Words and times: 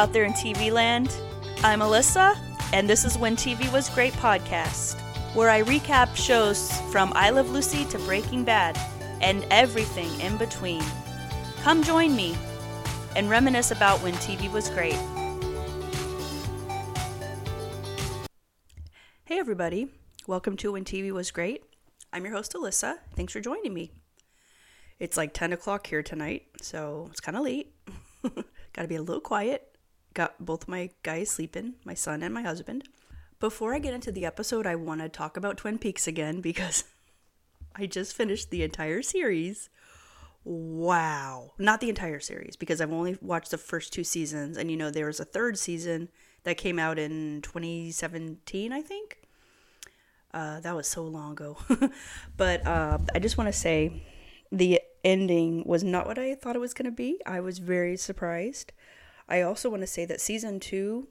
Out 0.00 0.14
there 0.14 0.24
in 0.24 0.32
TV 0.32 0.72
land. 0.72 1.14
I'm 1.62 1.80
Alyssa, 1.80 2.34
and 2.72 2.88
this 2.88 3.04
is 3.04 3.18
When 3.18 3.36
TV 3.36 3.70
Was 3.70 3.90
Great 3.90 4.14
podcast, 4.14 4.98
where 5.34 5.50
I 5.50 5.60
recap 5.60 6.16
shows 6.16 6.72
from 6.90 7.12
I 7.14 7.28
Love 7.28 7.50
Lucy 7.50 7.84
to 7.90 7.98
Breaking 7.98 8.42
Bad 8.42 8.80
and 9.20 9.44
everything 9.50 10.08
in 10.22 10.38
between. 10.38 10.82
Come 11.60 11.82
join 11.82 12.16
me 12.16 12.34
and 13.14 13.28
reminisce 13.28 13.72
about 13.72 13.98
when 14.02 14.14
TV 14.14 14.50
was 14.50 14.70
great. 14.70 14.96
Hey, 19.26 19.38
everybody. 19.38 19.88
Welcome 20.26 20.56
to 20.56 20.72
When 20.72 20.86
TV 20.86 21.12
Was 21.12 21.30
Great. 21.30 21.62
I'm 22.10 22.24
your 22.24 22.32
host, 22.32 22.54
Alyssa. 22.54 23.00
Thanks 23.16 23.34
for 23.34 23.40
joining 23.40 23.74
me. 23.74 23.92
It's 24.98 25.18
like 25.18 25.34
10 25.34 25.52
o'clock 25.52 25.86
here 25.86 26.02
tonight, 26.02 26.46
so 26.62 27.08
it's 27.10 27.20
kind 27.20 27.36
of 27.36 27.44
late. 27.44 27.74
Got 28.22 28.80
to 28.80 28.88
be 28.88 28.96
a 28.96 29.02
little 29.02 29.20
quiet. 29.20 29.69
Got 30.14 30.44
both 30.44 30.68
my 30.68 30.90
guys 31.02 31.30
sleeping, 31.30 31.74
my 31.84 31.94
son 31.94 32.22
and 32.22 32.34
my 32.34 32.42
husband. 32.42 32.88
Before 33.38 33.74
I 33.74 33.78
get 33.78 33.94
into 33.94 34.12
the 34.12 34.26
episode, 34.26 34.66
I 34.66 34.74
want 34.74 35.00
to 35.00 35.08
talk 35.08 35.36
about 35.36 35.56
Twin 35.56 35.78
Peaks 35.78 36.06
again 36.06 36.40
because 36.40 36.84
I 37.76 37.86
just 37.86 38.14
finished 38.14 38.50
the 38.50 38.62
entire 38.62 39.02
series. 39.02 39.70
Wow. 40.44 41.52
Not 41.58 41.80
the 41.80 41.88
entire 41.88 42.20
series 42.20 42.56
because 42.56 42.80
I've 42.80 42.92
only 42.92 43.18
watched 43.20 43.50
the 43.50 43.58
first 43.58 43.92
two 43.92 44.04
seasons. 44.04 44.56
And 44.56 44.70
you 44.70 44.76
know, 44.76 44.90
there 44.90 45.06
was 45.06 45.20
a 45.20 45.24
third 45.24 45.58
season 45.58 46.08
that 46.44 46.56
came 46.56 46.78
out 46.78 46.98
in 46.98 47.40
2017, 47.42 48.72
I 48.72 48.82
think. 48.82 49.18
Uh, 50.32 50.60
that 50.60 50.76
was 50.76 50.86
so 50.86 51.02
long 51.02 51.32
ago. 51.32 51.58
but 52.36 52.66
uh, 52.66 52.98
I 53.14 53.18
just 53.18 53.36
want 53.36 53.48
to 53.48 53.58
say 53.58 54.02
the 54.52 54.80
ending 55.04 55.64
was 55.66 55.82
not 55.82 56.06
what 56.06 56.18
I 56.18 56.34
thought 56.34 56.56
it 56.56 56.60
was 56.60 56.74
going 56.74 56.90
to 56.90 56.96
be. 56.96 57.20
I 57.26 57.40
was 57.40 57.58
very 57.58 57.96
surprised. 57.96 58.72
I 59.30 59.42
also 59.42 59.70
want 59.70 59.82
to 59.82 59.86
say 59.86 60.04
that 60.06 60.20
season 60.20 60.58
two 60.58 61.08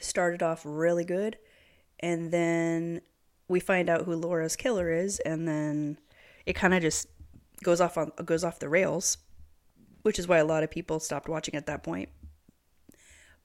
started 0.00 0.42
off 0.42 0.62
really 0.64 1.04
good, 1.04 1.38
and 1.98 2.30
then 2.30 3.00
we 3.48 3.58
find 3.58 3.88
out 3.88 4.04
who 4.04 4.14
Laura's 4.14 4.54
killer 4.54 4.90
is, 4.90 5.18
and 5.20 5.48
then 5.48 5.98
it 6.44 6.52
kind 6.52 6.74
of 6.74 6.82
just 6.82 7.08
goes 7.62 7.80
off 7.80 7.96
on 7.96 8.12
goes 8.24 8.44
off 8.44 8.58
the 8.58 8.68
rails, 8.68 9.16
which 10.02 10.18
is 10.18 10.28
why 10.28 10.38
a 10.38 10.44
lot 10.44 10.62
of 10.62 10.70
people 10.70 11.00
stopped 11.00 11.28
watching 11.28 11.54
at 11.54 11.66
that 11.66 11.82
point. 11.82 12.10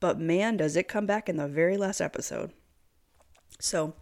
But 0.02 0.20
man, 0.20 0.58
does 0.58 0.76
it 0.76 0.88
come 0.88 1.06
back 1.06 1.30
in 1.30 1.38
the 1.38 1.48
very 1.48 1.78
last 1.78 2.02
episode. 2.02 2.52
So, 3.60 3.94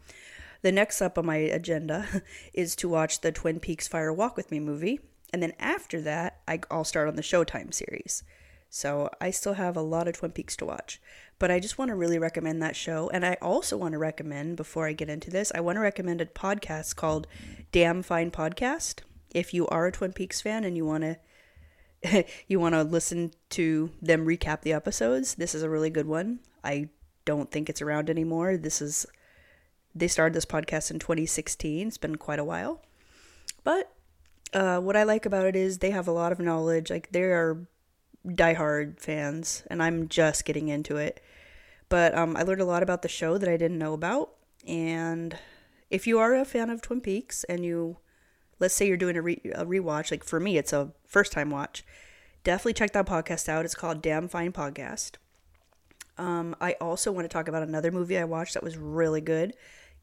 the 0.61 0.71
next 0.71 1.01
up 1.01 1.17
on 1.17 1.25
my 1.25 1.35
agenda 1.35 2.23
is 2.53 2.75
to 2.77 2.89
watch 2.89 3.21
the 3.21 3.31
Twin 3.31 3.59
Peaks 3.59 3.87
Fire 3.87 4.13
Walk 4.13 4.35
with 4.35 4.51
Me 4.51 4.59
movie. 4.59 4.99
And 5.31 5.43
then 5.43 5.53
after 5.59 6.01
that, 6.01 6.41
I'll 6.71 6.83
start 6.83 7.07
on 7.07 7.15
the 7.15 7.21
Showtime 7.21 7.73
series. 7.73 8.23
So 8.69 9.09
I 9.19 9.31
still 9.31 9.53
have 9.53 9.75
a 9.75 9.81
lot 9.81 10.07
of 10.07 10.15
Twin 10.15 10.31
Peaks 10.31 10.55
to 10.57 10.65
watch. 10.65 11.01
But 11.39 11.51
I 11.51 11.59
just 11.59 11.77
want 11.77 11.89
to 11.89 11.95
really 11.95 12.19
recommend 12.19 12.61
that 12.61 12.75
show. 12.75 13.09
And 13.13 13.25
I 13.25 13.37
also 13.41 13.77
want 13.77 13.93
to 13.93 13.97
recommend, 13.97 14.57
before 14.57 14.87
I 14.87 14.93
get 14.93 15.09
into 15.09 15.31
this, 15.31 15.51
I 15.55 15.61
want 15.61 15.77
to 15.77 15.81
recommend 15.81 16.21
a 16.21 16.25
podcast 16.25 16.95
called 16.95 17.27
Damn 17.71 18.03
Fine 18.03 18.31
Podcast. 18.31 19.01
If 19.33 19.53
you 19.53 19.67
are 19.67 19.87
a 19.87 19.91
Twin 19.91 20.13
Peaks 20.13 20.41
fan 20.41 20.63
and 20.63 20.75
you 20.75 20.85
want 20.85 21.03
to 21.03 21.17
you 22.47 22.59
want 22.59 22.75
to 22.75 22.83
listen 22.83 23.31
to 23.49 23.91
them 24.01 24.25
recap 24.25 24.61
the 24.61 24.73
episodes, 24.73 25.35
this 25.35 25.53
is 25.55 25.63
a 25.63 25.69
really 25.69 25.89
good 25.89 26.07
one. 26.07 26.39
I 26.63 26.89
don't 27.25 27.51
think 27.51 27.69
it's 27.69 27.81
around 27.81 28.09
anymore. 28.09 28.57
This 28.57 28.81
is 28.81 29.05
they 29.95 30.07
started 30.07 30.33
this 30.33 30.45
podcast 30.45 30.91
in 30.91 30.99
2016. 30.99 31.87
It's 31.87 31.97
been 31.97 32.15
quite 32.17 32.39
a 32.39 32.43
while. 32.43 32.81
But 33.63 33.91
uh, 34.53 34.79
what 34.79 34.95
I 34.95 35.03
like 35.03 35.25
about 35.25 35.45
it 35.45 35.55
is 35.55 35.77
they 35.77 35.91
have 35.91 36.07
a 36.07 36.11
lot 36.11 36.31
of 36.31 36.39
knowledge. 36.39 36.89
Like 36.89 37.11
they 37.11 37.23
are 37.23 37.67
diehard 38.25 38.99
fans, 38.99 39.63
and 39.69 39.81
I'm 39.81 40.07
just 40.07 40.45
getting 40.45 40.67
into 40.67 40.97
it. 40.97 41.21
But 41.87 42.15
um, 42.15 42.37
I 42.37 42.43
learned 42.43 42.61
a 42.61 42.65
lot 42.65 42.83
about 42.83 43.01
the 43.01 43.07
show 43.07 43.37
that 43.37 43.49
I 43.49 43.57
didn't 43.57 43.79
know 43.79 43.93
about. 43.93 44.31
And 44.67 45.37
if 45.89 46.05
you 46.05 46.19
are 46.19 46.35
a 46.35 46.45
fan 46.45 46.69
of 46.69 46.81
Twin 46.81 47.01
Peaks 47.01 47.43
and 47.45 47.65
you, 47.65 47.97
let's 48.59 48.75
say 48.75 48.87
you're 48.87 48.97
doing 48.97 49.17
a, 49.17 49.21
re- 49.21 49.41
a 49.55 49.65
rewatch, 49.65 50.11
like 50.11 50.23
for 50.23 50.39
me, 50.39 50.57
it's 50.57 50.73
a 50.73 50.91
first 51.07 51.31
time 51.31 51.49
watch, 51.49 51.83
definitely 52.43 52.73
check 52.73 52.93
that 52.93 53.07
podcast 53.07 53.49
out. 53.49 53.65
It's 53.65 53.75
called 53.75 54.01
Damn 54.01 54.27
Fine 54.27 54.51
Podcast. 54.51 55.13
Um, 56.17 56.55
I 56.61 56.73
also 56.73 57.11
want 57.11 57.25
to 57.25 57.29
talk 57.29 57.47
about 57.47 57.63
another 57.63 57.91
movie 57.91 58.17
I 58.17 58.25
watched 58.25 58.53
that 58.53 58.63
was 58.63 58.77
really 58.77 59.21
good 59.21 59.53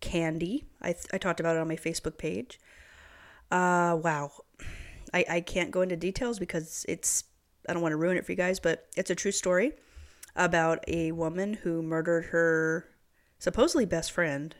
Candy. 0.00 0.64
I, 0.80 0.92
th- 0.92 1.06
I 1.12 1.18
talked 1.18 1.40
about 1.40 1.56
it 1.56 1.60
on 1.60 1.68
my 1.68 1.76
Facebook 1.76 2.18
page. 2.18 2.58
Uh, 3.50 3.96
wow. 4.02 4.32
I, 5.14 5.24
I 5.28 5.40
can't 5.40 5.70
go 5.70 5.82
into 5.82 5.96
details 5.96 6.38
because 6.38 6.84
it's, 6.88 7.24
I 7.68 7.72
don't 7.72 7.82
want 7.82 7.92
to 7.92 7.96
ruin 7.96 8.16
it 8.16 8.24
for 8.24 8.32
you 8.32 8.36
guys, 8.36 8.60
but 8.60 8.86
it's 8.96 9.10
a 9.10 9.14
true 9.14 9.32
story 9.32 9.72
about 10.34 10.84
a 10.86 11.12
woman 11.12 11.54
who 11.54 11.82
murdered 11.82 12.26
her 12.26 12.88
supposedly 13.38 13.86
best 13.86 14.12
friend. 14.12 14.54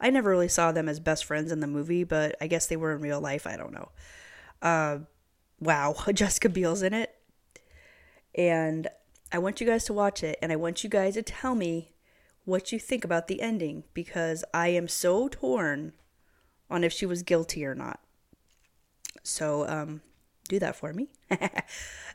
I 0.00 0.10
never 0.10 0.30
really 0.30 0.48
saw 0.48 0.72
them 0.72 0.88
as 0.88 1.00
best 1.00 1.24
friends 1.24 1.52
in 1.52 1.60
the 1.60 1.66
movie, 1.66 2.04
but 2.04 2.36
I 2.40 2.46
guess 2.46 2.66
they 2.66 2.76
were 2.76 2.92
in 2.92 3.00
real 3.00 3.20
life. 3.20 3.46
I 3.46 3.56
don't 3.56 3.72
know. 3.72 3.90
Uh, 4.60 4.98
wow. 5.60 5.94
Jessica 6.12 6.48
Biel's 6.48 6.82
in 6.82 6.92
it. 6.92 7.14
And 8.34 8.88
I 9.30 9.38
want 9.38 9.60
you 9.60 9.66
guys 9.66 9.84
to 9.84 9.92
watch 9.92 10.22
it, 10.22 10.38
and 10.42 10.52
I 10.52 10.56
want 10.56 10.84
you 10.84 10.90
guys 10.90 11.14
to 11.14 11.22
tell 11.22 11.54
me 11.54 11.92
what 12.44 12.72
you 12.72 12.78
think 12.78 13.04
about 13.04 13.28
the 13.28 13.40
ending 13.40 13.84
because 13.94 14.44
I 14.52 14.68
am 14.68 14.88
so 14.88 15.28
torn 15.28 15.92
on 16.70 16.82
if 16.82 16.92
she 16.92 17.06
was 17.06 17.22
guilty 17.22 17.64
or 17.64 17.74
not. 17.74 18.00
So 19.22 19.68
um, 19.68 20.00
do 20.52 20.58
that 20.60 20.76
for 20.76 20.92
me. 20.92 21.08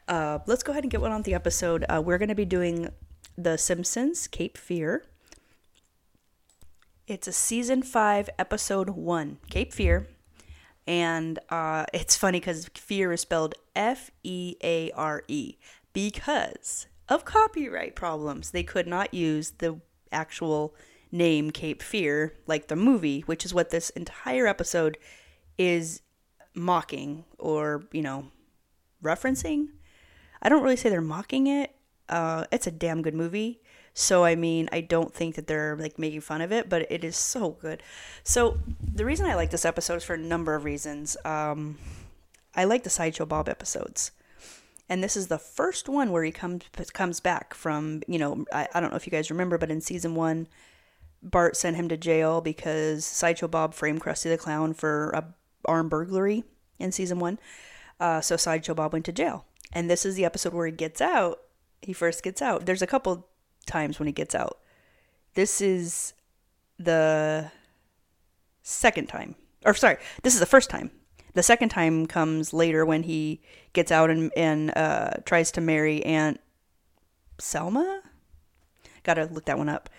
uh, 0.08 0.40
let's 0.46 0.64
go 0.64 0.72
ahead 0.72 0.84
and 0.84 0.92
get 0.92 1.02
one 1.02 1.12
on 1.12 1.24
the 1.24 1.34
episode. 1.34 1.84
Uh, 1.90 2.02
we're 2.04 2.18
going 2.18 2.30
to 2.30 2.36
be 2.36 2.46
doing 2.46 2.90
The 3.38 3.58
Simpsons 3.58 4.28
Cape 4.28 4.58
Fear. 4.58 5.04
It's 7.08 7.28
a 7.28 7.34
season 7.34 7.84
five, 7.84 8.30
episode 8.38 8.92
one, 8.92 9.40
Cape 9.50 9.74
Fear. 9.74 10.08
And 10.86 11.40
uh, 11.50 11.86
it's 11.94 12.16
funny 12.16 12.40
because 12.40 12.70
fear 12.76 13.12
is 13.12 13.22
spelled 13.22 13.56
F 13.76 14.12
E 14.24 14.56
A 14.64 14.92
R 14.92 15.24
E 15.28 15.56
because 15.92 16.88
of 17.10 17.26
copyright 17.26 17.96
problems. 17.96 18.52
They 18.52 18.64
could 18.64 18.88
not 18.88 19.14
use 19.14 19.52
the 19.58 19.82
actual 20.12 20.76
name 21.12 21.52
Cape 21.52 21.82
Fear 21.82 22.36
like 22.46 22.68
the 22.68 22.76
movie, 22.76 23.22
which 23.22 23.44
is 23.44 23.54
what 23.54 23.70
this 23.70 23.90
entire 23.92 24.48
episode 24.48 24.98
is 25.58 26.02
mocking 26.58 27.24
or, 27.38 27.86
you 27.92 28.02
know, 28.02 28.28
referencing. 29.04 29.68
I 30.42 30.50
don't 30.50 30.64
really 30.64 30.76
say 30.76 30.90
they're 30.90 31.02
mocking 31.02 31.48
it. 31.48 31.76
Uh, 32.10 32.46
it's 32.52 32.68
a 32.68 32.72
damn 32.72 33.02
good 33.02 33.14
movie. 33.14 33.62
So, 33.94 34.24
I 34.24 34.36
mean, 34.36 34.70
I 34.72 34.82
don't 34.82 35.14
think 35.14 35.36
that 35.36 35.48
they're 35.48 35.76
like 35.76 35.98
making 35.98 36.22
fun 36.22 36.42
of 36.42 36.52
it, 36.52 36.70
but 36.70 36.92
it 36.92 37.04
is 37.04 37.16
so 37.16 37.52
good. 37.52 37.82
So, 38.24 38.60
the 38.82 39.06
reason 39.06 39.26
I 39.26 39.36
like 39.36 39.50
this 39.50 39.66
episode 39.66 39.96
is 39.96 40.04
for 40.04 40.14
a 40.14 40.20
number 40.20 40.54
of 40.54 40.66
reasons. 40.66 41.18
Um, 41.26 41.78
I 42.56 42.66
like 42.66 42.84
the 42.84 42.90
Sideshow 42.90 43.26
Bob 43.26 43.50
episodes. 43.50 44.12
And 44.90 45.04
this 45.04 45.18
is 45.18 45.28
the 45.28 45.40
first 45.40 45.90
one 45.90 46.12
where 46.12 46.24
he 46.24 46.32
comes 46.32 46.64
comes 46.94 47.20
back 47.20 47.54
from, 47.54 48.04
you 48.08 48.20
know, 48.20 48.46
I, 48.54 48.68
I 48.74 48.80
don't 48.80 48.92
know 48.92 48.96
if 48.98 49.06
you 49.06 49.12
guys 49.12 49.30
remember, 49.30 49.58
but 49.58 49.72
in 49.72 49.82
season 49.82 50.16
one, 50.16 50.48
Bart 51.22 51.58
sent 51.58 51.76
him 51.76 51.90
to 51.90 51.98
jail 51.98 52.40
because 52.40 53.04
Sideshow 53.04 53.48
Bob 53.48 53.74
framed 53.74 54.02
Krusty 54.02 54.30
the 54.30 54.38
Clown 54.38 54.74
for 54.74 55.10
a 55.10 55.26
armed 55.68 55.90
burglary 55.90 56.44
in 56.80 56.92
season 56.92 57.20
one. 57.20 57.40
Uh, 58.00 58.22
so 58.22 58.38
Sideshow 58.38 58.74
Bob 58.74 58.94
went 58.94 59.06
to 59.06 59.12
jail. 59.12 59.46
And 59.74 59.90
this 59.90 60.06
is 60.06 60.16
the 60.16 60.26
episode 60.26 60.54
where 60.54 60.66
he 60.66 60.72
gets 60.72 61.02
out. 61.02 61.40
He 61.82 61.94
first 61.94 62.24
gets 62.24 62.42
out. 62.42 62.66
There's 62.66 62.82
a 62.82 62.88
couple 62.88 63.28
times 63.66 64.00
when 64.00 64.08
he 64.08 64.14
gets 64.14 64.34
out. 64.34 64.60
This 65.34 65.62
is 65.62 66.14
the 66.80 67.52
second 68.64 69.08
time. 69.08 69.36
Or 69.66 69.74
sorry, 69.74 69.98
this 70.24 70.34
is 70.34 70.40
the 70.40 70.46
first 70.46 70.70
time. 70.70 70.92
The 71.34 71.44
second 71.44 71.70
time 71.70 72.08
comes 72.08 72.54
later 72.54 72.86
when 72.86 73.04
he 73.04 73.42
gets 73.74 73.92
out 73.92 74.10
and, 74.10 74.32
and 74.36 74.76
uh, 74.76 75.12
tries 75.26 75.52
to 75.52 75.62
marry 75.62 76.04
Aunt 76.04 76.40
Selma. 77.40 78.02
Gotta 79.04 79.26
look 79.26 79.46
that 79.46 79.58
one 79.58 79.70
up. 79.70 79.90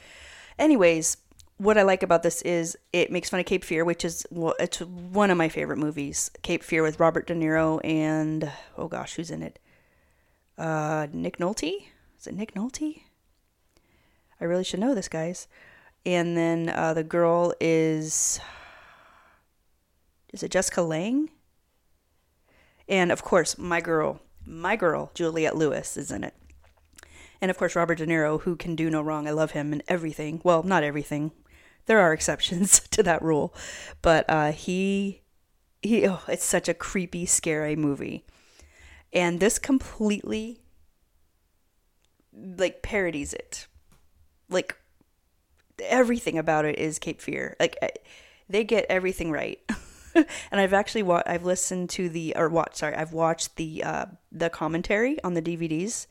Anyways, 0.59 1.17
what 1.59 1.77
I 1.77 1.83
like 1.83 2.05
about 2.05 2.23
this 2.23 2.41
is 2.43 2.79
it 2.93 3.11
makes 3.11 3.31
fun 3.31 3.41
of 3.41 3.47
Cape 3.47 3.65
Fear, 3.65 3.85
which 3.85 4.05
is 4.05 4.25
well, 4.31 4.55
it's 4.59 4.79
one 4.81 5.31
of 5.31 5.37
my 5.37 5.49
favorite 5.49 5.79
movies. 5.79 6.31
Cape 6.43 6.63
Fear 6.63 6.85
with 6.85 7.01
Robert 7.01 7.27
De 7.27 7.35
Niro 7.35 7.81
and 7.85 8.51
oh 8.77 8.87
gosh, 8.87 9.17
who's 9.17 9.31
in 9.31 9.43
it? 9.43 9.59
Uh, 10.57 11.09
Nick 11.13 11.39
Nolte. 11.39 11.87
Is 12.19 12.27
it 12.27 12.35
Nick 12.35 12.55
Nolte? 12.55 13.03
I 14.41 14.45
really 14.45 14.65
should 14.65 14.81
know 14.81 14.95
this, 14.95 15.09
guys. 15.09 15.49
And 16.07 16.37
then 16.37 16.69
uh, 16.69 16.95
the 16.95 17.03
girl 17.03 17.53
is 17.61 18.39
is 20.33 20.43
it 20.45 20.53
Jessica 20.53 20.83
Lange? 20.83 21.29
And 22.89 23.11
of 23.11 23.23
course, 23.23 23.59
my 23.59 23.81
girl, 23.81 24.21
my 24.47 24.77
girl, 24.77 25.11
Juliette 25.13 25.57
Lewis 25.57 25.97
is 25.97 26.13
in 26.13 26.23
it. 26.23 26.35
And 27.41 27.51
of 27.51 27.59
course, 27.59 27.75
Robert 27.75 27.99
De 27.99 28.07
Niro, 28.07 28.41
who 28.43 28.55
can 28.55 28.77
do 28.77 28.91
no 28.91 29.03
wrong. 29.03 29.27
I 29.27 29.33
love 29.33 29.53
him 29.53 29.73
in 29.73 29.83
everything. 29.89 30.41
Well, 30.45 30.63
not 30.63 30.83
everything 30.83 31.33
there 31.89 31.99
are 32.01 32.13
exceptions 32.13 32.81
to 32.91 33.03
that 33.03 33.23
rule, 33.23 33.53
but 34.01 34.25
uh, 34.29 34.53
he 34.53 35.23
he 35.83 36.07
oh, 36.07 36.21
it's 36.29 36.45
such 36.45 36.69
a 36.69 36.75
creepy, 36.75 37.27
scary 37.27 37.75
movie, 37.75 38.25
and 39.13 39.41
this 39.41 39.59
completely 39.59 40.61
like 42.33 42.83
parodies 42.83 43.33
it. 43.33 43.67
Like 44.49 44.77
everything 45.81 46.39
about 46.39 46.65
it 46.65 46.79
is 46.79 46.99
Cape 46.99 47.21
Fear. 47.21 47.57
Like 47.59 47.77
they 48.49 48.65
get 48.65 48.87
everything 48.89 49.31
right. 49.33 49.59
and 50.15 50.27
I've 50.61 50.75
actually 50.75 51.03
wa- 51.03 51.23
I've 51.27 51.45
listened 51.45 51.91
to 51.91 52.09
the 52.09 52.35
or 52.37 52.49
watched 52.49 52.77
sorry 52.77 52.95
I've 52.95 53.13
watched 53.13 53.57
the 53.57 53.83
uh, 53.83 54.07
the 54.31 54.51
commentary 54.51 55.23
on 55.25 55.35
the 55.35 55.43
DVDs, 55.43 56.07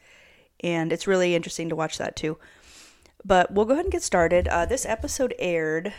and 0.61 0.91
it's 0.91 1.07
really 1.07 1.35
interesting 1.35 1.69
to 1.69 1.75
watch 1.75 1.99
that 1.99 2.15
too. 2.15 2.37
But 3.25 3.51
we'll 3.51 3.65
go 3.65 3.73
ahead 3.73 3.85
and 3.85 3.91
get 3.91 4.03
started. 4.03 4.47
Uh, 4.47 4.65
this 4.65 4.85
episode 4.85 5.33
aired 5.39 5.93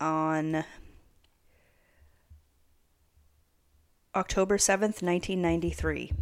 on 0.00 0.64
October 4.14 4.58
seventh, 4.58 5.02
nineteen 5.02 5.40
ninety 5.40 5.70
three. 5.70 6.12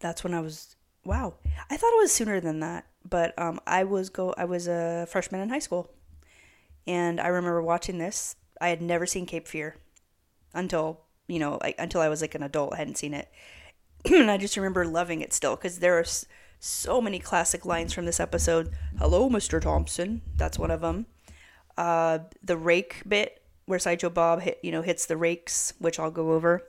That's 0.00 0.24
when 0.24 0.34
I 0.34 0.40
was 0.40 0.76
wow. 1.04 1.34
I 1.70 1.76
thought 1.76 1.92
it 1.92 2.02
was 2.02 2.12
sooner 2.12 2.40
than 2.40 2.60
that, 2.60 2.86
but 3.08 3.38
um, 3.38 3.60
I 3.66 3.84
was 3.84 4.10
go 4.10 4.34
I 4.36 4.44
was 4.44 4.66
a 4.66 5.06
freshman 5.08 5.40
in 5.40 5.48
high 5.48 5.58
school, 5.58 5.90
and 6.86 7.20
I 7.20 7.28
remember 7.28 7.62
watching 7.62 7.98
this 7.98 8.36
I 8.60 8.68
had 8.68 8.82
never 8.82 9.06
seen 9.06 9.26
Cape 9.26 9.48
Fear 9.48 9.76
until 10.54 11.00
you 11.26 11.38
know 11.38 11.58
I, 11.60 11.74
until 11.78 12.00
I 12.00 12.08
was 12.08 12.20
like 12.20 12.34
an 12.34 12.42
adult. 12.42 12.74
I 12.74 12.78
hadn't 12.78 12.98
seen 12.98 13.14
it, 13.14 13.28
and 14.12 14.30
I 14.30 14.36
just 14.36 14.56
remember 14.56 14.86
loving 14.86 15.20
it 15.20 15.32
still 15.32 15.56
because 15.56 15.78
there 15.78 16.02
so 16.60 17.00
many 17.00 17.18
classic 17.18 17.64
lines 17.64 17.92
from 17.92 18.06
this 18.06 18.20
episode. 18.20 18.70
Hello, 18.98 19.28
Mister 19.28 19.60
Thompson. 19.60 20.22
That's 20.36 20.58
one 20.58 20.70
of 20.70 20.80
them. 20.80 21.06
Uh, 21.76 22.20
the 22.42 22.56
rake 22.56 23.02
bit 23.06 23.42
where 23.66 23.78
Sideshow 23.78 24.10
Bob 24.10 24.42
hit 24.42 24.58
you 24.62 24.72
know 24.72 24.82
hits 24.82 25.06
the 25.06 25.16
rakes, 25.16 25.74
which 25.78 25.98
I'll 25.98 26.10
go 26.10 26.32
over. 26.32 26.62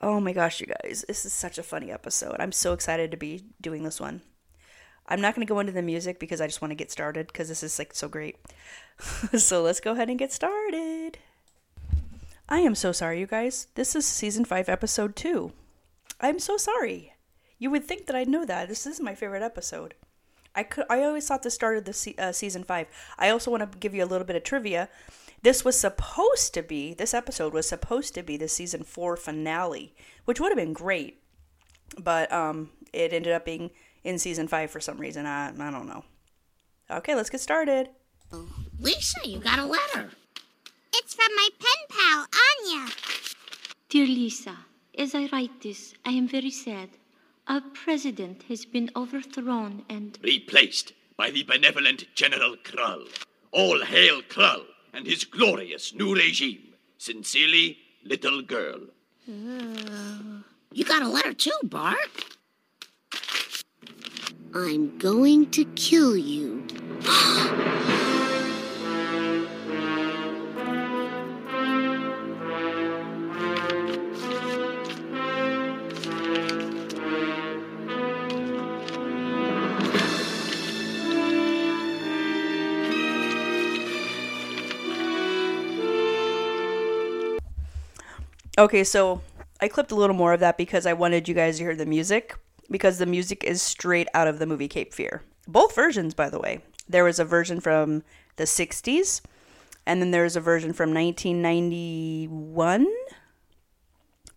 Oh 0.00 0.20
my 0.20 0.32
gosh, 0.32 0.60
you 0.60 0.66
guys, 0.66 1.04
this 1.08 1.24
is 1.24 1.32
such 1.32 1.58
a 1.58 1.62
funny 1.62 1.90
episode. 1.90 2.36
I'm 2.38 2.52
so 2.52 2.72
excited 2.72 3.10
to 3.10 3.16
be 3.16 3.44
doing 3.60 3.82
this 3.82 4.00
one. 4.00 4.22
I'm 5.08 5.20
not 5.20 5.34
going 5.34 5.46
to 5.46 5.52
go 5.52 5.58
into 5.58 5.72
the 5.72 5.82
music 5.82 6.20
because 6.20 6.40
I 6.40 6.46
just 6.46 6.60
want 6.60 6.70
to 6.70 6.76
get 6.76 6.92
started 6.92 7.26
because 7.26 7.48
this 7.48 7.62
is 7.62 7.78
like 7.78 7.94
so 7.94 8.08
great. 8.08 8.36
so 9.36 9.62
let's 9.62 9.80
go 9.80 9.92
ahead 9.92 10.10
and 10.10 10.18
get 10.18 10.32
started. 10.32 11.18
I 12.48 12.60
am 12.60 12.74
so 12.74 12.92
sorry, 12.92 13.18
you 13.18 13.26
guys. 13.26 13.68
This 13.74 13.96
is 13.96 14.06
season 14.06 14.44
5, 14.44 14.68
episode 14.68 15.16
2. 15.16 15.52
I'm 16.20 16.38
so 16.38 16.56
sorry. 16.56 17.14
You 17.58 17.70
would 17.70 17.84
think 17.84 18.06
that 18.06 18.16
I'd 18.16 18.28
know 18.28 18.44
that. 18.44 18.68
This 18.68 18.86
is 18.86 19.00
my 19.00 19.14
favorite 19.14 19.42
episode. 19.42 19.94
I 20.54 20.62
could 20.62 20.86
I 20.88 21.02
always 21.02 21.26
thought 21.26 21.42
this 21.42 21.54
started 21.54 21.84
the 21.84 21.92
se- 21.92 22.16
uh, 22.18 22.32
season 22.32 22.64
5. 22.64 22.86
I 23.18 23.30
also 23.30 23.50
want 23.50 23.70
to 23.70 23.78
give 23.78 23.94
you 23.94 24.04
a 24.04 24.06
little 24.06 24.26
bit 24.26 24.36
of 24.36 24.44
trivia. 24.44 24.88
This 25.42 25.64
was 25.64 25.78
supposed 25.78 26.54
to 26.54 26.62
be 26.62 26.94
this 26.94 27.14
episode 27.14 27.52
was 27.52 27.68
supposed 27.68 28.14
to 28.14 28.22
be 28.22 28.36
the 28.36 28.48
season 28.48 28.82
4 28.82 29.16
finale, 29.16 29.94
which 30.24 30.40
would 30.40 30.50
have 30.50 30.56
been 30.56 30.72
great. 30.72 31.22
But 31.98 32.32
um 32.32 32.70
it 32.92 33.12
ended 33.12 33.32
up 33.32 33.44
being 33.44 33.70
in 34.04 34.18
season 34.18 34.48
five 34.48 34.70
for 34.70 34.80
some 34.80 34.98
reason. 34.98 35.26
I, 35.26 35.48
I 35.50 35.70
don't 35.70 35.86
know. 35.86 36.04
Okay, 36.90 37.14
let's 37.14 37.30
get 37.30 37.40
started. 37.40 37.90
Lisa, 38.80 39.20
you 39.24 39.38
got 39.38 39.58
a 39.58 39.64
letter. 39.64 40.10
It's 40.94 41.14
from 41.14 41.34
my 41.36 41.48
pen 41.58 41.80
pal, 41.90 42.26
Anya. 42.74 42.90
Dear 43.88 44.06
Lisa, 44.06 44.56
as 44.96 45.14
I 45.14 45.28
write 45.32 45.60
this, 45.62 45.94
I 46.04 46.10
am 46.10 46.28
very 46.28 46.50
sad. 46.50 46.90
Our 47.48 47.62
president 47.62 48.42
has 48.50 48.66
been 48.66 48.90
overthrown 48.94 49.82
and 49.88 50.18
replaced 50.22 50.92
by 51.16 51.30
the 51.30 51.44
benevolent 51.44 52.04
General 52.14 52.56
Krull. 52.62 53.08
All 53.52 53.82
hail 53.82 54.20
Krull 54.20 54.66
and 54.92 55.06
his 55.06 55.24
glorious 55.24 55.94
new 55.94 56.14
regime. 56.14 56.74
Sincerely, 56.98 57.78
little 58.04 58.42
girl. 58.42 58.80
Uh, 59.26 60.42
you 60.72 60.84
got 60.84 61.00
a 61.00 61.08
letter 61.08 61.32
too, 61.32 61.58
Bart? 61.62 62.36
I'm 64.54 64.98
going 64.98 65.50
to 65.52 65.64
kill 65.74 66.18
you. 66.18 66.66
Okay, 88.58 88.82
so 88.82 89.22
I 89.60 89.68
clipped 89.68 89.92
a 89.92 89.94
little 89.94 90.16
more 90.16 90.32
of 90.32 90.40
that 90.40 90.58
because 90.58 90.84
I 90.84 90.92
wanted 90.92 91.28
you 91.28 91.34
guys 91.34 91.58
to 91.58 91.62
hear 91.62 91.76
the 91.76 91.86
music 91.86 92.34
because 92.68 92.98
the 92.98 93.06
music 93.06 93.44
is 93.44 93.62
straight 93.62 94.08
out 94.14 94.26
of 94.26 94.40
the 94.40 94.46
movie 94.46 94.66
Cape 94.66 94.92
Fear. 94.92 95.22
Both 95.46 95.76
versions, 95.76 96.12
by 96.12 96.28
the 96.28 96.40
way. 96.40 96.62
There 96.88 97.04
was 97.04 97.20
a 97.20 97.24
version 97.24 97.60
from 97.60 98.02
the 98.34 98.42
60s, 98.44 99.20
and 99.86 100.02
then 100.02 100.10
there's 100.10 100.34
a 100.34 100.40
version 100.40 100.72
from 100.72 100.92
1991. 100.92 102.86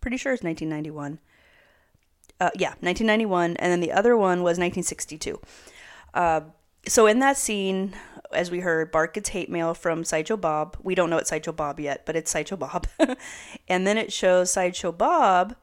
Pretty 0.00 0.16
sure 0.16 0.34
it's 0.34 0.44
1991. 0.44 1.18
Uh, 2.38 2.50
yeah, 2.54 2.74
1991, 2.78 3.56
and 3.56 3.72
then 3.72 3.80
the 3.80 3.90
other 3.90 4.16
one 4.16 4.44
was 4.44 4.56
1962. 4.56 5.40
Uh, 6.14 6.42
so 6.86 7.08
in 7.08 7.18
that 7.18 7.36
scene, 7.36 7.92
as 8.32 8.50
we 8.50 8.60
heard, 8.60 8.92
Bart 8.92 9.14
gets 9.14 9.30
hate 9.30 9.50
mail 9.50 9.74
from 9.74 10.04
Sideshow 10.04 10.36
Bob. 10.36 10.76
We 10.82 10.94
don't 10.94 11.10
know 11.10 11.18
it's 11.18 11.30
Sideshow 11.30 11.52
Bob 11.52 11.80
yet, 11.80 12.06
but 12.06 12.16
it's 12.16 12.30
Sideshow 12.30 12.56
Bob. 12.56 12.86
and 13.68 13.86
then 13.86 13.98
it 13.98 14.12
shows 14.12 14.50
Sideshow 14.50 14.92
Bob 14.92 15.56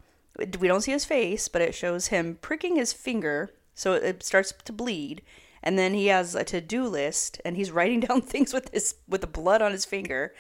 we 0.59 0.67
don't 0.67 0.81
see 0.81 0.91
his 0.91 1.05
face, 1.05 1.47
but 1.47 1.61
it 1.61 1.75
shows 1.75 2.07
him 2.07 2.37
pricking 2.41 2.75
his 2.75 2.93
finger, 2.93 3.51
so 3.73 3.93
it 3.93 4.23
starts 4.23 4.53
to 4.65 4.73
bleed. 4.73 5.21
And 5.61 5.77
then 5.77 5.93
he 5.93 6.07
has 6.07 6.35
a 6.35 6.43
to-do 6.43 6.85
list, 6.85 7.41
and 7.43 7.57
he's 7.57 7.71
writing 7.71 8.01
down 8.01 8.21
things 8.21 8.53
with 8.53 8.71
his 8.71 8.95
with 9.07 9.21
the 9.21 9.27
blood 9.27 9.61
on 9.61 9.71
his 9.71 9.85
finger. 9.85 10.33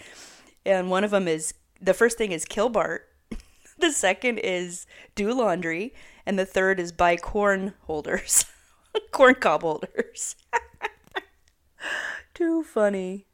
And 0.65 0.89
one 0.89 1.03
of 1.03 1.11
them 1.11 1.27
is 1.27 1.53
the 1.81 1.93
first 1.93 2.17
thing 2.17 2.31
is 2.31 2.45
kill 2.45 2.69
Bart. 2.69 3.07
the 3.79 3.91
second 3.91 4.39
is 4.39 4.85
do 5.15 5.33
laundry, 5.33 5.93
and 6.25 6.37
the 6.37 6.45
third 6.45 6.79
is 6.79 6.91
buy 6.91 7.15
corn 7.17 7.73
holders, 7.81 8.45
corn 9.11 9.35
cob 9.35 9.61
holders. 9.61 10.35
Too 12.33 12.63
funny. 12.63 13.25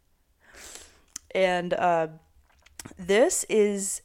And 1.33 1.73
uh, 1.73 2.07
this 2.97 3.45
is 3.49 4.01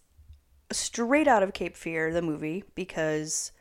straight 0.72 1.28
out 1.28 1.42
of 1.42 1.52
Cape 1.52 1.76
Fear, 1.76 2.12
the 2.12 2.22
movie, 2.22 2.64
because 2.74 3.52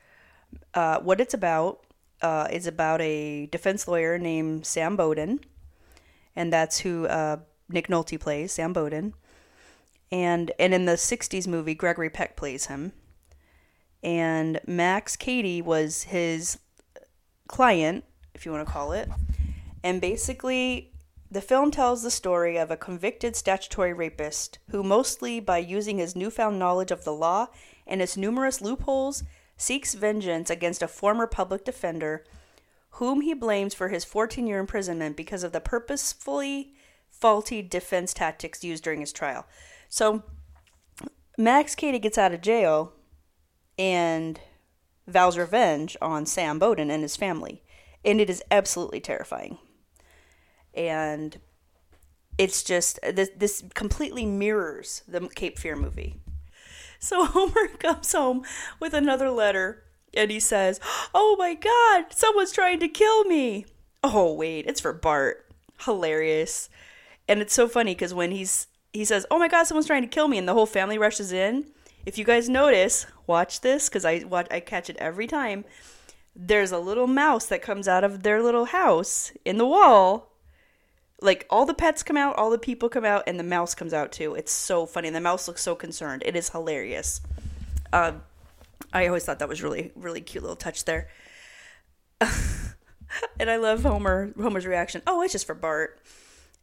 uh, 0.74 1.00
what 1.00 1.22
it's 1.22 1.34
about 1.34 1.86
uh, 2.22 2.48
is 2.52 2.68
about 2.68 3.02
a 3.02 3.48
defense 3.48 3.88
lawyer 3.88 4.18
named 4.18 4.66
Sam 4.66 4.96
Bowden, 4.96 5.40
and 6.36 6.52
that's 6.52 6.80
who 6.80 7.08
uh, 7.08 7.38
Nick 7.70 7.88
Nolte 7.88 8.20
plays, 8.20 8.52
Sam 8.52 8.74
Bowden. 8.74 9.14
And 10.12 10.52
and 10.58 10.74
in 10.74 10.86
the 10.86 10.94
'60s 10.94 11.48
movie, 11.48 11.76
Gregory 11.76 12.10
Peck 12.10 12.36
plays 12.36 12.66
him, 12.66 12.94
and 14.02 14.60
Max 14.66 15.16
Cady 15.16 15.62
was 15.62 16.04
his 16.04 16.58
client, 17.48 18.04
if 18.34 18.46
you 18.46 18.52
want 18.52 18.66
to 18.66 18.72
call 18.72 18.92
it, 18.92 19.08
and 19.84 20.02
basically 20.02 20.92
the 21.32 21.42
film 21.42 21.70
tells 21.70 22.02
the 22.02 22.12
story 22.12 22.58
of 22.58 22.72
a 22.72 22.78
convicted 22.78 23.36
statutory 23.36 23.94
rapist 23.94 24.58
who, 24.72 24.82
mostly 24.82 25.40
by 25.40 25.60
using 25.60 26.00
his 26.00 26.16
newfound 26.16 26.58
knowledge 26.58 26.92
of 26.92 27.04
the 27.04 27.14
law 27.14 27.48
and 27.86 28.02
its 28.02 28.18
numerous 28.18 28.62
loopholes, 28.62 29.24
seeks 29.56 29.94
vengeance 29.94 30.50
against 30.50 30.82
a 30.82 30.88
former 30.88 31.28
public 31.28 31.64
defender 31.64 32.26
whom 32.94 33.22
he 33.22 33.34
blames 33.36 33.76
for 33.76 33.90
his 33.90 34.04
14 34.04 34.48
year 34.48 34.60
imprisonment 34.60 35.16
because 35.16 35.44
of 35.44 35.52
the 35.52 35.62
purposefully 35.62 36.74
faulty 37.10 37.62
defense 37.62 38.14
tactics 38.14 38.64
used 38.64 38.84
during 38.84 39.02
his 39.02 39.14
trial. 39.14 39.46
So, 39.88 40.24
Max 41.38 41.76
Cady 41.76 42.00
gets 42.00 42.18
out 42.18 42.34
of 42.34 42.42
jail 42.42 42.94
and 43.78 44.40
vows 45.08 45.38
revenge 45.38 45.96
on 46.02 46.26
Sam 46.26 46.58
Bowden 46.58 46.90
and 46.90 47.04
his 47.04 47.16
family. 47.16 47.64
And 48.04 48.20
it 48.20 48.30
is 48.30 48.44
absolutely 48.50 49.00
terrifying 49.00 49.58
and 50.74 51.40
it's 52.40 52.64
just 52.64 53.00
this 53.02 53.30
this 53.36 53.64
completely 53.76 54.26
mirrors 54.26 55.04
the 55.08 55.28
Cape 55.28 55.60
Fear 55.60 55.76
movie. 55.76 56.16
So 57.00 57.26
Homer 57.26 57.68
comes 57.80 58.12
home 58.14 58.44
with 58.80 58.94
another 58.94 59.30
letter 59.30 59.84
and 60.14 60.32
he 60.32 60.40
says, 60.40 60.80
"Oh 61.14 61.36
my 61.38 61.54
god, 61.54 62.14
someone's 62.14 62.54
trying 62.54 62.80
to 62.80 62.88
kill 62.88 63.26
me." 63.26 63.66
Oh 64.04 64.34
wait, 64.34 64.66
it's 64.68 64.82
for 64.82 64.94
Bart. 64.94 65.46
Hilarious. 65.82 66.70
And 67.28 67.42
it's 67.42 67.54
so 67.54 67.68
funny 67.68 67.94
cuz 67.94 68.14
when 68.14 68.32
he's 68.32 68.68
he 68.94 69.06
says, 69.06 69.26
"Oh 69.30 69.38
my 69.38 69.50
god, 69.50 69.64
someone's 69.64 69.88
trying 69.88 70.04
to 70.04 70.08
kill 70.08 70.30
me." 70.30 70.38
and 70.38 70.48
the 70.48 70.54
whole 70.54 70.66
family 70.66 70.98
rushes 70.98 71.34
in. 71.34 71.66
If 72.06 72.18
you 72.18 72.24
guys 72.24 72.48
notice, 72.48 73.06
watch 73.28 73.60
this 73.60 73.90
cuz 73.90 74.06
I 74.06 74.20
watch 74.20 74.48
I 74.50 74.62
catch 74.62 74.90
it 74.90 74.98
every 74.98 75.28
time. 75.28 75.66
There's 76.34 76.72
a 76.72 76.80
little 76.80 77.08
mouse 77.08 77.48
that 77.48 77.62
comes 77.62 77.86
out 77.86 78.06
of 78.06 78.24
their 78.24 78.42
little 78.42 78.66
house 78.66 79.34
in 79.44 79.58
the 79.58 79.66
wall 79.66 80.29
like 81.22 81.46
all 81.50 81.66
the 81.66 81.74
pets 81.74 82.04
come 82.04 82.18
out, 82.18 82.36
all 82.38 82.50
the 82.50 82.58
people 82.58 82.90
come 82.90 83.06
out, 83.06 83.24
and 83.28 83.40
the 83.40 83.44
mouse 83.44 83.76
comes 83.76 83.94
out 83.94 84.12
too. 84.12 84.36
It's 84.36 84.52
so 84.52 84.86
funny. 84.86 85.10
The 85.10 85.22
mouse 85.22 85.48
looks 85.48 85.62
so 85.62 85.76
concerned. 85.76 86.24
It 86.26 86.36
is 86.36 86.50
hilarious. 86.50 87.22
Uh, 87.92 88.14
I 88.94 89.08
always 89.08 89.26
thought 89.26 89.40
that 89.40 89.50
was 89.50 89.62
really, 89.62 89.92
really 89.96 90.22
cute 90.22 90.44
little 90.44 90.56
touch 90.56 90.86
there. 90.86 91.10
and 93.40 93.50
I 93.50 93.58
love 93.58 93.84
Homer 93.84 94.34
Homer's 94.38 94.66
reaction. 94.66 95.02
Oh, 95.08 95.22
it's 95.22 95.34
just 95.34 95.46
for 95.46 95.56
Bart. 95.56 96.00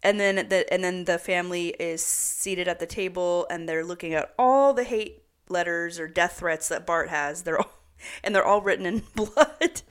And 0.03 0.21
then 0.21 0.49
the 0.49 0.73
and 0.73 0.85
then 0.85 1.05
the 1.05 1.19
family 1.19 1.69
is 1.69 2.05
seated 2.05 2.69
at 2.69 2.79
the 2.79 2.87
table 2.87 3.47
and 3.51 3.69
they're 3.69 3.85
looking 3.85 4.15
at 4.15 4.35
all 4.39 4.73
the 4.73 4.85
hate 4.85 5.23
letters 5.49 5.99
or 5.99 6.09
death 6.09 6.39
threats 6.39 6.69
that 6.69 6.87
Bart 6.87 7.09
has. 7.09 7.43
They're 7.43 7.59
all 7.59 7.73
and 8.25 8.35
they're 8.35 8.45
all 8.45 8.61
written 8.61 8.87
in 8.87 9.03
blood. 9.15 9.83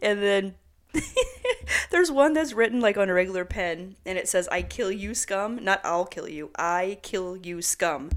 And 0.00 0.22
then 0.22 0.54
there's 1.90 2.10
one 2.10 2.32
that's 2.32 2.52
written 2.52 2.80
like 2.80 2.96
on 2.96 3.08
a 3.08 3.14
regular 3.14 3.44
pen 3.44 3.96
and 4.04 4.18
it 4.18 4.28
says 4.28 4.48
I 4.48 4.62
kill 4.62 4.90
you 4.90 5.14
scum, 5.14 5.62
not 5.62 5.80
I'll 5.84 6.06
kill 6.06 6.28
you. 6.28 6.50
I 6.56 6.98
kill 7.02 7.36
you 7.36 7.62
scum. 7.62 8.10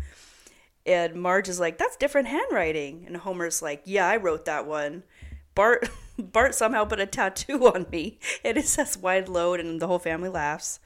And 0.86 1.16
Marge 1.16 1.50
is 1.50 1.60
like, 1.60 1.78
"That's 1.78 1.98
different 1.98 2.30
handwriting." 2.30 3.04
And 3.06 3.18
Homer's 3.18 3.62
like, 3.62 3.82
"Yeah, 3.84 4.08
I 4.08 4.16
wrote 4.16 4.46
that 4.46 4.66
one." 4.66 5.04
Bart 5.54 5.90
Bart 6.18 6.56
somehow 6.56 6.86
put 6.86 7.02
a 7.02 7.06
tattoo 7.06 7.68
on 7.68 7.88
me, 7.92 8.20
and 8.44 8.58
it 8.58 8.68
says 8.68 8.98
"wide 8.98 9.28
load," 9.28 9.60
and 9.60 9.82
the 9.82 9.88
whole 9.88 10.00
family 10.00 10.30
laughs. 10.30 10.80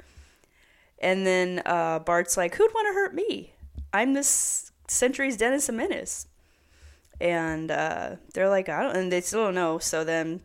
And 0.97 1.25
then 1.25 1.61
uh, 1.65 1.99
Bart's 1.99 2.35
like, 2.35 2.55
"Who'd 2.55 2.73
want 2.73 2.87
to 2.87 2.93
hurt 2.93 3.13
me? 3.13 3.53
I'm 3.93 4.13
this 4.13 4.71
century's 4.87 5.37
Dennis 5.37 5.67
the 5.67 5.73
Menace." 5.73 6.27
And 7.19 7.69
uh, 7.69 8.15
they're 8.33 8.49
like, 8.49 8.69
"I 8.69 8.81
don't," 8.81 8.95
and 8.95 9.11
they 9.11 9.21
still 9.21 9.45
don't 9.45 9.55
know. 9.55 9.77
So 9.77 10.03
then, 10.03 10.41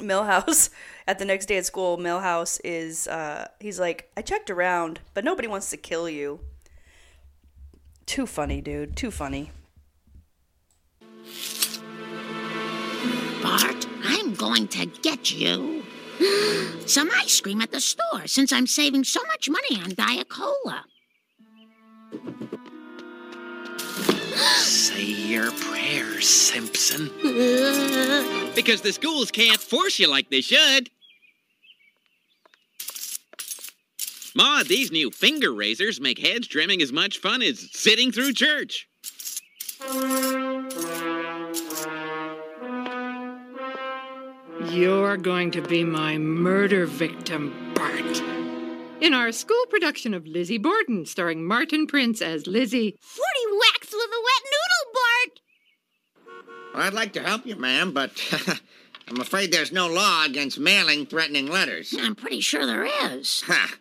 Milhouse 0.00 0.70
at 1.06 1.18
the 1.18 1.24
next 1.24 1.46
day 1.46 1.58
at 1.58 1.66
school, 1.66 1.98
Milhouse 1.98 2.60
is 2.64 3.06
uh, 3.08 3.48
he's 3.60 3.78
like, 3.78 4.10
"I 4.16 4.22
checked 4.22 4.50
around, 4.50 5.00
but 5.14 5.24
nobody 5.24 5.48
wants 5.48 5.70
to 5.70 5.76
kill 5.76 6.08
you." 6.08 6.40
Too 8.06 8.26
funny, 8.26 8.60
dude. 8.60 8.96
Too 8.96 9.10
funny. 9.10 9.52
Bart, 13.42 13.86
I'm 14.04 14.34
going 14.34 14.68
to 14.68 14.86
get 14.86 15.32
you 15.32 15.84
some 16.86 17.10
ice 17.14 17.40
cream 17.40 17.60
at 17.60 17.70
the 17.70 17.80
store 17.80 18.26
since 18.26 18.52
I'm 18.52 18.66
saving 18.66 19.04
so 19.04 19.20
much 19.28 19.48
money 19.48 19.82
on 19.82 19.94
Diet 19.94 20.28
Cola. 20.28 20.84
Say 24.40 25.04
your 25.04 25.50
prayers, 25.52 26.28
Simpson. 26.28 27.10
Because 28.54 28.80
the 28.82 28.92
schools 28.92 29.30
can't 29.30 29.60
force 29.60 29.98
you 29.98 30.10
like 30.10 30.28
they 30.28 30.40
should. 30.40 30.90
Ma, 34.34 34.62
these 34.64 34.90
new 34.92 35.10
finger 35.10 35.52
razors 35.52 36.00
make 36.00 36.18
hedge 36.18 36.48
trimming 36.48 36.82
as 36.82 36.92
much 36.92 37.18
fun 37.18 37.42
as 37.42 37.68
sitting 37.72 38.12
through 38.12 38.32
church. 38.32 38.88
You're 44.70 45.16
going 45.16 45.50
to 45.52 45.62
be 45.62 45.84
my 45.84 46.18
murder 46.18 46.86
victim, 46.86 47.72
Bart. 47.74 48.22
In 49.00 49.14
our 49.14 49.32
school 49.32 49.64
production 49.70 50.12
of 50.12 50.26
Lizzie 50.26 50.58
Borden, 50.58 51.06
starring 51.06 51.44
Martin 51.44 51.86
Prince 51.86 52.20
as 52.20 52.46
Lizzie. 52.46 52.96
Forty 53.00 53.56
whacks 53.58 53.90
with 53.92 54.10
a 54.10 54.22
wet 54.22 54.44
noodle, 54.52 54.92
Bart! 54.94 55.40
Well, 56.74 56.82
I'd 56.82 56.92
like 56.94 57.12
to 57.14 57.20
help 57.22 57.46
you, 57.46 57.56
ma'am, 57.56 57.92
but 57.92 58.12
I'm 59.08 59.20
afraid 59.20 59.52
there's 59.52 59.72
no 59.72 59.88
law 59.88 60.24
against 60.24 60.58
mailing 60.58 61.06
threatening 61.06 61.46
letters. 61.46 61.94
I'm 61.98 62.14
pretty 62.14 62.40
sure 62.40 62.66
there 62.66 62.84
is. 63.10 63.42
Ha! 63.46 63.74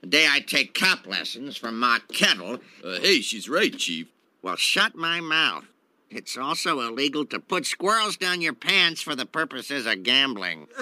The 0.00 0.06
day 0.06 0.28
I 0.30 0.38
take 0.38 0.74
cop 0.74 1.06
lessons 1.08 1.56
from 1.56 1.78
Ma 1.80 1.98
Kettle, 2.12 2.60
Uh, 2.84 3.00
hey, 3.00 3.20
she's 3.20 3.48
right, 3.48 3.76
Chief. 3.76 4.06
well, 4.42 4.54
shut 4.54 4.94
my 4.94 5.20
mouth. 5.20 5.64
It's 6.08 6.38
also 6.38 6.80
illegal 6.80 7.26
to 7.26 7.40
put 7.40 7.66
squirrels 7.66 8.16
down 8.16 8.40
your 8.40 8.52
pants 8.54 9.02
for 9.02 9.14
the 9.16 9.26
purposes 9.26 9.84
of 9.86 10.04
gambling. 10.04 10.68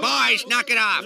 Boys, 0.00 0.44
knock 0.48 0.70
it 0.70 0.78
off. 0.78 1.04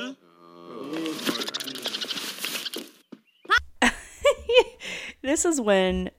this 5.22 5.44
is 5.44 5.60
when 5.60 6.10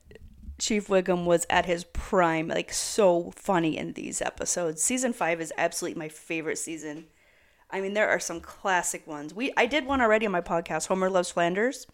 Chief 0.60 0.88
Wiggum 0.88 1.26
was 1.26 1.46
at 1.50 1.66
his 1.66 1.84
prime, 1.86 2.48
like 2.48 2.72
so 2.72 3.32
funny 3.36 3.78
in 3.78 3.94
these 3.94 4.22
episodes. 4.22 4.82
Season 4.82 5.14
five 5.14 5.42
is 5.42 5.54
absolutely 5.58 6.00
my 6.00 6.10
favorite 6.10 6.58
season. 6.58 7.08
I 7.72 7.82
mean, 7.82 7.94
there 7.94 8.10
are 8.10 8.20
some 8.20 8.42
classic 8.42 9.06
ones. 9.08 9.34
We 9.34 9.54
I 9.56 9.66
did 9.66 9.86
one 9.86 10.02
already 10.02 10.26
on 10.26 10.32
my 10.32 10.42
podcast, 10.42 10.88
Homer 10.88 11.10
Loves 11.10 11.32
Flanders, 11.32 11.88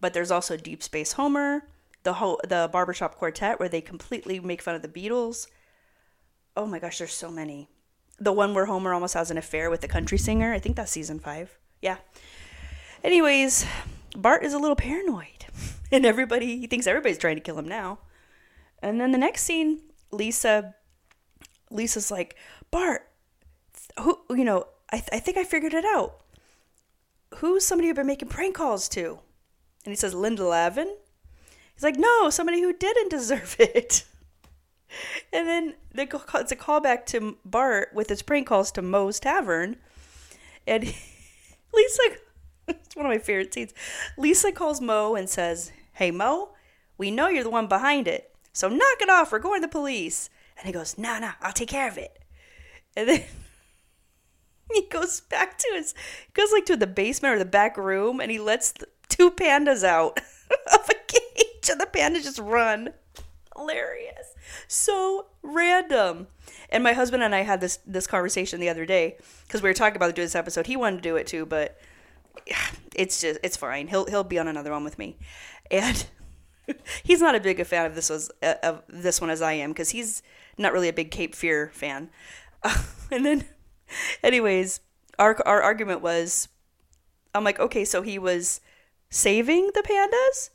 but 0.00 0.14
there's 0.14 0.30
also 0.30 0.56
Deep 0.56 0.82
Space 0.82 1.12
Homer, 1.12 1.64
the 2.02 2.14
whole 2.14 2.40
the 2.46 2.68
Barbershop 2.72 3.16
Quartet 3.16 3.58
where 3.58 3.68
they 3.68 3.80
completely 3.80 4.40
make 4.40 4.62
fun 4.62 4.74
of 4.74 4.82
the 4.82 4.88
Beatles. 4.88 5.46
Oh 6.56 6.66
my 6.66 6.78
gosh, 6.78 6.98
there's 6.98 7.14
so 7.14 7.30
many. 7.30 7.68
The 8.18 8.32
one 8.32 8.54
where 8.54 8.66
Homer 8.66 8.92
almost 8.92 9.14
has 9.14 9.30
an 9.30 9.38
affair 9.38 9.70
with 9.70 9.80
the 9.80 9.88
country 9.88 10.18
singer. 10.18 10.52
I 10.52 10.58
think 10.58 10.76
that's 10.76 10.92
season 10.92 11.18
five. 11.18 11.58
Yeah. 11.80 11.96
Anyways, 13.02 13.64
Bart 14.14 14.44
is 14.44 14.52
a 14.52 14.58
little 14.58 14.76
paranoid, 14.76 15.39
and 15.92 16.06
everybody 16.06 16.58
he 16.58 16.66
thinks 16.66 16.86
everybody's 16.86 17.18
trying 17.18 17.36
to 17.36 17.42
kill 17.42 17.58
him 17.58 17.68
now. 17.68 17.98
And 18.82 19.00
then 19.00 19.12
the 19.12 19.18
next 19.18 19.44
scene, 19.44 19.80
Lisa, 20.10 20.74
Lisa's 21.70 22.10
like, 22.10 22.36
Bart, 22.70 23.08
who 24.00 24.20
you 24.30 24.44
know, 24.44 24.66
I, 24.90 24.96
th- 24.96 25.10
I 25.12 25.18
think 25.18 25.36
I 25.36 25.44
figured 25.44 25.74
it 25.74 25.84
out. 25.84 26.20
Who's 27.36 27.64
somebody 27.64 27.88
you've 27.88 27.96
been 27.96 28.06
making 28.06 28.28
prank 28.28 28.56
calls 28.56 28.88
to? 28.90 29.20
And 29.84 29.92
he 29.92 29.96
says 29.96 30.14
Linda 30.14 30.44
Lavin. 30.44 30.96
He's 31.74 31.82
like, 31.82 31.96
no, 31.96 32.28
somebody 32.30 32.60
who 32.60 32.72
didn't 32.72 33.08
deserve 33.10 33.56
it. 33.58 34.04
And 35.32 35.46
then 35.46 35.74
it's 35.94 36.50
a 36.50 36.56
callback 36.56 37.06
to 37.06 37.36
Bart 37.44 37.90
with 37.94 38.08
his 38.08 38.22
prank 38.22 38.48
calls 38.48 38.72
to 38.72 38.82
Moe's 38.82 39.20
Tavern. 39.20 39.76
And 40.66 40.82
Lisa, 41.72 42.02
it's 42.66 42.96
one 42.96 43.06
of 43.06 43.10
my 43.10 43.18
favorite 43.18 43.54
scenes. 43.54 43.72
Lisa 44.18 44.50
calls 44.50 44.80
Moe 44.80 45.14
and 45.14 45.28
says, 45.28 45.70
Hey, 46.00 46.10
Moe, 46.10 46.48
we 46.96 47.10
know 47.10 47.28
you're 47.28 47.44
the 47.44 47.50
one 47.50 47.66
behind 47.66 48.08
it. 48.08 48.34
So 48.54 48.70
knock 48.70 49.02
it 49.02 49.10
off. 49.10 49.30
We're 49.30 49.38
going 49.38 49.60
to 49.60 49.66
the 49.66 49.70
police. 49.70 50.30
And 50.56 50.66
he 50.66 50.72
goes, 50.72 50.96
Nah, 50.96 51.18
nah, 51.18 51.32
I'll 51.42 51.52
take 51.52 51.68
care 51.68 51.88
of 51.88 51.98
it. 51.98 52.18
And 52.96 53.06
then 53.06 53.22
he 54.72 54.86
goes 54.88 55.20
back 55.20 55.58
to 55.58 55.68
his, 55.74 55.94
goes 56.32 56.52
like 56.52 56.64
to 56.64 56.76
the 56.78 56.86
basement 56.86 57.34
or 57.34 57.38
the 57.38 57.44
back 57.44 57.76
room 57.76 58.18
and 58.18 58.30
he 58.30 58.38
lets 58.38 58.72
two 59.10 59.30
pandas 59.30 59.84
out 59.84 60.18
of 60.72 60.88
a 60.88 60.94
cage 61.06 61.68
and 61.70 61.78
the 61.78 61.84
pandas 61.84 62.22
just 62.22 62.38
run. 62.38 62.94
Hilarious. 63.54 64.34
So 64.68 65.26
random. 65.42 66.28
And 66.70 66.82
my 66.82 66.94
husband 66.94 67.22
and 67.22 67.34
I 67.34 67.42
had 67.42 67.60
this 67.60 67.78
this 67.86 68.06
conversation 68.06 68.58
the 68.58 68.70
other 68.70 68.86
day 68.86 69.18
because 69.46 69.60
we 69.60 69.68
were 69.68 69.74
talking 69.74 69.96
about 69.96 70.14
doing 70.14 70.24
this 70.24 70.34
episode. 70.34 70.66
He 70.66 70.78
wanted 70.78 70.96
to 70.96 71.02
do 71.02 71.16
it 71.16 71.26
too, 71.26 71.44
but 71.44 71.78
it's 72.94 73.20
just 73.20 73.40
it's 73.42 73.56
fine. 73.56 73.88
He'll 73.88 74.06
he'll 74.06 74.24
be 74.24 74.38
on 74.38 74.48
another 74.48 74.70
one 74.70 74.84
with 74.84 74.98
me, 74.98 75.18
and 75.70 76.06
he's 77.02 77.20
not 77.20 77.34
a 77.34 77.40
big 77.40 77.60
a 77.60 77.64
fan 77.64 77.86
of 77.86 77.94
this 77.94 78.10
was 78.10 78.30
uh, 78.42 78.54
of 78.62 78.82
this 78.88 79.20
one 79.20 79.30
as 79.30 79.42
I 79.42 79.52
am 79.54 79.70
because 79.70 79.90
he's 79.90 80.22
not 80.58 80.72
really 80.72 80.88
a 80.88 80.92
big 80.92 81.10
Cape 81.10 81.34
Fear 81.34 81.70
fan. 81.74 82.10
and 83.10 83.24
then, 83.24 83.44
anyways, 84.22 84.80
our 85.18 85.36
our 85.46 85.62
argument 85.62 86.00
was, 86.00 86.48
I'm 87.34 87.44
like, 87.44 87.60
okay, 87.60 87.84
so 87.84 88.02
he 88.02 88.18
was 88.18 88.60
saving 89.08 89.70
the 89.74 89.82
pandas, 89.82 90.50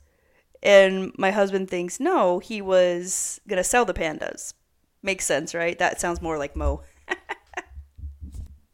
and 0.62 1.12
my 1.18 1.30
husband 1.30 1.68
thinks 1.68 2.00
no, 2.00 2.38
he 2.38 2.60
was 2.62 3.40
gonna 3.48 3.64
sell 3.64 3.84
the 3.84 3.94
pandas. 3.94 4.54
Makes 5.02 5.26
sense, 5.26 5.54
right? 5.54 5.78
That 5.78 6.00
sounds 6.00 6.22
more 6.22 6.38
like 6.38 6.56
Moe. 6.56 6.82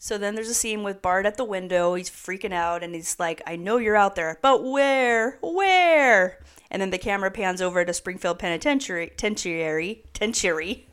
So 0.02 0.18
then 0.18 0.34
there's 0.34 0.48
a 0.48 0.54
scene 0.54 0.82
with 0.82 1.00
Bart 1.00 1.26
at 1.26 1.36
the 1.36 1.44
window. 1.44 1.94
He's 1.94 2.10
freaking 2.10 2.52
out 2.52 2.82
and 2.82 2.92
he's 2.92 3.20
like, 3.20 3.40
I 3.46 3.54
know 3.54 3.76
you're 3.76 3.94
out 3.94 4.16
there, 4.16 4.36
but 4.42 4.64
where? 4.64 5.38
Where? 5.40 6.40
And 6.72 6.82
then 6.82 6.90
the 6.90 6.98
camera 6.98 7.30
pans 7.30 7.62
over 7.62 7.84
to 7.84 7.92
Springfield 7.92 8.40
Penitentiary. 8.40 9.12
Penitentiary. 9.16 10.02
Penitentiary. 10.12 10.88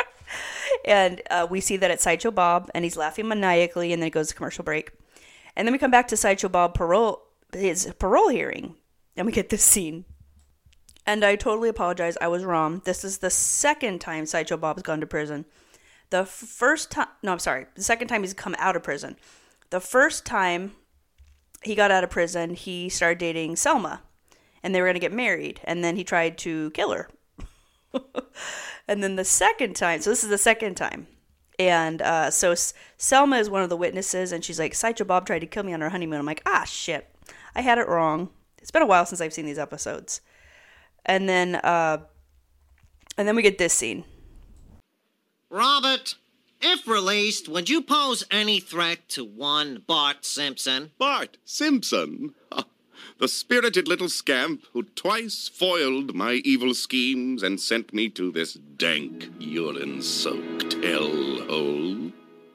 and 0.86 1.20
uh, 1.30 1.46
we 1.50 1.60
see 1.60 1.76
that 1.76 1.90
it's 1.90 2.02
Sideshow 2.02 2.30
Bob 2.30 2.70
and 2.74 2.86
he's 2.86 2.96
laughing 2.96 3.28
maniacally 3.28 3.92
and 3.92 4.00
then 4.00 4.06
it 4.06 4.12
goes 4.12 4.28
to 4.28 4.34
commercial 4.34 4.64
break. 4.64 4.92
And 5.54 5.68
then 5.68 5.72
we 5.72 5.78
come 5.78 5.90
back 5.90 6.08
to 6.08 6.16
Sideshow 6.16 6.48
Bob 6.48 6.72
parole, 6.72 7.24
his 7.52 7.92
parole 7.98 8.30
hearing. 8.30 8.76
And 9.14 9.26
we 9.26 9.32
get 9.32 9.50
this 9.50 9.62
scene. 9.62 10.06
And 11.04 11.22
I 11.22 11.36
totally 11.36 11.68
apologize. 11.68 12.16
I 12.18 12.28
was 12.28 12.44
wrong. 12.44 12.80
This 12.86 13.04
is 13.04 13.18
the 13.18 13.28
second 13.28 14.00
time 14.00 14.24
Sideshow 14.24 14.56
Bob 14.56 14.76
has 14.76 14.84
gone 14.84 15.00
to 15.00 15.06
prison. 15.06 15.44
The 16.10 16.24
first 16.24 16.90
time, 16.90 17.08
no, 17.22 17.32
I'm 17.32 17.38
sorry, 17.38 17.66
the 17.74 17.82
second 17.82 18.08
time 18.08 18.22
he's 18.22 18.34
come 18.34 18.54
out 18.58 18.76
of 18.76 18.82
prison. 18.82 19.16
The 19.70 19.80
first 19.80 20.24
time 20.24 20.72
he 21.62 21.74
got 21.74 21.90
out 21.90 22.04
of 22.04 22.10
prison, 22.10 22.54
he 22.54 22.88
started 22.88 23.18
dating 23.18 23.56
Selma, 23.56 24.02
and 24.62 24.74
they 24.74 24.80
were 24.80 24.86
going 24.86 24.94
to 24.94 25.00
get 25.00 25.12
married, 25.12 25.60
and 25.64 25.84
then 25.84 25.96
he 25.96 26.04
tried 26.04 26.38
to 26.38 26.70
kill 26.70 26.92
her. 26.92 27.08
and 28.88 29.02
then 29.02 29.16
the 29.16 29.24
second 29.24 29.76
time, 29.76 30.00
so 30.00 30.10
this 30.10 30.24
is 30.24 30.30
the 30.30 30.38
second 30.38 30.76
time. 30.76 31.06
And 31.58 32.00
uh, 32.00 32.30
so 32.30 32.54
Selma 32.96 33.36
is 33.36 33.50
one 33.50 33.62
of 33.62 33.68
the 33.68 33.76
witnesses, 33.76 34.32
and 34.32 34.44
she's 34.44 34.58
like, 34.58 34.74
Sideshow 34.74 35.04
Bob 35.04 35.26
tried 35.26 35.40
to 35.40 35.46
kill 35.46 35.64
me 35.64 35.74
on 35.74 35.82
our 35.82 35.88
honeymoon. 35.90 36.20
I'm 36.20 36.26
like, 36.26 36.42
ah, 36.46 36.64
shit. 36.64 37.12
I 37.54 37.62
had 37.62 37.78
it 37.78 37.88
wrong. 37.88 38.30
It's 38.58 38.70
been 38.70 38.82
a 38.82 38.86
while 38.86 39.04
since 39.04 39.20
I've 39.20 39.32
seen 39.32 39.46
these 39.46 39.58
episodes. 39.58 40.20
And 41.04 41.28
then, 41.28 41.56
uh, 41.56 41.98
and 43.16 43.26
then 43.26 43.34
we 43.34 43.42
get 43.42 43.58
this 43.58 43.72
scene. 43.72 44.04
Robert, 45.50 46.16
if 46.60 46.86
released, 46.86 47.48
would 47.48 47.70
you 47.70 47.80
pose 47.80 48.24
any 48.30 48.60
threat 48.60 49.08
to 49.10 49.24
one 49.24 49.82
Bart 49.86 50.24
Simpson? 50.24 50.90
Bart 50.98 51.38
Simpson? 51.44 52.34
The 53.18 53.28
spirited 53.28 53.88
little 53.88 54.08
scamp 54.08 54.64
who 54.72 54.84
twice 54.84 55.48
foiled 55.48 56.14
my 56.14 56.34
evil 56.44 56.72
schemes 56.74 57.42
and 57.42 57.60
sent 57.60 57.92
me 57.92 58.08
to 58.10 58.30
this 58.30 58.54
dank, 58.54 59.30
urine 59.40 60.02
soaked 60.02 60.76
hellhole. 60.76 62.12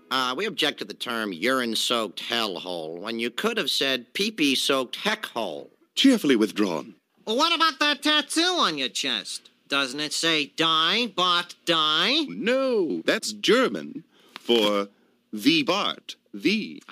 Uh, 0.09 0.33
we 0.37 0.45
object 0.45 0.79
to 0.79 0.85
the 0.85 0.93
term 0.93 1.33
urine 1.33 1.75
soaked 1.75 2.21
hellhole 2.29 2.99
when 2.99 3.19
you 3.19 3.29
could 3.29 3.57
have 3.57 3.71
said 3.71 4.13
pee 4.13 4.31
pee 4.31 4.55
soaked 4.55 4.97
heck 4.97 5.25
hole. 5.25 5.71
Cheerfully 5.95 6.35
withdrawn. 6.35 6.95
Well, 7.25 7.37
what 7.37 7.53
about 7.53 7.79
that 7.79 8.01
tattoo 8.01 8.41
on 8.41 8.77
your 8.77 8.89
chest? 8.89 9.49
Doesn't 9.73 10.01
it 10.01 10.13
say 10.13 10.51
die, 10.55 11.07
Bart, 11.07 11.55
die? 11.65 12.25
No, 12.29 13.01
that's 13.05 13.33
German 13.33 14.03
for 14.39 14.89
the 15.33 15.63
Bart. 15.63 16.15
The. 16.31 16.83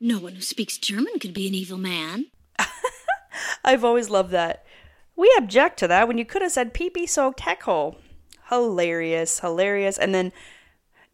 No 0.00 0.18
one 0.18 0.34
who 0.34 0.40
speaks 0.40 0.78
German 0.78 1.20
could 1.20 1.32
be 1.32 1.46
an 1.46 1.54
evil 1.54 1.78
man. 1.78 2.26
I've 3.64 3.84
always 3.84 4.10
loved 4.10 4.32
that. 4.32 4.66
We 5.14 5.32
object 5.38 5.78
to 5.78 5.88
that 5.88 6.08
when 6.08 6.18
you 6.18 6.24
could 6.24 6.42
have 6.42 6.50
said 6.50 6.74
pee 6.74 6.90
pee 6.90 7.06
soaked 7.06 7.40
heck 7.40 7.62
hole. 7.62 7.98
Hilarious, 8.50 9.38
hilarious. 9.38 9.96
And 9.96 10.12
then 10.12 10.32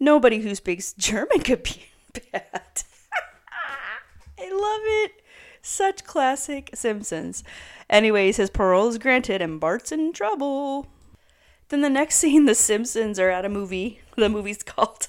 nobody 0.01 0.41
who 0.41 0.55
speaks 0.55 0.93
German 0.99 1.41
could 1.41 1.63
be 1.65 1.85
bad. 2.33 2.83
I 4.39 4.51
love 4.51 4.81
it. 5.05 5.20
Such 5.63 6.05
classic 6.05 6.71
Simpsons. 6.75 7.45
Anyways, 7.89 8.37
his 8.37 8.51
parole 8.51 8.89
is 8.89 8.99
granted 8.99 9.43
and 9.43 9.61
Bart's 9.61 9.93
in 9.93 10.13
trouble. 10.13 10.87
Then 11.69 11.83
the 11.83 11.91
next 11.91 12.15
scene, 12.21 12.47
the 12.47 12.55
Simpsons 12.55 13.19
are 13.19 13.31
at 13.31 13.45
a 13.45 13.49
movie. 13.49 14.01
The 14.17 14.29
movie's 14.29 14.63
called 14.65 15.09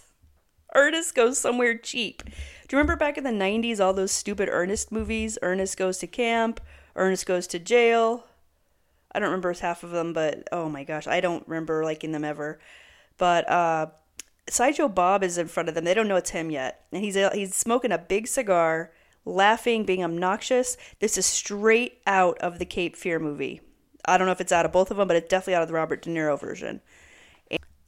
Ernest 0.74 1.15
Goes 1.15 1.38
Somewhere 1.38 1.77
Cheap. 1.77 2.24
Do 2.24 2.75
you 2.75 2.77
remember 2.77 2.96
back 2.96 3.17
in 3.17 3.24
the 3.24 3.31
90s, 3.31 3.79
all 3.79 3.93
those 3.93 4.12
stupid 4.12 4.50
Ernest 4.50 4.91
movies? 4.91 5.38
Ernest 5.41 5.77
Goes 5.77 5.98
to 6.00 6.08
Camp, 6.08 6.62
Ernest 6.96 7.25
Goes 7.25 7.48
to 7.48 7.60
Jail. 7.60 8.25
I 9.13 9.20
don't 9.20 9.29
remember 9.29 9.53
half 9.53 9.84
of 9.84 9.91
them, 9.91 10.13
but 10.13 10.48
oh 10.51 10.70
my 10.70 10.86
gosh, 10.86 11.08
I 11.08 11.20
don't 11.20 11.46
remember 11.48 11.84
liking 11.84 12.13
them 12.13 12.24
ever. 12.24 12.60
But 13.17 13.50
uh, 13.50 13.88
Sideshow 14.50 14.88
Bob 14.88 15.24
is 15.24 15.38
in 15.38 15.48
front 15.48 15.67
of 15.67 15.75
them. 15.75 15.84
They 15.84 15.93
don't 15.93 16.08
know 16.08 16.15
it's 16.15 16.29
him 16.29 16.50
yet. 16.50 16.86
And 16.93 17.03
he's, 17.03 17.15
he's 17.34 17.53
smoking 17.55 17.91
a 17.91 17.98
big 17.98 18.27
cigar 18.27 18.91
laughing, 19.25 19.86
being 19.86 20.04
obnoxious. 20.04 20.78
This 21.00 21.18
is 21.18 21.25
straight 21.25 22.00
out 22.08 22.38
of 22.40 22.60
the 22.60 22.66
Cape 22.66 22.96
Fear 22.96 23.20
movie. 23.20 23.62
I 24.06 24.18
don't 24.18 24.25
know 24.25 24.32
if 24.32 24.42
it's 24.42 24.51
out 24.51 24.66
of 24.66 24.72
both 24.72 24.92
of 24.92 24.98
them, 24.98 25.08
but 25.08 25.18
it's 25.18 25.30
definitely 25.30 25.56
out 25.56 25.62
of 25.62 25.68
the 25.68 25.75
Robert 25.75 26.01
De 26.01 26.10
Niro 26.10 26.40
version. 26.40 26.82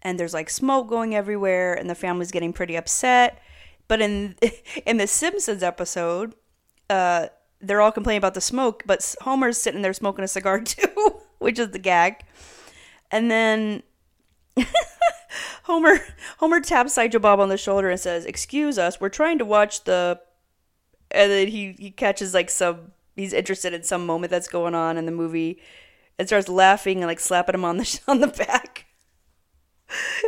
And 0.02 0.20
there's 0.20 0.34
like 0.34 0.50
smoke 0.50 0.90
going 0.90 1.16
everywhere, 1.16 1.74
and 1.74 1.90
the 1.90 1.96
family's 1.96 2.32
getting 2.32 2.54
pretty 2.54 2.76
upset. 2.76 3.42
But 3.88 4.02
in 4.02 4.36
in 4.86 4.98
the 4.98 5.08
Simpsons 5.08 5.64
episode, 5.64 6.36
uh, 6.90 7.28
they're 7.62 7.82
all 7.82 7.92
complaining 7.92 8.20
about 8.20 8.34
the 8.34 8.42
smoke, 8.42 8.84
but 8.86 9.16
Homer's 9.22 9.58
sitting 9.58 9.82
there 9.82 9.94
smoking 9.94 10.26
a 10.26 10.28
cigar 10.28 10.60
too, 10.62 11.22
which 11.40 11.58
is 11.58 11.70
the 11.70 11.80
gag. 11.80 12.24
And 13.10 13.32
then 13.32 13.84
Homer 15.64 16.00
Homer 16.40 16.60
taps 16.60 16.94
Sideshow 16.94 17.20
Bob 17.20 17.40
on 17.40 17.50
the 17.50 17.58
shoulder 17.58 17.90
and 17.90 18.00
says, 18.00 18.26
"Excuse 18.26 18.78
us, 18.78 19.00
we're 19.00 19.10
trying 19.10 19.38
to 19.38 19.46
watch 19.46 19.86
the 19.86 20.20
and 21.14 21.32
then 21.32 21.48
he 21.48 21.76
he 21.78 21.92
catches 21.92 22.34
like 22.34 22.50
some 22.50 22.92
he's 23.16 23.34
interested 23.34 23.74
in 23.74 23.84
some 23.84 24.06
moment 24.06 24.32
that's 24.32 24.48
going 24.48 24.76
on 24.76 24.98
in 24.98 25.06
the 25.06 25.12
movie 25.12 25.62
and 26.18 26.28
starts 26.28 26.50
laughing 26.50 26.98
and 26.98 27.08
like 27.08 27.20
slapping 27.20 27.56
him 27.56 27.66
on 27.66 27.78
the 27.78 28.00
on 28.08 28.20
the 28.20 28.28
back. 28.28 28.86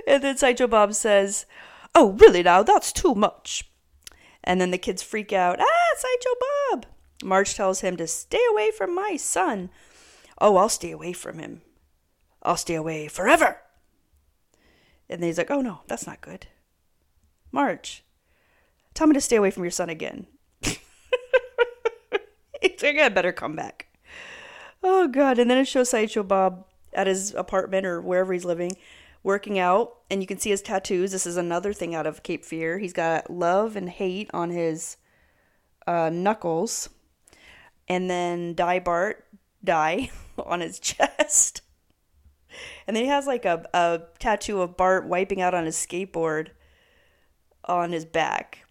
And 0.07 0.23
then 0.23 0.37
Sideshow 0.37 0.67
Bob 0.67 0.93
says, 0.93 1.45
"Oh, 1.95 2.11
really 2.19 2.43
now? 2.43 2.63
That's 2.63 2.91
too 2.91 3.15
much." 3.15 3.69
And 4.43 4.61
then 4.61 4.69
the 4.71 4.77
kids 4.77 5.01
freak 5.01 5.33
out. 5.33 5.59
Ah, 5.59 5.95
Sideshow 5.97 6.35
Bob! 6.71 6.85
Marge 7.23 7.55
tells 7.55 7.81
him 7.81 7.97
to 7.97 8.05
stay 8.05 8.41
away 8.51 8.69
from 8.69 8.93
my 8.93 9.15
son. 9.17 9.71
Oh, 10.39 10.57
I'll 10.57 10.69
stay 10.69 10.91
away 10.91 11.13
from 11.13 11.39
him. 11.39 11.61
I'll 12.43 12.57
stay 12.57 12.75
away 12.75 13.07
forever. 13.07 13.61
And 15.09 15.21
then 15.21 15.29
he's 15.29 15.37
like, 15.37 15.49
"Oh 15.51 15.61
no, 15.61 15.81
that's 15.87 16.05
not 16.05 16.21
good." 16.21 16.47
Marge, 17.51 18.03
tell 18.93 19.07
me 19.07 19.13
to 19.13 19.21
stay 19.21 19.37
away 19.37 19.49
from 19.49 19.63
your 19.63 19.71
son 19.71 19.89
again. 19.89 20.27
I 22.83 22.91
got 22.91 23.13
better 23.13 23.31
come 23.31 23.55
back. 23.55 23.87
Oh 24.83 25.07
god! 25.07 25.39
And 25.39 25.49
then 25.49 25.57
it 25.57 25.67
shows 25.67 25.89
Sideshow 25.89 26.23
Bob 26.23 26.65
at 26.93 27.07
his 27.07 27.33
apartment 27.33 27.85
or 27.85 28.01
wherever 28.01 28.33
he's 28.33 28.45
living, 28.45 28.77
working 29.23 29.59
out, 29.59 29.97
and 30.09 30.21
you 30.21 30.27
can 30.27 30.39
see 30.39 30.49
his 30.51 30.61
tattoos. 30.61 31.11
This 31.11 31.25
is 31.25 31.37
another 31.37 31.73
thing 31.73 31.95
out 31.95 32.07
of 32.07 32.23
Cape 32.23 32.45
Fear. 32.45 32.79
He's 32.79 32.93
got 32.93 33.29
love 33.29 33.75
and 33.75 33.89
hate 33.89 34.29
on 34.33 34.49
his 34.49 34.97
uh, 35.87 36.09
knuckles, 36.11 36.89
and 37.87 38.09
then 38.09 38.53
Die 38.53 38.79
Bart 38.79 39.25
Die 39.63 40.09
on 40.37 40.61
his 40.61 40.79
chest. 40.79 41.61
And 42.87 42.95
then 42.95 43.03
he 43.03 43.09
has 43.09 43.27
like 43.27 43.45
a, 43.45 43.67
a 43.73 44.01
tattoo 44.19 44.61
of 44.61 44.77
Bart 44.77 45.07
wiping 45.07 45.41
out 45.41 45.53
on 45.53 45.65
his 45.65 45.75
skateboard 45.75 46.49
on 47.65 47.91
his 47.91 48.05
back. 48.05 48.65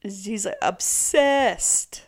He's 0.00 0.46
like, 0.46 0.56
obsessed. 0.60 2.02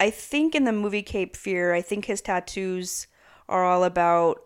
I 0.00 0.10
think 0.10 0.54
in 0.54 0.64
the 0.64 0.72
movie 0.72 1.02
Cape 1.02 1.36
Fear, 1.36 1.74
I 1.74 1.82
think 1.82 2.04
his 2.04 2.20
tattoos 2.20 3.06
are 3.48 3.64
all 3.64 3.84
about 3.84 4.42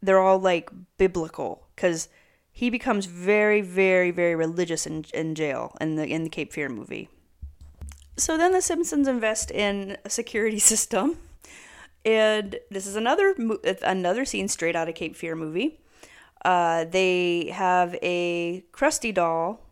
they're 0.00 0.20
all 0.20 0.38
like 0.38 0.70
biblical 0.96 1.66
because 1.74 2.08
he 2.50 2.70
becomes 2.70 3.06
very, 3.06 3.60
very, 3.60 4.10
very 4.10 4.34
religious 4.34 4.86
in, 4.86 5.04
in 5.12 5.34
jail 5.34 5.76
in 5.80 5.96
the 5.96 6.06
in 6.06 6.24
the 6.24 6.30
Cape 6.30 6.52
Fear 6.52 6.70
movie. 6.70 7.08
So 8.16 8.36
then 8.36 8.52
the 8.52 8.62
Simpsons 8.62 9.06
invest 9.06 9.50
in 9.50 9.96
a 10.04 10.10
security 10.10 10.58
system, 10.72 11.18
and 12.04 12.58
this 12.70 12.86
is 12.86 12.96
another 12.96 13.34
another 13.82 14.24
scene 14.24 14.48
straight 14.48 14.76
out 14.76 14.88
of 14.88 14.94
Cape 14.94 15.16
Fear 15.16 15.36
movie. 15.36 15.80
Uh, 16.44 16.84
they 16.84 17.50
have 17.52 17.96
a 18.00 18.64
Krusty 18.72 19.12
doll 19.12 19.67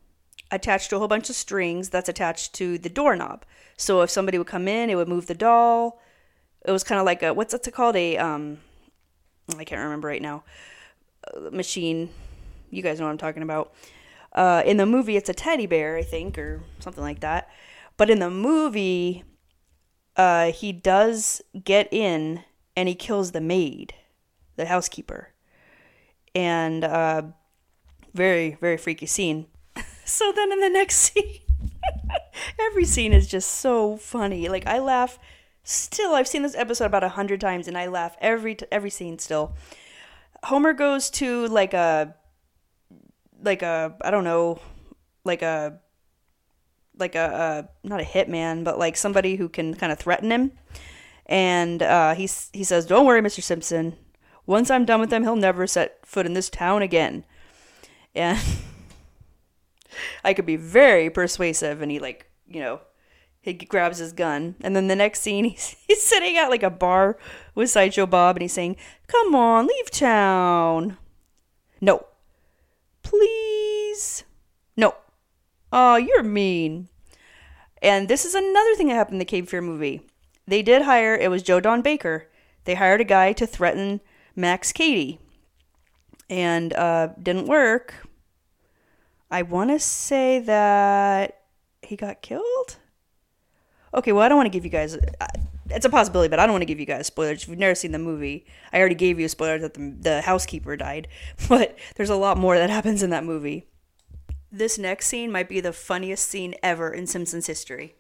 attached 0.51 0.91
to 0.91 0.97
a 0.97 0.99
whole 0.99 1.09
bunch 1.09 1.29
of 1.31 1.37
strings 1.37 1.91
that's 1.91 2.09
attached 2.09 2.53
to 2.55 2.79
the 2.79 2.89
doorknob. 2.89 3.45
So 3.77 4.03
if 4.03 4.11
somebody 4.11 4.39
would 4.39 4.47
come 4.47 4.69
in, 4.69 4.91
it 4.91 4.95
would 4.95 5.09
move 5.09 5.27
the 5.27 5.35
doll. 5.35 6.01
It 6.65 6.71
was 6.71 6.85
kind 6.85 6.99
of 6.99 7.07
like 7.07 7.23
a 7.23 7.33
what's 7.33 7.55
it 7.55 7.73
called? 7.73 7.97
A 7.97 8.17
um, 8.17 8.59
I 9.57 9.65
can't 9.65 9.83
remember 9.83 10.09
right 10.09 10.23
now. 10.23 10.45
Uh, 11.27 11.51
machine. 11.51 12.11
You 12.71 12.83
guys 12.83 12.99
know 12.99 13.07
what 13.07 13.13
I'm 13.13 13.19
talking 13.19 13.43
about. 13.43 13.73
Uh, 14.33 14.63
in 14.67 14.77
the 14.77 14.87
movie, 14.87 15.17
it's 15.17 15.29
a 15.29 15.35
teddy 15.35 15.67
bear, 15.67 15.97
I 15.97 16.03
think, 16.03 16.37
or 16.37 16.63
something 16.81 17.03
like 17.03 17.21
that. 17.21 17.49
But 17.97 18.11
in 18.11 18.19
the 18.19 18.29
movie, 18.29 19.25
uh, 20.17 20.53
he 20.53 20.73
does 20.73 21.41
get 21.65 21.89
in 21.93 22.43
and 22.77 22.89
he 22.89 22.95
kills 22.95 23.33
the 23.33 23.41
maid, 23.41 23.95
the 24.57 24.67
housekeeper, 24.67 25.31
and 26.35 26.85
uh, 26.85 27.23
very 28.13 28.59
very 28.61 28.77
freaky 28.77 29.07
scene. 29.07 29.47
So 30.07 30.33
then 30.33 30.53
in 30.53 30.61
the 30.61 30.71
next 30.71 30.97
scene 31.15 31.41
every 32.59 32.85
scene 32.85 33.13
is 33.13 33.27
just 33.27 33.51
so 33.51 33.97
funny. 33.97 34.49
Like 34.49 34.67
I 34.67 34.79
laugh 34.79 35.19
still. 35.63 36.15
I've 36.15 36.29
seen 36.29 36.43
this 36.43 36.55
episode 36.55 36.87
about 36.87 37.05
a 37.05 37.11
hundred 37.11 37.41
times, 37.41 37.69
and 37.69 37.77
I 37.77 37.87
laugh 37.87 38.17
every 38.21 38.55
t- 38.55 38.67
every 38.71 38.91
scene 38.91 39.19
still. 39.19 39.55
Homer 40.45 40.73
goes 40.73 41.11
to 41.11 41.47
like 41.49 41.75
a 41.75 42.15
like 43.43 43.63
a 43.63 43.95
I 44.03 44.11
don't 44.11 44.25
know 44.25 44.61
like 45.25 45.43
a 45.43 45.81
like 46.99 47.15
a, 47.15 47.69
a 47.85 47.87
not 47.87 48.01
a 48.01 48.05
hitman, 48.05 48.65
but 48.65 48.79
like 48.79 48.97
somebody 48.97 49.37
who 49.37 49.49
can 49.49 49.75
kind 49.75 49.93
of 49.93 49.99
threaten 49.99 50.31
him. 50.31 50.53
And 51.27 51.83
uh, 51.83 52.15
he 52.15 52.29
he 52.53 52.65
says, 52.65 52.87
"Don't 52.87 53.07
worry, 53.07 53.21
Mister 53.21 53.43
Simpson. 53.43 53.97
Once 54.47 54.71
I'm 54.71 54.85
done 54.85 55.01
with 55.01 55.13
him, 55.13 55.25
he'll 55.25 55.35
never 55.35 55.67
set 55.67 56.07
foot 56.07 56.27
in 56.27 56.35
this 56.35 56.49
town 56.49 56.83
again." 56.83 57.25
And 58.15 58.39
I 60.25 60.35
could 60.35 60.47
be 60.47 60.57
very 60.57 61.11
persuasive, 61.11 61.83
and 61.83 61.91
he 61.91 61.99
like 61.99 62.31
you 62.47 62.61
know 62.61 62.81
he 63.41 63.53
grabs 63.53 63.99
his 63.99 64.13
gun, 64.13 64.57
and 64.61 64.75
then 64.75 64.89
the 64.89 64.97
next 64.97 65.21
scene 65.21 65.45
he's 65.51 65.77
he's 65.87 66.03
sitting 66.03 66.37
at 66.37 66.51
like 66.51 66.63
a 66.63 66.71
bar 66.71 67.17
with 67.55 67.71
Sideshow 67.71 68.07
Bob, 68.07 68.37
and 68.37 68.43
he's 68.43 68.53
saying, 68.53 68.77
"Come 69.07 69.35
on, 69.35 69.67
leave 69.67 69.91
town." 69.91 70.99
No, 71.81 72.07
please, 73.03 74.25
no. 74.77 74.95
Oh, 75.73 75.97
you're 75.97 76.23
mean. 76.23 76.89
And 77.83 78.09
this 78.09 78.25
is 78.25 78.35
another 78.35 78.75
thing 78.75 78.89
that 78.89 78.95
happened 78.95 79.17
in 79.17 79.19
the 79.19 79.25
Cape 79.25 79.49
Fear 79.49 79.63
movie. 79.63 80.03
They 80.47 80.63
did 80.63 80.83
hire 80.83 81.15
it 81.15 81.31
was 81.31 81.43
Joe 81.43 81.61
Don 81.61 81.83
Baker. 81.83 82.29
They 82.65 82.75
hired 82.75 83.01
a 83.01 83.05
guy 83.05 83.33
to 83.35 83.47
threaten 83.47 84.01
Max 84.35 84.73
Cady 84.73 85.21
and 86.29 86.73
uh, 86.73 87.09
didn't 87.23 87.47
work 87.47 88.06
I 89.31 89.43
want 89.43 89.71
to 89.71 89.79
say 89.79 90.39
that 90.41 91.41
he 91.83 91.97
got 91.97 92.23
killed. 92.23 92.77
Okay, 93.95 94.13
well, 94.13 94.23
I 94.23 94.29
don't 94.29 94.37
want 94.37 94.47
to 94.47 94.57
give 94.57 94.65
you 94.65 94.71
guys. 94.71 94.97
Uh, 94.97 95.27
it's 95.71 95.85
a 95.85 95.91
possibility, 95.91 96.29
but 96.29 96.39
I 96.39 96.47
don't 96.47 96.53
want 96.53 96.63
to 96.63 96.67
give 96.67 96.79
you 96.79 96.87
guys 96.87 97.07
spoilers. 97.07 97.43
If 97.43 97.49
you've 97.49 97.59
never 97.59 97.75
seen 97.75 97.93
the 97.93 97.99
movie, 97.99 98.47
I 98.73 98.79
already 98.79 98.95
gave 98.95 99.19
you 99.19 99.27
a 99.27 99.29
spoiler 99.29 99.59
that 99.59 99.75
the, 99.75 99.95
the 99.99 100.21
housekeeper 100.23 100.77
died, 100.77 101.09
but 101.49 101.77
there's 101.97 102.11
a 102.11 102.17
lot 102.17 102.39
more 102.39 102.57
that 102.57 102.71
happens 102.71 103.03
in 103.03 103.11
that 103.11 103.25
movie. 103.25 103.67
This 104.53 104.79
next 104.79 105.07
scene 105.07 105.33
might 105.33 105.49
be 105.49 105.61
the 105.61 105.73
funniest 105.73 106.29
scene 106.29 106.55
ever 106.63 106.93
in 106.93 107.07
Simpsons 107.07 107.47
history. 107.47 107.95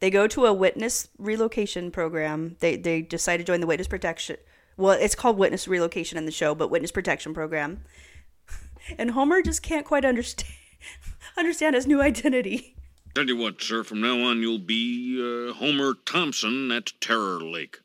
They 0.00 0.10
go 0.10 0.26
to 0.28 0.46
a 0.46 0.52
witness 0.52 1.08
relocation 1.18 1.90
program. 1.90 2.56
They 2.60 2.76
they 2.76 3.02
decide 3.02 3.38
to 3.38 3.44
join 3.44 3.60
the 3.60 3.66
witness 3.66 3.88
protection. 3.88 4.36
Well, 4.76 4.92
it's 4.92 5.14
called 5.14 5.38
witness 5.38 5.68
relocation 5.68 6.18
in 6.18 6.26
the 6.26 6.32
show, 6.32 6.54
but 6.54 6.70
witness 6.70 6.90
protection 6.90 7.32
program. 7.32 7.84
And 8.98 9.12
Homer 9.12 9.42
just 9.42 9.62
can't 9.62 9.86
quite 9.86 10.04
understand 10.04 10.52
understand 11.36 11.74
his 11.74 11.86
new 11.86 12.00
identity. 12.00 12.76
Tell 13.14 13.26
you 13.26 13.36
what, 13.36 13.62
sir, 13.62 13.84
from 13.84 14.00
now 14.00 14.20
on 14.22 14.40
you'll 14.40 14.58
be 14.58 15.20
uh, 15.20 15.52
Homer 15.54 15.94
Thompson 16.04 16.70
at 16.72 16.92
Terror 17.00 17.40
Lake. 17.40 17.78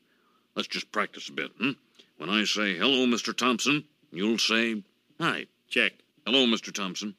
Let's 0.54 0.68
just 0.68 0.90
practice 0.92 1.28
a 1.28 1.32
bit, 1.32 1.52
hmm? 1.58 1.72
When 2.18 2.28
I 2.28 2.44
say 2.44 2.76
hello, 2.76 3.06
Mr. 3.06 3.34
Thompson, 3.34 3.84
you'll 4.10 4.38
say 4.38 4.82
hi. 5.20 5.46
Check. 5.68 5.92
Hello, 6.26 6.46
Mr. 6.46 6.72
Thompson. 6.72 7.14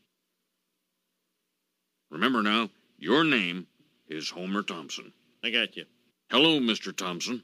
Remember 2.10 2.44
now, 2.44 2.70
your 3.00 3.24
name 3.24 3.68
is 4.10 4.30
Homer 4.30 4.62
Thompson. 4.62 5.14
I 5.44 5.50
got 5.50 5.76
you. 5.78 5.86
Hello, 6.30 6.60
Mr. 6.60 6.96
Thompson. 6.96 7.44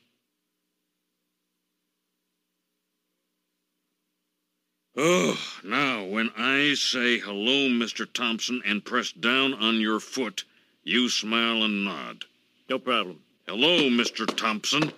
Oh, 4.99 5.37
now, 5.63 6.03
when 6.05 6.31
I 6.35 6.73
say 6.73 7.19
hello, 7.19 7.69
Mr. 7.69 8.11
Thompson, 8.11 8.63
and 8.65 8.83
press 8.83 9.11
down 9.11 9.53
on 9.53 9.79
your 9.79 9.99
foot, 9.99 10.43
you 10.83 11.07
smile 11.07 11.61
and 11.61 11.85
nod. 11.85 12.25
No 12.67 12.79
problem. 12.79 13.19
Hello, 13.45 13.89
Mr. 13.91 14.25
Thompson. 14.25 14.91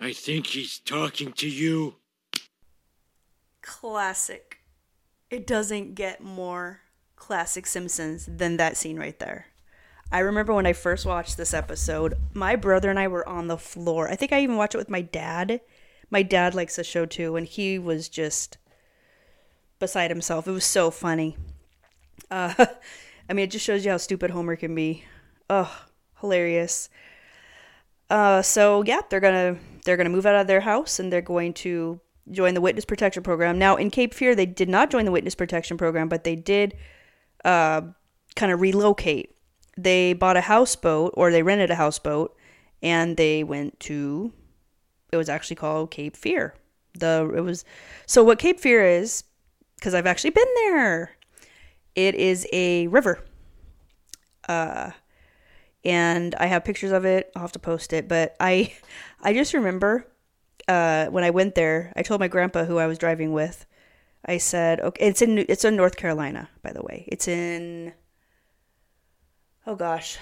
I 0.00 0.12
think 0.12 0.48
he's 0.48 0.80
talking 0.80 1.32
to 1.34 1.48
you. 1.48 1.94
Classic. 3.60 4.58
It 5.30 5.46
doesn't 5.46 5.94
get 5.94 6.24
more 6.24 6.80
classic 7.14 7.68
Simpsons 7.68 8.26
than 8.26 8.56
that 8.56 8.76
scene 8.76 8.98
right 8.98 9.18
there. 9.20 9.46
I 10.10 10.18
remember 10.18 10.52
when 10.52 10.66
I 10.66 10.72
first 10.72 11.06
watched 11.06 11.36
this 11.36 11.54
episode, 11.54 12.14
my 12.34 12.56
brother 12.56 12.90
and 12.90 12.98
I 12.98 13.06
were 13.06 13.26
on 13.28 13.46
the 13.46 13.56
floor. 13.56 14.08
I 14.08 14.16
think 14.16 14.32
I 14.32 14.42
even 14.42 14.56
watched 14.56 14.74
it 14.74 14.78
with 14.78 14.90
my 14.90 15.02
dad. 15.02 15.60
My 16.12 16.22
dad 16.22 16.54
likes 16.54 16.76
the 16.76 16.84
show 16.84 17.06
too, 17.06 17.36
and 17.36 17.46
he 17.46 17.78
was 17.78 18.10
just 18.10 18.58
beside 19.78 20.10
himself. 20.10 20.46
It 20.46 20.50
was 20.50 20.66
so 20.66 20.90
funny. 20.90 21.38
Uh, 22.30 22.52
I 23.30 23.32
mean, 23.32 23.44
it 23.44 23.50
just 23.50 23.64
shows 23.64 23.82
you 23.82 23.92
how 23.92 23.96
stupid 23.96 24.30
Homer 24.30 24.54
can 24.56 24.74
be. 24.74 25.04
Oh, 25.48 25.74
hilarious. 26.20 26.90
Uh, 28.10 28.42
so 28.42 28.82
yeah, 28.82 29.00
they're 29.08 29.20
gonna 29.20 29.56
they're 29.86 29.96
gonna 29.96 30.10
move 30.10 30.26
out 30.26 30.34
of 30.34 30.46
their 30.46 30.60
house 30.60 30.98
and 30.98 31.10
they're 31.10 31.22
going 31.22 31.54
to 31.54 31.98
join 32.30 32.52
the 32.52 32.60
witness 32.60 32.84
protection 32.84 33.22
program. 33.22 33.58
Now 33.58 33.76
in 33.76 33.90
Cape 33.90 34.12
Fear, 34.12 34.34
they 34.34 34.44
did 34.44 34.68
not 34.68 34.90
join 34.90 35.06
the 35.06 35.12
witness 35.12 35.34
protection 35.34 35.78
program, 35.78 36.10
but 36.10 36.24
they 36.24 36.36
did 36.36 36.76
uh, 37.42 37.80
kind 38.36 38.52
of 38.52 38.60
relocate. 38.60 39.34
They 39.78 40.12
bought 40.12 40.36
a 40.36 40.42
houseboat 40.42 41.14
or 41.16 41.30
they 41.30 41.42
rented 41.42 41.70
a 41.70 41.76
houseboat 41.76 42.36
and 42.82 43.16
they 43.16 43.44
went 43.44 43.80
to 43.80 44.34
it 45.12 45.16
was 45.16 45.28
actually 45.28 45.56
called 45.56 45.90
Cape 45.90 46.16
Fear. 46.16 46.54
The 46.98 47.30
it 47.36 47.40
was 47.42 47.64
so 48.06 48.24
what 48.24 48.38
Cape 48.38 48.58
Fear 48.58 48.84
is 48.84 49.24
because 49.76 49.94
I've 49.94 50.06
actually 50.06 50.30
been 50.30 50.54
there. 50.56 51.12
It 51.94 52.14
is 52.14 52.46
a 52.52 52.86
river. 52.88 53.22
Uh 54.48 54.90
and 55.84 56.34
I 56.36 56.46
have 56.46 56.64
pictures 56.64 56.92
of 56.92 57.04
it. 57.04 57.30
I'll 57.36 57.42
have 57.42 57.52
to 57.52 57.58
post 57.58 57.92
it, 57.92 58.08
but 58.08 58.34
I 58.40 58.72
I 59.22 59.34
just 59.34 59.54
remember 59.54 60.06
uh 60.66 61.06
when 61.06 61.24
I 61.24 61.30
went 61.30 61.54
there, 61.54 61.92
I 61.94 62.02
told 62.02 62.20
my 62.20 62.28
grandpa 62.28 62.64
who 62.64 62.78
I 62.78 62.86
was 62.86 62.98
driving 62.98 63.32
with. 63.32 63.66
I 64.24 64.38
said, 64.38 64.80
"Okay, 64.80 65.06
it's 65.06 65.20
in 65.20 65.38
it's 65.38 65.64
in 65.64 65.76
North 65.76 65.96
Carolina, 65.96 66.48
by 66.62 66.72
the 66.72 66.82
way. 66.82 67.04
It's 67.08 67.28
in 67.28 67.92
Oh 69.66 69.76
gosh. 69.76 70.18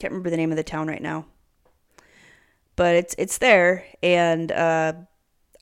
Can't 0.00 0.12
remember 0.12 0.30
the 0.30 0.36
name 0.36 0.50
of 0.50 0.56
the 0.56 0.62
town 0.64 0.86
right 0.88 1.02
now 1.02 1.26
but 2.78 2.94
it's 2.94 3.14
it's 3.18 3.38
there. 3.38 3.84
And 4.02 4.52
uh, 4.52 4.92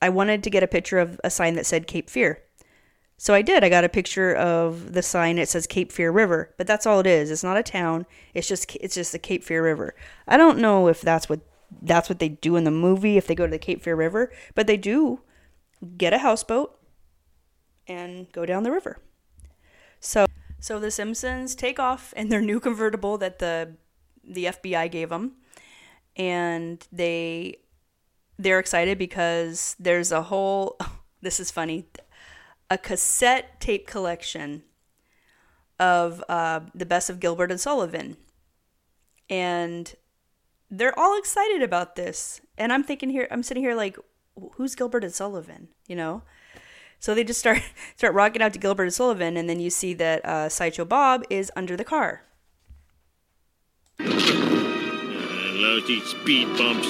i 0.01 0.07
wanted 0.07 0.43
to 0.43 0.51
get 0.51 0.61
a 0.61 0.67
picture 0.67 0.99
of 0.99 1.19
a 1.23 1.31
sign 1.31 1.55
that 1.55 1.65
said 1.65 1.87
cape 1.87 2.09
fear. 2.09 2.43
So 3.17 3.33
i 3.33 3.41
did. 3.41 3.63
I 3.63 3.69
got 3.69 3.83
a 3.83 3.89
picture 3.89 4.33
of 4.33 4.93
the 4.93 5.01
sign 5.01 5.39
it 5.39 5.49
says 5.49 5.65
cape 5.65 5.91
fear 5.91 6.11
river 6.11 6.53
but 6.57 6.67
that's 6.67 6.85
all 6.85 6.99
it 6.99 7.07
is. 7.07 7.31
It's 7.31 7.43
not 7.43 7.57
a 7.57 7.63
town. 7.63 8.05
It's 8.35 8.47
just 8.47 8.73
it's 8.79 8.93
just 8.93 9.11
the 9.11 9.19
cape 9.19 9.43
fear 9.43 9.63
river. 9.63 9.95
I 10.27 10.37
don't 10.37 10.59
know 10.59 10.87
if 10.87 11.01
that's 11.01 11.27
what 11.27 11.41
that's 11.81 12.07
what 12.07 12.19
they 12.19 12.29
do 12.29 12.55
in 12.55 12.63
the 12.63 12.71
movie 12.71 13.17
if 13.17 13.25
they 13.25 13.35
go 13.35 13.47
to 13.47 13.51
the 13.51 13.59
cape 13.59 13.81
fear 13.81 13.95
river 13.95 14.31
but 14.55 14.67
they 14.67 14.77
do 14.77 15.21
get 15.97 16.13
a 16.13 16.19
houseboat 16.19 16.79
and 17.87 18.31
go 18.31 18.45
down 18.45 18.61
the 18.61 18.71
river. 18.71 18.99
So 19.99 20.27
so 20.59 20.79
the 20.79 20.91
simpsons 20.91 21.55
take 21.55 21.79
off 21.79 22.13
in 22.13 22.29
their 22.29 22.41
new 22.41 22.59
convertible 22.59 23.17
that 23.17 23.39
the 23.39 23.73
the 24.23 24.45
fbi 24.45 24.91
gave 24.91 25.09
them 25.09 25.37
and 26.17 26.85
they 26.91 27.57
they're 28.37 28.59
excited 28.59 28.97
because 28.97 29.75
there's 29.79 30.11
a 30.11 30.23
whole 30.23 30.77
this 31.21 31.39
is 31.39 31.51
funny 31.51 31.85
a 32.69 32.77
cassette 32.77 33.59
tape 33.61 33.87
collection 33.87 34.63
of 35.79 36.23
uh, 36.27 36.61
the 36.73 36.85
best 36.85 37.09
of 37.09 37.19
Gilbert 37.19 37.51
and 37.51 37.59
Sullivan. 37.59 38.17
And 39.29 39.93
they're 40.69 40.97
all 40.97 41.17
excited 41.17 41.61
about 41.61 41.95
this. 41.95 42.41
And 42.57 42.73
I'm 42.73 42.83
thinking 42.83 43.09
here 43.09 43.27
I'm 43.31 43.43
sitting 43.43 43.63
here 43.63 43.75
like 43.75 43.97
who's 44.53 44.75
Gilbert 44.75 45.03
and 45.03 45.13
Sullivan? 45.13 45.69
You 45.87 45.95
know? 45.95 46.23
So 46.99 47.13
they 47.13 47.23
just 47.23 47.39
start 47.39 47.61
start 47.95 48.13
rocking 48.13 48.41
out 48.41 48.53
to 48.53 48.59
Gilbert 48.59 48.83
and 48.83 48.93
Sullivan 48.93 49.37
and 49.37 49.49
then 49.49 49.59
you 49.59 49.69
see 49.69 49.93
that 49.95 50.25
uh, 50.25 50.49
Sideshow 50.49 50.85
Bob 50.85 51.23
is 51.29 51.51
under 51.55 51.77
the 51.77 51.83
car 51.83 52.23
lousy 55.67 55.99
speed 55.99 56.47
bumps. 56.57 56.87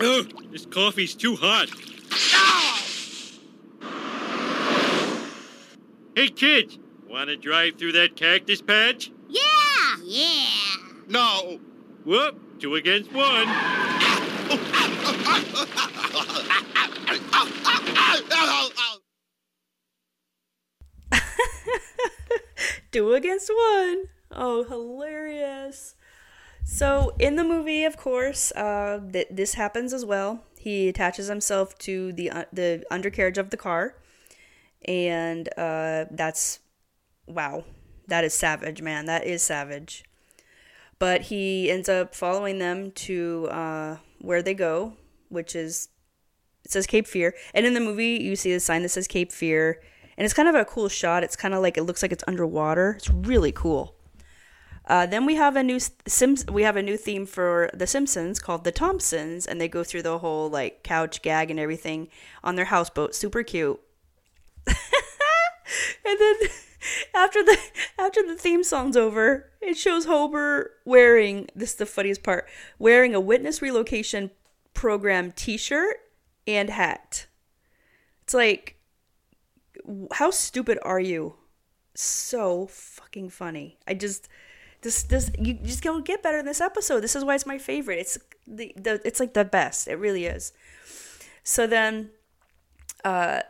Oh, 0.00 0.24
this 0.52 0.66
coffee's 0.66 1.14
too 1.14 1.36
hot. 1.36 1.70
Hey, 6.14 6.28
kids, 6.28 6.78
want 7.08 7.30
to 7.30 7.36
drive 7.36 7.78
through 7.78 7.92
that 7.92 8.14
cactus 8.14 8.60
patch? 8.60 9.10
Yeah! 9.28 9.96
Yeah! 10.04 10.46
No! 11.08 11.58
Whoop, 12.04 12.60
two 12.60 12.74
against 12.74 13.10
one. 13.12 13.48
Two 22.90 23.14
against 23.14 23.50
one. 23.50 24.04
Oh, 24.30 24.64
hilarious. 24.64 25.94
So, 26.64 27.14
in 27.18 27.36
the 27.36 27.44
movie, 27.44 27.84
of 27.84 27.96
course, 27.96 28.52
uh, 28.52 29.00
th- 29.12 29.28
this 29.30 29.54
happens 29.54 29.92
as 29.92 30.04
well. 30.04 30.44
He 30.58 30.88
attaches 30.88 31.28
himself 31.28 31.78
to 31.78 32.12
the 32.12 32.30
uh, 32.30 32.44
the 32.52 32.84
undercarriage 32.90 33.38
of 33.38 33.50
the 33.50 33.56
car, 33.56 33.94
and 34.84 35.48
uh, 35.56 36.06
that's 36.10 36.60
wow, 37.26 37.64
that 38.06 38.24
is 38.24 38.34
savage, 38.34 38.82
man. 38.82 39.06
That 39.06 39.24
is 39.24 39.42
savage. 39.42 40.04
But 40.98 41.22
he 41.22 41.70
ends 41.70 41.88
up 41.88 42.14
following 42.14 42.58
them 42.58 42.90
to 42.90 43.48
uh, 43.50 43.96
where 44.20 44.42
they 44.42 44.54
go, 44.54 44.94
which 45.28 45.54
is 45.54 45.88
it 46.64 46.72
says 46.72 46.86
Cape 46.86 47.06
Fear, 47.06 47.34
and 47.54 47.64
in 47.64 47.74
the 47.74 47.80
movie 47.80 48.18
you 48.22 48.36
see 48.36 48.52
the 48.52 48.60
sign 48.60 48.82
that 48.82 48.90
says 48.90 49.06
Cape 49.06 49.32
Fear, 49.32 49.80
and 50.18 50.24
it's 50.24 50.34
kind 50.34 50.48
of 50.48 50.56
a 50.56 50.64
cool 50.64 50.88
shot. 50.88 51.22
It's 51.22 51.36
kind 51.36 51.54
of 51.54 51.62
like 51.62 51.78
it 51.78 51.84
looks 51.84 52.02
like 52.02 52.10
it's 52.10 52.24
underwater. 52.26 52.94
It's 52.98 53.08
really 53.08 53.52
cool. 53.52 53.94
Uh, 54.84 55.06
then 55.06 55.24
we 55.24 55.36
have 55.36 55.54
a 55.54 55.62
new 55.62 55.78
Sims. 56.08 56.44
We 56.46 56.64
have 56.64 56.76
a 56.76 56.82
new 56.82 56.96
theme 56.96 57.24
for 57.24 57.70
The 57.72 57.86
Simpsons 57.86 58.40
called 58.40 58.64
The 58.64 58.72
Thompsons, 58.72 59.46
and 59.46 59.60
they 59.60 59.68
go 59.68 59.84
through 59.84 60.02
the 60.02 60.18
whole 60.18 60.50
like 60.50 60.82
couch 60.82 61.22
gag 61.22 61.52
and 61.52 61.60
everything 61.60 62.08
on 62.42 62.56
their 62.56 62.64
houseboat. 62.64 63.14
Super 63.14 63.44
cute. 63.44 63.80
and 64.66 64.74
then 66.04 66.34
after 67.14 67.44
the 67.44 67.56
after 67.96 68.26
the 68.26 68.34
theme 68.34 68.64
song's 68.64 68.96
over, 68.96 69.52
it 69.60 69.76
shows 69.76 70.06
Homer 70.06 70.72
wearing 70.84 71.46
this 71.54 71.70
is 71.70 71.76
the 71.76 71.86
funniest 71.86 72.24
part 72.24 72.48
wearing 72.76 73.14
a 73.14 73.20
witness 73.20 73.62
relocation 73.62 74.32
program 74.74 75.30
T-shirt 75.30 75.98
and 76.44 76.70
hat. 76.70 77.26
It's 78.24 78.34
like 78.34 78.77
how 80.12 80.30
stupid 80.30 80.78
are 80.82 81.00
you? 81.00 81.34
So 81.94 82.66
fucking 82.66 83.30
funny. 83.30 83.78
I 83.86 83.94
just 83.94 84.28
this 84.82 85.02
this 85.02 85.30
you 85.38 85.54
just 85.54 85.82
go 85.82 86.00
get 86.00 86.22
better 86.22 86.38
in 86.38 86.46
this 86.46 86.60
episode. 86.60 87.00
This 87.00 87.16
is 87.16 87.24
why 87.24 87.34
it's 87.34 87.46
my 87.46 87.58
favorite. 87.58 87.98
It's 87.98 88.18
the, 88.46 88.72
the 88.76 89.00
it's 89.04 89.20
like 89.20 89.34
the 89.34 89.44
best. 89.44 89.88
It 89.88 89.96
really 89.96 90.26
is. 90.26 90.52
So 91.42 91.66
then 91.66 92.10
uh 93.04 93.40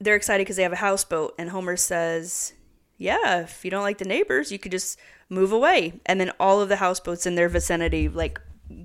they're 0.00 0.16
excited 0.16 0.44
because 0.44 0.56
they 0.56 0.62
have 0.62 0.72
a 0.72 0.76
houseboat, 0.76 1.34
and 1.38 1.50
Homer 1.50 1.76
says, 1.76 2.52
"Yeah, 2.96 3.40
if 3.40 3.64
you 3.64 3.70
don't 3.70 3.82
like 3.82 3.98
the 3.98 4.04
neighbors, 4.04 4.52
you 4.52 4.58
could 4.58 4.72
just 4.72 4.98
move 5.28 5.50
away." 5.50 6.00
And 6.06 6.20
then 6.20 6.30
all 6.38 6.60
of 6.60 6.68
the 6.68 6.76
houseboats 6.76 7.26
in 7.26 7.34
their 7.34 7.48
vicinity 7.48 8.08
like 8.08 8.40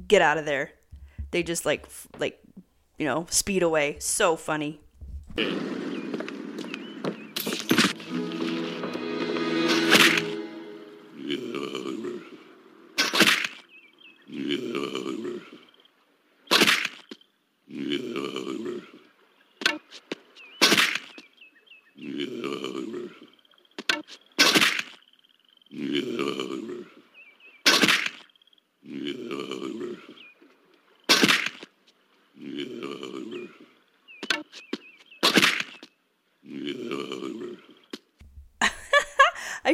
get 0.07 0.21
out 0.21 0.37
of 0.37 0.45
there. 0.45 0.71
They 1.31 1.43
just 1.43 1.65
like 1.65 1.85
like 2.17 2.39
you 2.97 3.05
know 3.05 3.27
speed 3.29 3.63
away. 3.63 3.97
So 3.99 4.35
funny. 4.35 4.79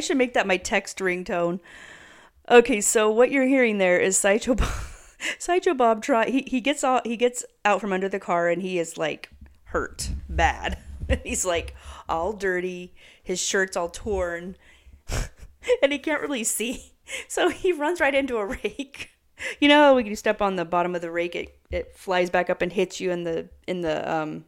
I 0.00 0.02
should 0.02 0.16
make 0.16 0.32
that 0.32 0.46
my 0.46 0.56
text 0.56 0.96
ringtone. 1.00 1.60
Okay, 2.50 2.80
so 2.80 3.10
what 3.10 3.30
you're 3.30 3.44
hearing 3.44 3.76
there 3.76 3.98
is 3.98 4.16
Sideshow 4.16 4.54
Bob. 4.54 5.76
Bob 5.76 6.02
try 6.02 6.30
he, 6.30 6.40
he 6.46 6.62
gets 6.62 6.82
out 6.82 7.06
he 7.06 7.18
gets 7.18 7.44
out 7.66 7.82
from 7.82 7.92
under 7.92 8.08
the 8.08 8.18
car 8.18 8.48
and 8.48 8.62
he 8.62 8.78
is 8.78 8.96
like 8.96 9.28
hurt 9.64 10.08
bad. 10.26 10.78
He's 11.22 11.44
like 11.44 11.74
all 12.08 12.32
dirty, 12.32 12.94
his 13.22 13.42
shirt's 13.42 13.76
all 13.76 13.90
torn, 13.90 14.56
and 15.82 15.92
he 15.92 15.98
can't 15.98 16.22
really 16.22 16.44
see. 16.44 16.94
So 17.28 17.50
he 17.50 17.70
runs 17.70 18.00
right 18.00 18.14
into 18.14 18.38
a 18.38 18.46
rake. 18.46 19.10
You 19.60 19.68
know, 19.68 19.94
when 19.96 20.06
you 20.06 20.16
step 20.16 20.40
on 20.40 20.56
the 20.56 20.64
bottom 20.64 20.94
of 20.94 21.02
the 21.02 21.10
rake, 21.10 21.34
it, 21.34 21.58
it 21.70 21.94
flies 21.94 22.30
back 22.30 22.48
up 22.48 22.62
and 22.62 22.72
hits 22.72 23.00
you 23.00 23.10
in 23.10 23.24
the 23.24 23.50
in 23.66 23.82
the 23.82 24.10
um 24.10 24.46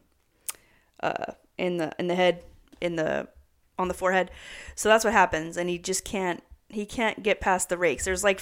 uh 1.01 1.33
in 1.59 1.77
the 1.77 1.93
in 1.99 2.07
the 2.07 2.15
head 2.15 2.43
in 2.81 2.95
the 2.95 3.27
on 3.77 3.87
the 3.87 3.93
forehead. 3.93 4.31
So 4.75 4.89
that's 4.89 5.03
what 5.03 5.13
happens, 5.13 5.57
and 5.57 5.69
he 5.69 5.77
just 5.77 6.03
can't 6.05 6.43
he 6.69 6.85
can't 6.85 7.23
get 7.23 7.39
past 7.39 7.69
the 7.69 7.77
rakes. 7.77 8.05
There's 8.05 8.23
like 8.23 8.41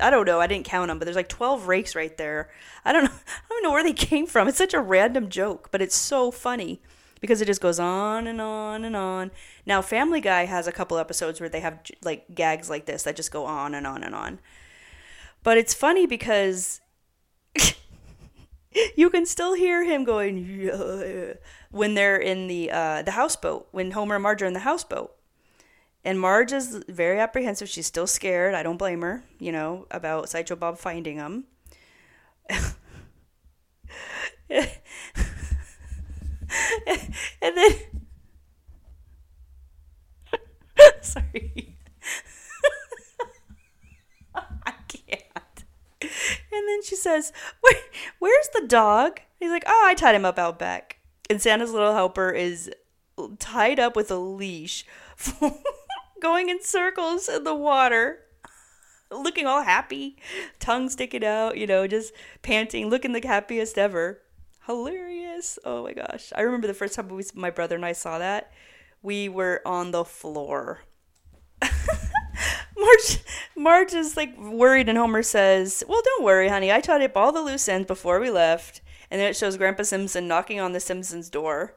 I 0.00 0.08
don't 0.10 0.26
know, 0.26 0.40
I 0.40 0.46
didn't 0.46 0.66
count 0.66 0.88
them, 0.88 0.98
but 0.98 1.04
there's 1.04 1.16
like 1.16 1.28
12 1.28 1.66
rakes 1.66 1.94
right 1.94 2.16
there. 2.16 2.50
I 2.84 2.92
don't 2.92 3.04
know 3.04 3.10
I 3.10 3.48
don't 3.48 3.62
know 3.62 3.72
where 3.72 3.82
they 3.82 3.92
came 3.92 4.26
from. 4.26 4.48
It's 4.48 4.58
such 4.58 4.74
a 4.74 4.80
random 4.80 5.28
joke, 5.28 5.68
but 5.70 5.82
it's 5.82 5.96
so 5.96 6.30
funny 6.30 6.80
because 7.20 7.42
it 7.42 7.46
just 7.46 7.60
goes 7.60 7.78
on 7.78 8.26
and 8.26 8.40
on 8.40 8.84
and 8.84 8.96
on. 8.96 9.30
Now 9.66 9.82
Family 9.82 10.20
Guy 10.20 10.46
has 10.46 10.66
a 10.66 10.72
couple 10.72 10.98
episodes 10.98 11.40
where 11.40 11.48
they 11.48 11.60
have 11.60 11.80
like 12.02 12.34
gags 12.34 12.70
like 12.70 12.86
this 12.86 13.02
that 13.02 13.16
just 13.16 13.32
go 13.32 13.44
on 13.44 13.74
and 13.74 13.86
on 13.86 14.02
and 14.02 14.14
on. 14.14 14.40
But 15.42 15.58
it's 15.58 15.74
funny 15.74 16.06
because 16.06 16.80
you 18.96 19.10
can 19.10 19.26
still 19.26 19.54
hear 19.54 19.84
him 19.84 20.04
going 20.04 20.46
yeah, 20.60 21.34
when 21.70 21.94
they're 21.94 22.16
in 22.16 22.48
the 22.48 22.70
uh, 22.70 23.02
the 23.02 23.12
houseboat 23.12 23.68
when 23.70 23.92
Homer 23.92 24.16
and 24.16 24.22
Marge 24.22 24.42
are 24.42 24.46
in 24.46 24.52
the 24.52 24.60
houseboat, 24.60 25.14
and 26.04 26.20
Marge 26.20 26.52
is 26.52 26.82
very 26.88 27.18
apprehensive. 27.20 27.68
She's 27.68 27.86
still 27.86 28.06
scared. 28.06 28.54
I 28.54 28.62
don't 28.62 28.76
blame 28.76 29.02
her, 29.02 29.22
you 29.38 29.52
know, 29.52 29.86
about 29.90 30.28
Sideshow 30.28 30.56
Bob 30.56 30.78
finding 30.78 31.18
them. 31.18 31.44
and 34.50 34.68
then, 37.40 37.70
sorry. 41.00 41.76
I 44.34 44.72
can't. 44.88 45.64
And 46.02 46.68
then 46.68 46.82
she 46.82 46.96
says, 46.96 47.32
Where, 47.60 47.74
Where's 48.18 48.48
the 48.54 48.66
dog? 48.66 49.20
He's 49.38 49.50
like, 49.50 49.64
Oh, 49.66 49.84
I 49.86 49.94
tied 49.94 50.14
him 50.14 50.24
up 50.24 50.38
out 50.38 50.58
back. 50.58 50.99
And 51.30 51.40
Santa's 51.40 51.70
little 51.70 51.94
helper 51.94 52.30
is 52.30 52.68
tied 53.38 53.78
up 53.78 53.94
with 53.94 54.10
a 54.10 54.16
leash, 54.16 54.84
going 56.20 56.48
in 56.48 56.60
circles 56.60 57.28
in 57.28 57.44
the 57.44 57.54
water, 57.54 58.18
looking 59.12 59.46
all 59.46 59.62
happy, 59.62 60.16
tongue 60.58 60.90
sticking 60.90 61.24
out, 61.24 61.56
you 61.56 61.68
know, 61.68 61.86
just 61.86 62.12
panting, 62.42 62.90
looking 62.90 63.12
the 63.12 63.24
happiest 63.24 63.78
ever. 63.78 64.20
Hilarious. 64.66 65.56
Oh 65.64 65.84
my 65.84 65.92
gosh. 65.92 66.32
I 66.34 66.40
remember 66.40 66.66
the 66.66 66.74
first 66.74 66.96
time 66.96 67.08
we, 67.08 67.22
my 67.32 67.50
brother 67.50 67.76
and 67.76 67.86
I 67.86 67.92
saw 67.92 68.18
that, 68.18 68.52
we 69.00 69.28
were 69.28 69.62
on 69.64 69.92
the 69.92 70.04
floor. 70.04 70.80
Marge, 72.76 73.18
Marge 73.56 73.94
is 73.94 74.16
like 74.16 74.36
worried, 74.36 74.88
and 74.88 74.98
Homer 74.98 75.22
says, 75.22 75.84
"Well, 75.86 76.02
don't 76.04 76.24
worry, 76.24 76.48
honey. 76.48 76.72
I 76.72 76.80
tied 76.80 77.02
up 77.02 77.16
all 77.16 77.30
the 77.30 77.42
loose 77.42 77.68
ends 77.68 77.86
before 77.86 78.18
we 78.18 78.30
left." 78.30 78.80
And 79.10 79.20
then 79.20 79.28
it 79.28 79.36
shows 79.36 79.56
Grandpa 79.56 79.82
Simpson 79.82 80.28
knocking 80.28 80.60
on 80.60 80.72
the 80.72 80.80
Simpsons' 80.80 81.28
door 81.28 81.74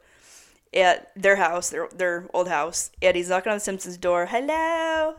at 0.72 1.10
their 1.16 1.36
house, 1.36 1.70
their 1.70 1.88
their 1.88 2.28
old 2.32 2.48
house. 2.48 2.90
And 3.02 3.16
he's 3.16 3.28
knocking 3.28 3.50
on 3.50 3.56
the 3.56 3.64
Simpsons' 3.64 3.96
door. 3.96 4.26
Hello, 4.26 5.16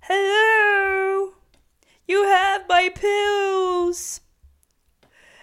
hello. 0.00 1.34
You 2.08 2.24
have 2.24 2.68
my 2.68 2.88
pills. 2.88 4.20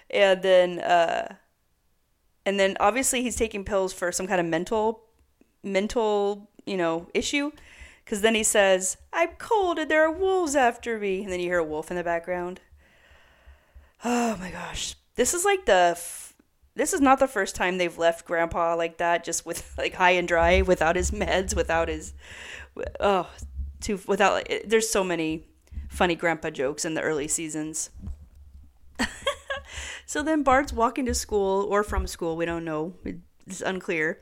And 0.09 0.41
then, 0.41 0.79
uh, 0.79 1.35
and 2.45 2.59
then 2.59 2.75
obviously 2.79 3.21
he's 3.21 3.35
taking 3.35 3.63
pills 3.63 3.93
for 3.93 4.11
some 4.11 4.27
kind 4.27 4.41
of 4.41 4.47
mental, 4.47 5.03
mental, 5.63 6.49
you 6.65 6.77
know, 6.77 7.07
issue. 7.13 7.51
Because 8.03 8.21
then 8.21 8.33
he 8.33 8.43
says, 8.43 8.97
I'm 9.13 9.29
cold 9.37 9.77
and 9.77 9.89
there 9.89 10.03
are 10.03 10.11
wolves 10.11 10.55
after 10.55 10.97
me. 10.97 11.23
And 11.23 11.31
then 11.31 11.39
you 11.39 11.45
hear 11.45 11.59
a 11.59 11.63
wolf 11.63 11.91
in 11.91 11.97
the 11.97 12.03
background. 12.03 12.59
Oh 14.03 14.35
my 14.37 14.49
gosh. 14.49 14.95
This 15.19 15.33
is 15.33 15.43
like 15.43 15.65
the. 15.65 15.91
F- 15.97 16.33
this 16.75 16.93
is 16.93 17.01
not 17.01 17.19
the 17.19 17.27
first 17.27 17.53
time 17.53 17.77
they've 17.77 17.97
left 17.97 18.25
Grandpa 18.25 18.75
like 18.75 18.99
that, 18.99 19.25
just 19.25 19.45
with 19.45 19.73
like 19.77 19.95
high 19.95 20.11
and 20.11 20.25
dry, 20.25 20.61
without 20.61 20.95
his 20.95 21.11
meds, 21.11 21.53
without 21.53 21.89
his. 21.89 22.13
Oh, 23.01 23.29
too. 23.81 23.99
Without. 24.07 24.31
Like, 24.31 24.63
there's 24.65 24.89
so 24.89 25.03
many 25.03 25.43
funny 25.89 26.15
Grandpa 26.15 26.51
jokes 26.51 26.85
in 26.85 26.93
the 26.93 27.01
early 27.01 27.27
seasons. 27.27 27.89
so 30.05 30.23
then 30.23 30.41
Bart's 30.41 30.71
walking 30.71 31.05
to 31.07 31.13
school 31.13 31.67
or 31.69 31.83
from 31.83 32.07
school. 32.07 32.37
We 32.37 32.45
don't 32.45 32.63
know. 32.63 32.93
It's 33.45 33.59
unclear. 33.59 34.21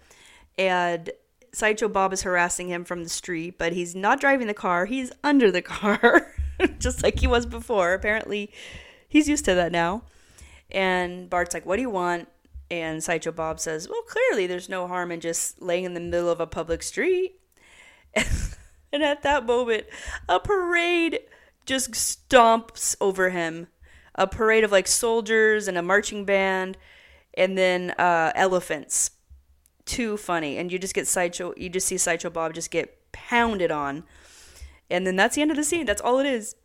And 0.57 1.11
Sideshow 1.53 1.89
Bob 1.89 2.11
is 2.11 2.23
harassing 2.23 2.69
him 2.69 2.83
from 2.83 3.03
the 3.03 3.09
street, 3.09 3.59
but 3.59 3.73
he's 3.73 3.93
not 3.93 4.19
driving 4.19 4.47
the 4.47 4.55
car. 4.55 4.87
He's 4.87 5.11
under 5.23 5.51
the 5.51 5.61
car, 5.77 6.33
just 6.79 7.03
like 7.03 7.19
he 7.19 7.27
was 7.27 7.45
before. 7.45 7.93
Apparently, 7.93 8.51
he's 9.07 9.29
used 9.29 9.45
to 9.45 9.53
that 9.53 9.71
now. 9.71 10.01
And 10.71 11.29
Bart's 11.29 11.53
like, 11.53 11.65
What 11.65 11.75
do 11.75 11.81
you 11.81 11.89
want? 11.89 12.27
And 12.69 13.03
Sideshow 13.03 13.31
Bob 13.31 13.59
says, 13.59 13.87
Well, 13.87 14.01
clearly 14.03 14.47
there's 14.47 14.69
no 14.69 14.87
harm 14.87 15.11
in 15.11 15.19
just 15.19 15.61
laying 15.61 15.85
in 15.85 15.93
the 15.93 15.99
middle 15.99 16.29
of 16.29 16.39
a 16.39 16.47
public 16.47 16.83
street. 16.83 17.39
and 18.15 19.03
at 19.03 19.23
that 19.23 19.45
moment, 19.45 19.85
a 20.27 20.39
parade 20.39 21.19
just 21.65 21.91
stomps 21.91 22.95
over 22.99 23.29
him. 23.29 23.67
A 24.15 24.27
parade 24.27 24.63
of 24.63 24.71
like 24.71 24.87
soldiers 24.87 25.67
and 25.67 25.77
a 25.77 25.83
marching 25.83 26.25
band, 26.25 26.77
and 27.35 27.57
then 27.57 27.91
uh, 27.91 28.31
elephants 28.35 29.11
too 29.87 30.17
funny 30.17 30.57
and 30.57 30.71
you 30.71 30.77
just 30.77 30.93
get 30.93 31.07
sideshow 31.07 31.53
you 31.55 31.69
just 31.69 31.87
see 31.87 31.97
sideshow 31.97 32.29
bob 32.29 32.53
just 32.53 32.69
get 32.69 32.99
pounded 33.13 33.71
on 33.71 34.03
and 34.89 35.07
then 35.07 35.15
that's 35.15 35.35
the 35.35 35.41
end 35.41 35.49
of 35.49 35.55
the 35.55 35.63
scene 35.63 35.85
that's 35.85 36.01
all 36.01 36.19
it 36.19 36.25
is 36.25 36.55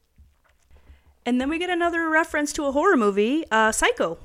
and 1.24 1.40
then 1.40 1.48
we 1.48 1.58
get 1.58 1.70
another 1.70 2.08
reference 2.08 2.52
to 2.52 2.64
a 2.64 2.72
horror 2.72 2.96
movie 2.96 3.44
uh, 3.50 3.72
psycho 3.72 4.18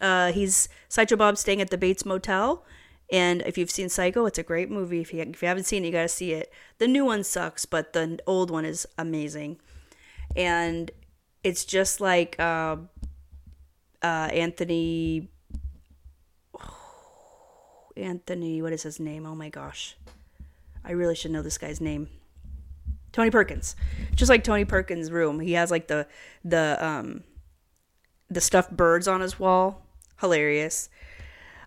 uh, 0.00 0.32
he's 0.32 0.68
sideshow 0.88 1.16
bob 1.16 1.36
staying 1.36 1.60
at 1.60 1.70
the 1.70 1.78
bates 1.78 2.04
motel 2.04 2.64
and 3.10 3.42
if 3.42 3.58
you've 3.58 3.70
seen 3.70 3.88
psycho 3.88 4.26
it's 4.26 4.38
a 4.38 4.42
great 4.42 4.70
movie 4.70 5.00
if 5.00 5.12
you, 5.12 5.20
if 5.20 5.42
you 5.42 5.48
haven't 5.48 5.64
seen 5.64 5.84
it 5.84 5.86
you 5.86 5.92
gotta 5.92 6.08
see 6.08 6.32
it 6.32 6.52
the 6.78 6.88
new 6.88 7.04
one 7.04 7.22
sucks 7.24 7.64
but 7.64 7.92
the 7.92 8.18
old 8.26 8.50
one 8.50 8.64
is 8.64 8.86
amazing 8.98 9.58
and 10.36 10.90
it's 11.44 11.64
just 11.64 12.00
like 12.00 12.38
uh, 12.38 12.76
uh, 14.02 14.28
anthony 14.32 15.28
Anthony, 17.96 18.62
what 18.62 18.72
is 18.72 18.82
his 18.82 18.98
name? 18.98 19.26
Oh 19.26 19.34
my 19.34 19.48
gosh. 19.48 19.96
I 20.84 20.92
really 20.92 21.14
should 21.14 21.30
know 21.30 21.42
this 21.42 21.58
guy's 21.58 21.80
name. 21.80 22.08
Tony 23.12 23.30
Perkins. 23.30 23.76
Just 24.14 24.30
like 24.30 24.42
Tony 24.42 24.64
Perkins' 24.64 25.10
room. 25.10 25.40
He 25.40 25.52
has 25.52 25.70
like 25.70 25.88
the 25.88 26.06
the 26.44 26.76
um 26.84 27.22
the 28.30 28.40
stuffed 28.40 28.76
birds 28.76 29.06
on 29.06 29.20
his 29.20 29.38
wall. 29.38 29.86
Hilarious. 30.20 30.88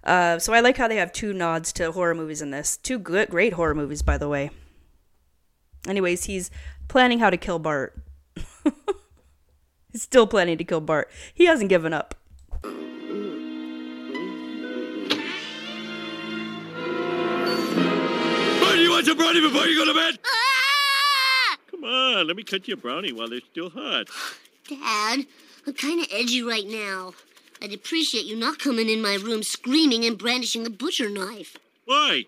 Uh, 0.03 0.37
so 0.39 0.53
I 0.53 0.59
like 0.59 0.77
how 0.77 0.87
they 0.87 0.97
have 0.97 1.11
two 1.11 1.33
nods 1.33 1.73
to 1.73 1.91
horror 1.91 2.13
movies 2.13 2.41
in 2.41 2.51
this. 2.51 2.77
Two 2.77 2.99
good 2.99 3.29
great 3.29 3.53
horror 3.53 3.75
movies 3.75 4.01
by 4.01 4.17
the 4.17 4.29
way. 4.29 4.49
Anyways, 5.87 6.25
he's 6.25 6.49
planning 6.87 7.19
how 7.19 7.29
to 7.29 7.37
kill 7.37 7.59
Bart. 7.59 7.95
he's 9.91 10.01
still 10.01 10.25
planning 10.25 10.57
to 10.57 10.63
kill 10.63 10.81
Bart. 10.81 11.11
He 11.33 11.45
hasn't 11.45 11.69
given 11.69 11.93
up. 11.93 12.15
Bart, 12.61 12.73
you 18.79 18.89
want 18.89 19.07
a 19.07 19.15
brownie 19.15 19.41
before 19.41 19.67
you 19.67 19.77
go 19.77 19.85
to 19.85 19.93
bed? 19.93 20.17
Come 20.23 20.54
on, 21.85 22.27
let 22.27 22.35
me 22.35 22.43
cut 22.43 22.67
you 22.67 22.73
a 22.73 22.77
brownie 22.77 23.13
while 23.13 23.29
they're 23.29 23.41
still 23.51 23.69
hot. 23.69 24.07
Dad, 24.67 25.25
I'm 25.67 25.73
kind 25.73 26.01
of 26.01 26.07
edgy 26.11 26.41
right 26.41 26.67
now. 26.67 27.13
I'd 27.61 27.73
appreciate 27.73 28.25
you 28.25 28.35
not 28.35 28.59
coming 28.59 28.89
in 28.89 29.01
my 29.01 29.15
room 29.15 29.43
screaming 29.43 30.05
and 30.05 30.17
brandishing 30.17 30.65
a 30.65 30.69
butcher 30.69 31.09
knife. 31.09 31.57
Why? 31.85 32.25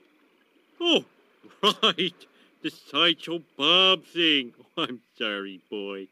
Oh, 0.79 1.05
right. 1.83 2.13
The 2.61 2.69
Sideshow 2.69 3.41
Bob 3.57 4.05
thing. 4.05 4.53
Oh, 4.79 4.83
I'm 4.83 5.01
sorry, 5.17 5.59
boy. 5.71 6.07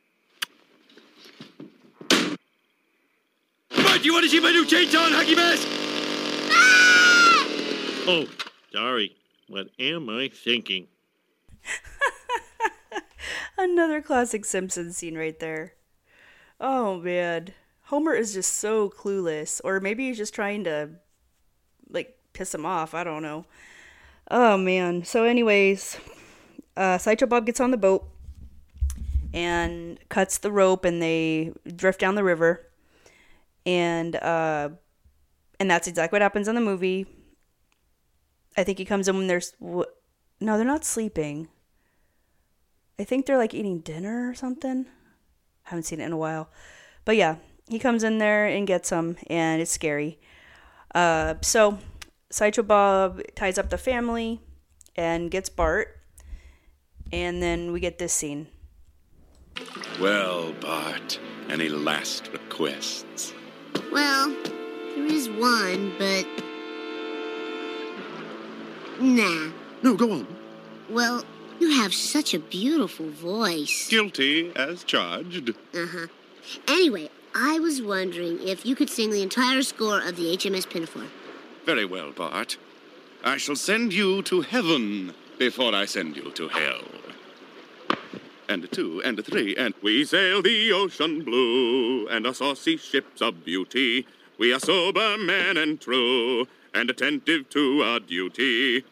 What? 3.69 4.03
You 4.03 4.11
want 4.11 4.23
to 4.23 4.29
see 4.29 4.39
my 4.39 4.49
new 4.49 4.65
chainsaw 4.65 5.05
and 5.05 5.13
hockey 5.13 5.35
mask? 5.35 5.67
Ah! 6.49 7.47
Oh, 8.07 8.25
sorry. 8.73 9.15
What 9.47 9.67
am 9.77 10.09
I 10.09 10.29
thinking? 10.29 10.87
Another 13.65 13.99
classic 13.99 14.45
Simpsons 14.45 14.95
scene 14.95 15.17
right 15.17 15.39
there. 15.39 15.73
Oh 16.61 16.97
man. 16.99 17.49
Homer 17.85 18.13
is 18.13 18.31
just 18.31 18.53
so 18.53 18.91
clueless. 18.91 19.59
Or 19.63 19.79
maybe 19.79 20.07
he's 20.07 20.17
just 20.17 20.35
trying 20.35 20.63
to 20.65 20.89
like 21.89 22.15
piss 22.33 22.53
him 22.53 22.63
off. 22.63 22.93
I 22.93 23.03
don't 23.03 23.23
know. 23.23 23.45
Oh 24.29 24.55
man. 24.55 25.03
So 25.03 25.23
anyways, 25.23 25.97
uh 26.77 26.99
Sideshow 26.99 27.25
Bob 27.25 27.47
gets 27.47 27.59
on 27.59 27.71
the 27.71 27.77
boat 27.77 28.07
and 29.33 29.97
cuts 30.09 30.37
the 30.37 30.51
rope 30.51 30.85
and 30.85 31.01
they 31.01 31.51
drift 31.75 31.99
down 31.99 32.13
the 32.13 32.23
river. 32.23 32.69
And 33.65 34.15
uh 34.17 34.69
and 35.59 35.71
that's 35.71 35.87
exactly 35.87 36.17
what 36.17 36.21
happens 36.21 36.47
in 36.47 36.53
the 36.53 36.61
movie. 36.61 37.07
I 38.55 38.63
think 38.63 38.77
he 38.77 38.85
comes 38.85 39.07
in 39.07 39.17
when 39.17 39.25
there's 39.25 39.55
no, 39.59 39.87
they're 40.39 40.63
not 40.63 40.85
sleeping. 40.85 41.47
I 42.97 43.03
think 43.03 43.25
they're 43.25 43.37
like 43.37 43.53
eating 43.53 43.79
dinner 43.79 44.29
or 44.29 44.33
something. 44.33 44.85
Haven't 45.63 45.83
seen 45.83 45.99
it 45.99 46.05
in 46.05 46.11
a 46.13 46.17
while. 46.17 46.49
But 47.03 47.17
yeah, 47.17 47.35
he 47.67 47.79
comes 47.79 48.03
in 48.03 48.19
there 48.19 48.45
and 48.45 48.67
gets 48.67 48.89
them, 48.89 49.17
and 49.27 49.61
it's 49.61 49.71
scary. 49.71 50.19
Uh, 50.93 51.35
so, 51.41 51.79
Sideshow 52.29 52.63
Bob 52.63 53.21
ties 53.35 53.57
up 53.57 53.69
the 53.69 53.77
family 53.77 54.41
and 54.95 55.29
gets 55.29 55.49
Bart. 55.49 55.99
And 57.11 57.41
then 57.41 57.71
we 57.71 57.79
get 57.79 57.99
this 57.99 58.13
scene. 58.13 58.47
Well, 60.01 60.53
Bart, 60.53 61.19
any 61.49 61.69
last 61.69 62.29
requests? 62.31 63.33
Well, 63.91 64.29
there 64.95 65.05
is 65.05 65.29
one, 65.29 65.93
but. 65.97 66.25
Nah. 68.99 69.51
No, 69.83 69.93
go 69.93 70.11
on. 70.11 70.27
Well, 70.89 71.23
you 71.59 71.69
have 71.81 71.93
such 71.93 72.33
a 72.33 72.39
beautiful 72.39 73.09
voice. 73.09 73.87
Guilty 73.89 74.51
as 74.55 74.83
charged. 74.83 75.49
Uh 75.73 75.85
huh. 75.87 76.07
Anyway, 76.67 77.09
I 77.33 77.59
was 77.59 77.81
wondering 77.81 78.39
if 78.47 78.65
you 78.65 78.75
could 78.75 78.89
sing 78.89 79.11
the 79.11 79.23
entire 79.23 79.61
score 79.61 79.99
of 79.99 80.15
the 80.15 80.35
HMS 80.37 80.69
Pinafore. 80.69 81.07
Very 81.65 81.85
well, 81.85 82.11
Bart. 82.11 82.57
I 83.23 83.37
shall 83.37 83.55
send 83.55 83.91
you 83.91 84.21
to 84.23 84.41
heaven 84.41 85.13
before 85.39 85.73
I 85.73 85.85
send 85.85 86.15
you 86.15 86.31
to 86.31 86.47
hell. 86.47 86.83
And 88.47 88.63
a 88.63 88.67
two, 88.67 89.01
and 89.03 89.17
a 89.17 89.23
three, 89.23 89.55
and 89.55 89.73
we 89.81 90.05
sail 90.05 90.43
the 90.43 90.71
ocean 90.71 91.23
blue, 91.23 92.07
and 92.07 92.27
our 92.27 92.33
saucy 92.33 92.77
ships 92.77 93.21
of 93.21 93.43
beauty. 93.43 94.05
We 94.37 94.53
are 94.53 94.59
sober 94.59 95.17
men 95.17 95.57
and 95.57 95.81
true, 95.81 96.45
and 96.73 96.89
attentive 96.89 97.49
to 97.49 97.81
our 97.81 97.99
duty. 97.99 98.83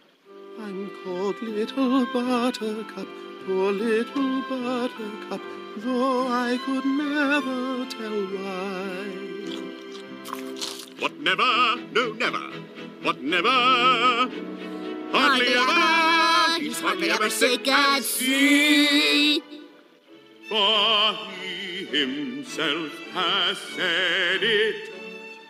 I'm 0.59 0.91
called 1.03 1.41
Little 1.41 2.05
Buttercup, 2.13 3.07
poor 3.45 3.71
little 3.71 4.41
Buttercup, 4.43 5.41
though 5.77 6.27
I 6.27 6.59
could 6.63 6.85
never 6.85 7.85
tell 7.89 8.25
why. 8.35 9.33
What 10.99 11.19
never, 11.19 11.75
no, 11.91 12.13
never. 12.13 12.37
What 13.01 13.21
never, 13.21 13.49
hardly 15.11 15.47
ever. 15.55 16.63
He's 16.63 16.79
hardly 16.79 17.09
ever 17.09 17.29
sick 17.31 17.67
at 17.67 18.03
sea. 18.03 19.41
For 20.49 21.13
he 21.41 21.85
himself 21.85 22.91
has 23.13 23.57
said 23.57 24.43
it, 24.43 24.91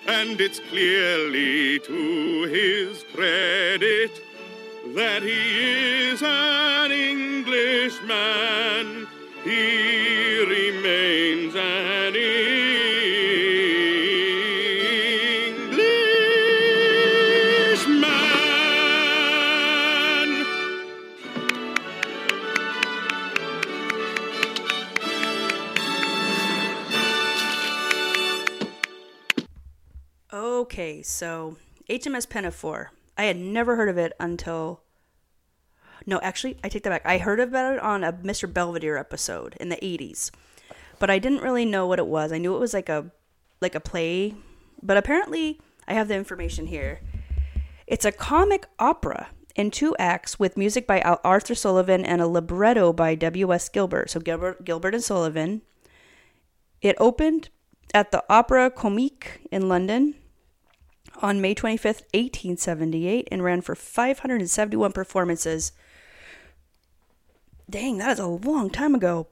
and 0.08 0.40
it's 0.40 0.60
clearly 0.60 1.80
to 1.80 2.44
his 2.44 3.04
credit 3.14 4.22
that 4.86 5.24
he 5.24 6.10
is 6.10 6.22
an 6.22 6.92
Englishman. 6.92 8.08
He 9.44 10.44
remains 10.46 11.56
an 11.56 12.16
Englishman. 12.16 12.54
Okay, 30.34 31.02
so 31.02 31.56
HMS 31.90 32.28
Pinafore. 32.30 32.92
I 33.18 33.26
had 33.26 33.38
never 33.38 33.76
heard 33.76 33.90
of 33.90 33.98
it 33.98 34.14
until. 34.20 34.82
No, 36.06 36.20
actually, 36.22 36.58
I 36.64 36.70
take 36.70 36.84
that 36.84 36.90
back. 36.90 37.06
I 37.06 37.18
heard 37.18 37.40
about 37.40 37.76
it 37.76 37.80
on 37.80 38.04
a 38.04 38.12
Mr. 38.12 38.52
Belvedere 38.52 38.98
episode 38.98 39.56
in 39.60 39.70
the 39.70 39.78
80s. 39.78 40.32
But 41.00 41.10
I 41.10 41.20
didn't 41.20 41.42
really 41.42 41.66
know 41.66 41.88
what 41.88 42.00
it 42.00 42.08
was. 42.08 42.32
I 42.32 42.38
knew 42.38 42.56
it 42.56 42.60
was 42.60 42.74
like 42.74 42.90
a 42.90 43.12
like 43.62 43.76
a 43.76 43.80
play, 43.80 44.36
but 44.82 44.98
apparently 44.98 45.60
I 45.88 45.94
have 45.94 46.08
the 46.08 46.16
information 46.16 46.68
here. 46.68 47.02
It's 47.88 48.06
a 48.06 48.12
comic 48.12 48.68
opera 48.80 49.30
in 49.56 49.72
two 49.72 49.96
acts 49.98 50.40
with 50.40 50.58
music 50.58 50.88
by 50.88 51.02
Arthur 51.02 51.56
Sullivan 51.56 52.06
and 52.06 52.22
a 52.22 52.28
libretto 52.28 52.92
by 52.92 53.16
W.S. 53.16 53.70
Gilbert. 53.70 54.10
So 54.10 54.20
Gilbert, 54.20 54.66
Gilbert 54.66 54.96
and 54.96 55.04
Sullivan. 55.04 55.62
It 56.82 56.96
opened 57.00 57.50
at 57.94 58.12
the 58.12 58.24
Opera 58.30 58.72
Comique 58.72 59.48
in 59.52 59.70
London 59.70 60.16
on 61.22 61.42
May 61.42 61.56
25th, 61.56 62.04
1878, 62.14 63.28
and 63.32 63.44
ran 63.44 63.62
for 63.62 63.76
571 63.76 64.92
performances. 64.92 65.72
Dang, 67.70 67.98
that 67.98 68.12
is 68.12 68.20
a 68.20 68.28
long 68.28 68.70
time 68.70 68.94
ago. 68.96 69.28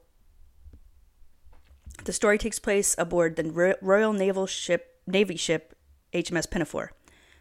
The 2.04 2.12
story 2.12 2.38
takes 2.38 2.58
place 2.58 2.94
aboard 2.98 3.36
the 3.36 3.76
Royal 3.80 4.12
Naval 4.12 4.46
Ship, 4.46 4.98
Navy 5.06 5.36
ship 5.36 5.76
HMS 6.12 6.50
Pinafore. 6.50 6.92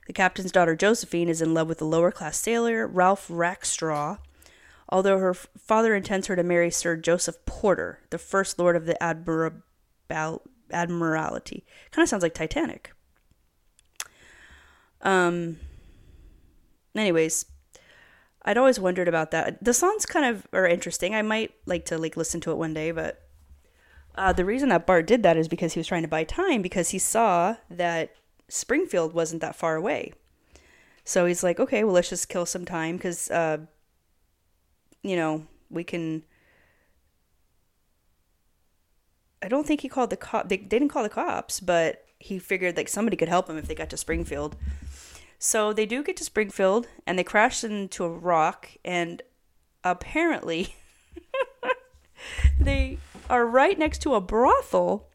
The 0.08 0.14
captain's 0.14 0.52
daughter 0.52 0.76
Josephine 0.76 1.30
is 1.30 1.42
in 1.42 1.54
love 1.54 1.68
with 1.68 1.78
the 1.78 1.86
lower 1.86 2.12
class 2.12 2.38
sailor 2.38 2.86
Ralph 2.86 3.28
Rackstraw, 3.30 4.18
although 4.90 5.20
her 5.20 5.34
father 5.34 5.96
intends 5.96 6.28
her 6.28 6.36
to 6.36 6.44
marry 6.44 6.70
Sir 6.70 6.98
Joseph 6.98 7.46
Porter, 7.46 8.00
the 8.10 8.18
first 8.18 8.60
lord 8.60 8.76
of 8.76 8.86
the 8.86 9.02
Admiralty. 9.02 9.64
Kind 11.92 12.04
of 12.04 12.10
sounds 12.10 12.24
like 12.24 12.34
Titanic. 12.34 12.92
Um. 15.02 15.58
Anyways, 16.96 17.46
I'd 18.44 18.58
always 18.58 18.80
wondered 18.80 19.08
about 19.08 19.32
that. 19.32 19.64
The 19.64 19.74
songs 19.74 20.06
kind 20.06 20.26
of 20.26 20.48
are 20.52 20.68
interesting. 20.68 21.16
I 21.16 21.22
might 21.22 21.52
like 21.66 21.86
to 21.86 21.98
like 21.98 22.18
listen 22.18 22.42
to 22.42 22.52
it 22.52 22.58
one 22.58 22.74
day, 22.74 22.92
but 22.92 23.22
uh, 24.16 24.34
the 24.34 24.46
reason 24.46 24.70
that 24.70 24.86
Bart 24.86 25.08
did 25.08 25.24
that 25.24 25.38
is 25.38 25.48
because 25.48 25.74
he 25.74 25.80
was 25.80 25.88
trying 25.88 26.02
to 26.02 26.08
buy 26.08 26.24
time 26.24 26.62
because 26.62 26.90
he 26.90 27.00
saw 27.00 27.56
that 27.70 28.14
Springfield 28.50 29.14
wasn't 29.14 29.42
that 29.42 29.56
far 29.56 29.76
away. 29.76 30.14
So 31.04 31.26
he's 31.26 31.44
like, 31.44 31.60
okay, 31.60 31.84
well, 31.84 31.94
let's 31.94 32.10
just 32.10 32.30
kill 32.30 32.46
some 32.46 32.66
time 32.66 32.98
because, 32.98 33.32
uh, 33.32 33.60
you 35.02 35.16
know, 35.16 35.48
we 35.70 35.84
can. 35.84 36.24
I 39.42 39.48
don't 39.48 39.66
think 39.66 39.82
he 39.82 39.90
called 39.90 40.12
the 40.12 40.18
cop. 40.18 40.50
They, 40.50 40.58
they 40.58 40.68
didn't 40.68 40.90
call 40.90 41.04
the 41.04 41.10
cops, 41.10 41.60
but 41.60 42.06
he 42.22 42.40
figured 42.40 42.78
like 42.78 42.88
somebody 42.88 43.18
could 43.18 43.30
help 43.30 43.50
him 43.50 43.58
if 43.58 43.68
they 43.68 43.76
got 43.76 43.90
to 43.90 43.98
Springfield. 43.98 44.56
So 45.40 45.74
they 45.74 45.86
do 45.86 46.04
get 46.04 46.18
to 46.18 46.24
Springfield 46.24 46.88
and 47.06 47.18
they 47.18 47.24
crash 47.24 47.64
into 47.64 48.04
a 48.04 48.10
rock, 48.10 48.70
and 48.86 49.22
apparently 49.84 50.76
they 52.60 53.00
are 53.30 53.46
right 53.46 53.78
next 53.78 54.02
to 54.04 54.14
a 54.14 54.22
brothel, 54.22 55.10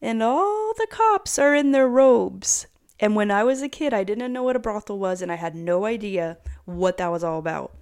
and 0.00 0.22
all 0.22 0.72
the 0.76 0.86
cops 0.90 1.38
are 1.38 1.54
in 1.54 1.72
their 1.72 1.88
robes. 1.88 2.66
And 3.00 3.16
when 3.16 3.30
I 3.30 3.42
was 3.42 3.62
a 3.62 3.68
kid, 3.68 3.92
I 3.92 4.04
didn't 4.04 4.32
know 4.32 4.44
what 4.44 4.56
a 4.56 4.60
brothel 4.60 4.98
was, 4.98 5.20
and 5.20 5.32
I 5.32 5.36
had 5.36 5.54
no 5.54 5.84
idea 5.84 6.38
what 6.64 6.96
that 6.98 7.10
was 7.10 7.24
all 7.24 7.38
about. 7.38 7.76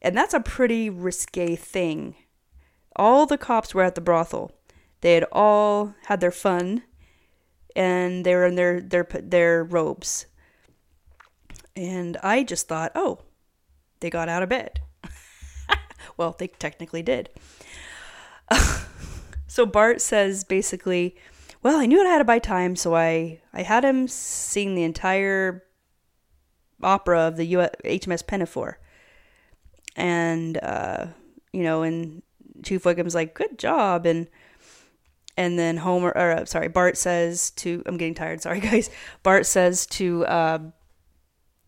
And 0.00 0.16
that's 0.16 0.34
a 0.34 0.40
pretty 0.40 0.88
risque 0.88 1.56
thing. 1.56 2.14
All 2.94 3.26
the 3.26 3.36
cops 3.36 3.74
were 3.74 3.82
at 3.82 3.94
the 3.94 4.00
brothel. 4.00 4.52
They 5.02 5.14
had 5.14 5.26
all 5.30 5.94
had 6.06 6.20
their 6.20 6.30
fun, 6.30 6.82
and 7.76 8.24
they 8.24 8.34
were 8.34 8.46
in 8.46 8.56
their 8.56 8.80
their 8.80 9.06
their 9.22 9.62
robes. 9.62 10.26
And 11.76 12.16
I 12.22 12.42
just 12.42 12.66
thought, 12.66 12.90
oh, 12.94 13.20
they 14.00 14.08
got 14.08 14.30
out 14.30 14.42
of 14.42 14.48
bed. 14.48 14.80
well, 16.16 16.34
they 16.36 16.48
technically 16.48 17.02
did. 17.02 17.28
so 19.46 19.66
Bart 19.66 20.00
says 20.00 20.42
basically, 20.42 21.16
well, 21.62 21.76
I 21.78 21.84
knew 21.84 22.02
I 22.02 22.08
had 22.08 22.18
to 22.18 22.24
buy 22.24 22.38
time, 22.38 22.76
so 22.76 22.96
I 22.96 23.40
I 23.52 23.62
had 23.62 23.84
him 23.84 24.08
sing 24.08 24.74
the 24.74 24.84
entire 24.84 25.62
opera 26.82 27.20
of 27.20 27.36
the 27.36 27.44
U- 27.44 27.68
HMS 27.84 28.26
Pinafore, 28.26 28.78
and 29.94 30.56
uh, 30.62 31.08
you 31.52 31.62
know, 31.62 31.82
and 31.82 32.22
Chief 32.62 32.84
Wiggum's 32.84 33.14
like, 33.14 33.34
"Good 33.34 33.58
job," 33.58 34.06
and 34.06 34.28
and 35.36 35.58
then 35.58 35.78
Homer, 35.78 36.12
or 36.16 36.32
uh, 36.32 36.44
sorry, 36.44 36.68
Bart 36.68 36.96
says 36.96 37.50
to, 37.52 37.82
I'm 37.86 37.96
getting 37.96 38.14
tired, 38.14 38.42
sorry 38.42 38.60
guys. 38.70 38.90
Bart 39.22 39.46
says 39.46 39.86
to 39.86 40.24
uh, 40.26 40.58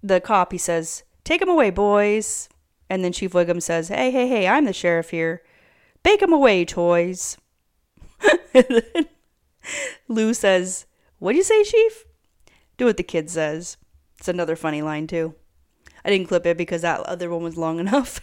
the 0.02 0.20
cop, 0.20 0.52
he 0.52 0.58
says, 0.58 1.04
"Take 1.24 1.42
him 1.42 1.48
away, 1.48 1.70
boys." 1.70 2.48
And 2.90 3.04
then 3.04 3.12
Chief 3.12 3.32
Wiggum 3.32 3.62
says, 3.62 3.88
"Hey, 3.88 4.10
hey, 4.10 4.28
hey, 4.28 4.48
I'm 4.48 4.64
the 4.64 4.72
sheriff 4.72 5.10
here. 5.10 5.42
Bake 6.02 6.22
him 6.22 6.32
away, 6.32 6.64
toys." 6.64 7.36
Lou 10.08 10.34
says, 10.34 10.86
What'd 11.18 11.36
you 11.36 11.42
say, 11.42 11.64
Chief? 11.64 12.04
Do 12.76 12.86
what 12.86 12.96
the 12.96 13.02
kid 13.02 13.28
says. 13.30 13.76
It's 14.18 14.28
another 14.28 14.56
funny 14.56 14.82
line, 14.82 15.06
too. 15.06 15.34
I 16.04 16.10
didn't 16.10 16.28
clip 16.28 16.46
it 16.46 16.56
because 16.56 16.82
that 16.82 17.00
other 17.00 17.30
one 17.30 17.42
was 17.42 17.56
long 17.56 17.78
enough. 17.80 18.20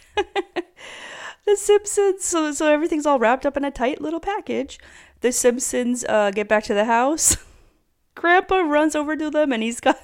the 1.46 1.56
Simpsons, 1.56 2.24
so, 2.24 2.52
so 2.52 2.70
everything's 2.70 3.06
all 3.06 3.18
wrapped 3.18 3.46
up 3.46 3.56
in 3.56 3.64
a 3.64 3.70
tight 3.70 4.00
little 4.00 4.20
package. 4.20 4.78
The 5.20 5.32
Simpsons 5.32 6.04
uh, 6.08 6.30
get 6.30 6.48
back 6.48 6.64
to 6.64 6.74
the 6.74 6.84
house. 6.84 7.36
Grandpa 8.14 8.60
runs 8.60 8.94
over 8.94 9.16
to 9.16 9.30
them 9.30 9.52
and 9.52 9.62
he's 9.62 9.80
got. 9.80 9.98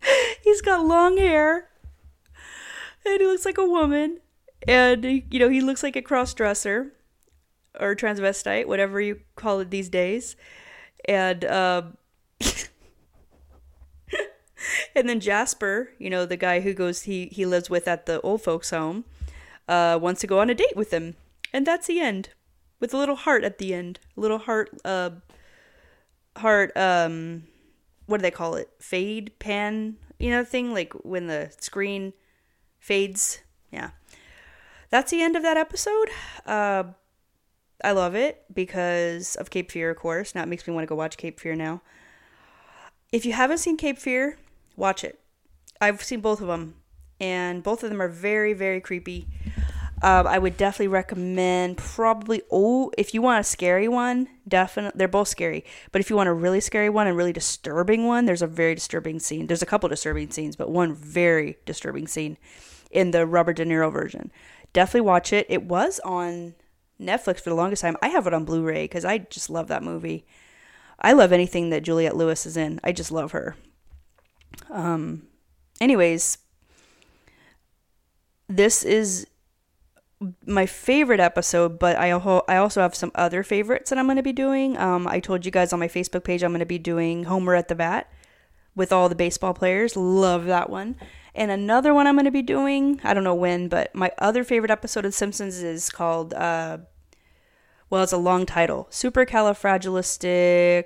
he's 0.42 0.60
got 0.60 0.84
long 0.84 1.16
hair. 1.16 1.68
And 3.04 3.20
he 3.20 3.26
looks 3.26 3.44
like 3.44 3.58
a 3.58 3.66
woman. 3.66 4.18
And, 4.66 5.04
you 5.04 5.38
know, 5.38 5.48
he 5.48 5.60
looks 5.60 5.82
like 5.82 5.96
a 5.96 6.02
cross 6.02 6.34
dresser 6.34 6.92
or 7.78 7.94
transvestite, 7.94 8.66
whatever 8.66 9.00
you 9.00 9.20
call 9.36 9.60
it 9.60 9.70
these 9.70 9.88
days. 9.88 10.36
And 11.06 11.44
um, 11.44 11.96
and 14.94 15.08
then 15.08 15.20
Jasper, 15.20 15.90
you 15.98 16.10
know, 16.10 16.26
the 16.26 16.36
guy 16.36 16.60
who 16.60 16.74
goes 16.74 17.02
he 17.02 17.26
he 17.26 17.46
lives 17.46 17.70
with 17.70 17.88
at 17.88 18.06
the 18.06 18.20
old 18.20 18.42
folks 18.42 18.70
home, 18.70 19.04
uh, 19.68 19.98
wants 20.00 20.20
to 20.22 20.26
go 20.26 20.40
on 20.40 20.50
a 20.50 20.54
date 20.54 20.76
with 20.76 20.92
him, 20.92 21.16
and 21.52 21.66
that's 21.66 21.86
the 21.86 22.00
end, 22.00 22.30
with 22.80 22.94
a 22.94 22.96
little 22.96 23.16
heart 23.16 23.44
at 23.44 23.58
the 23.58 23.74
end, 23.74 23.98
a 24.16 24.20
little 24.20 24.38
heart, 24.38 24.70
uh, 24.84 25.10
heart, 26.36 26.76
um, 26.76 27.44
what 28.06 28.18
do 28.18 28.22
they 28.22 28.30
call 28.30 28.54
it? 28.54 28.70
Fade 28.78 29.32
pan, 29.38 29.96
you 30.18 30.30
know, 30.30 30.44
thing 30.44 30.72
like 30.72 30.92
when 31.04 31.26
the 31.26 31.52
screen 31.58 32.12
fades. 32.78 33.40
Yeah, 33.70 33.90
that's 34.90 35.10
the 35.10 35.22
end 35.22 35.36
of 35.36 35.42
that 35.42 35.56
episode. 35.56 36.08
Uh, 36.46 36.84
I 37.84 37.92
love 37.92 38.14
it 38.14 38.44
because 38.52 39.36
of 39.36 39.50
Cape 39.50 39.70
Fear, 39.70 39.90
of 39.90 39.98
course. 39.98 40.34
Now 40.34 40.42
it 40.42 40.48
makes 40.48 40.66
me 40.66 40.72
want 40.72 40.84
to 40.84 40.88
go 40.88 40.96
watch 40.96 41.16
Cape 41.16 41.38
Fear 41.38 41.56
now. 41.56 41.82
If 43.12 43.24
you 43.24 43.32
haven't 43.32 43.58
seen 43.58 43.76
Cape 43.76 43.98
Fear, 43.98 44.38
watch 44.76 45.04
it. 45.04 45.20
I've 45.80 46.02
seen 46.02 46.20
both 46.20 46.40
of 46.40 46.48
them, 46.48 46.76
and 47.20 47.62
both 47.62 47.82
of 47.82 47.90
them 47.90 48.02
are 48.02 48.08
very, 48.08 48.52
very 48.52 48.80
creepy. 48.80 49.28
Um, 50.00 50.26
I 50.28 50.38
would 50.38 50.56
definitely 50.56 50.88
recommend 50.88 51.76
probably 51.76 52.42
oh 52.52 52.92
if 52.96 53.14
you 53.14 53.20
want 53.20 53.40
a 53.40 53.44
scary 53.44 53.88
one, 53.88 54.28
definitely 54.46 54.96
they're 54.96 55.08
both 55.08 55.28
scary. 55.28 55.64
But 55.90 56.00
if 56.00 56.08
you 56.08 56.16
want 56.16 56.28
a 56.28 56.34
really 56.34 56.60
scary 56.60 56.88
one 56.88 57.06
and 57.06 57.16
really 57.16 57.32
disturbing 57.32 58.06
one, 58.06 58.24
there's 58.24 58.42
a 58.42 58.46
very 58.46 58.74
disturbing 58.74 59.18
scene. 59.18 59.48
There's 59.48 59.62
a 59.62 59.66
couple 59.66 59.88
disturbing 59.88 60.30
scenes, 60.30 60.56
but 60.56 60.70
one 60.70 60.94
very 60.94 61.56
disturbing 61.66 62.06
scene 62.06 62.38
in 62.90 63.10
the 63.10 63.26
Robert 63.26 63.56
De 63.56 63.64
Niro 63.64 63.92
version. 63.92 64.30
Definitely 64.72 65.02
watch 65.02 65.32
it. 65.32 65.46
It 65.48 65.64
was 65.64 66.00
on 66.04 66.54
Netflix 67.00 67.40
for 67.40 67.50
the 67.50 67.56
longest 67.56 67.82
time. 67.82 67.96
I 68.02 68.08
have 68.08 68.26
it 68.26 68.34
on 68.34 68.44
Blu-ray 68.44 68.84
because 68.84 69.04
I 69.04 69.18
just 69.18 69.50
love 69.50 69.68
that 69.68 69.82
movie. 69.82 70.26
I 71.00 71.12
love 71.12 71.32
anything 71.32 71.70
that 71.70 71.82
Juliette 71.82 72.16
Lewis 72.16 72.46
is 72.46 72.56
in. 72.56 72.80
I 72.82 72.92
just 72.92 73.12
love 73.12 73.32
her. 73.32 73.56
Um, 74.70 75.28
anyways, 75.80 76.38
this 78.48 78.82
is 78.82 79.26
my 80.46 80.66
favorite 80.66 81.20
episode, 81.20 81.78
but 81.78 81.96
I 81.96 82.10
I 82.10 82.56
also 82.56 82.80
have 82.80 82.94
some 82.94 83.12
other 83.14 83.42
favorites 83.42 83.90
that 83.90 83.98
I'm 83.98 84.06
going 84.06 84.16
to 84.16 84.22
be 84.22 84.32
doing. 84.32 84.76
Um, 84.76 85.06
I 85.06 85.20
told 85.20 85.44
you 85.44 85.52
guys 85.52 85.72
on 85.72 85.78
my 85.78 85.88
Facebook 85.88 86.24
page 86.24 86.42
I'm 86.42 86.50
going 86.50 86.60
to 86.60 86.66
be 86.66 86.78
doing 86.78 87.24
Homer 87.24 87.54
at 87.54 87.68
the 87.68 87.74
Bat 87.74 88.10
with 88.74 88.92
all 88.92 89.08
the 89.08 89.14
baseball 89.14 89.54
players. 89.54 89.96
Love 89.96 90.46
that 90.46 90.70
one. 90.70 90.96
And 91.34 91.50
another 91.50 91.92
one 91.94 92.06
I'm 92.06 92.14
going 92.14 92.24
to 92.24 92.30
be 92.30 92.42
doing, 92.42 93.00
I 93.04 93.12
don't 93.14 93.24
know 93.24 93.34
when, 93.34 93.68
but 93.68 93.94
my 93.94 94.10
other 94.18 94.42
favorite 94.44 94.70
episode 94.70 95.04
of 95.04 95.14
Simpsons 95.14 95.62
is 95.62 95.90
called, 95.90 96.34
uh, 96.34 96.78
well, 97.90 98.02
it's 98.02 98.12
a 98.12 98.16
long 98.16 98.44
title 98.46 98.88
Supercalifragilistic 98.90 100.84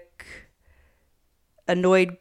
Annoyed 1.67 2.17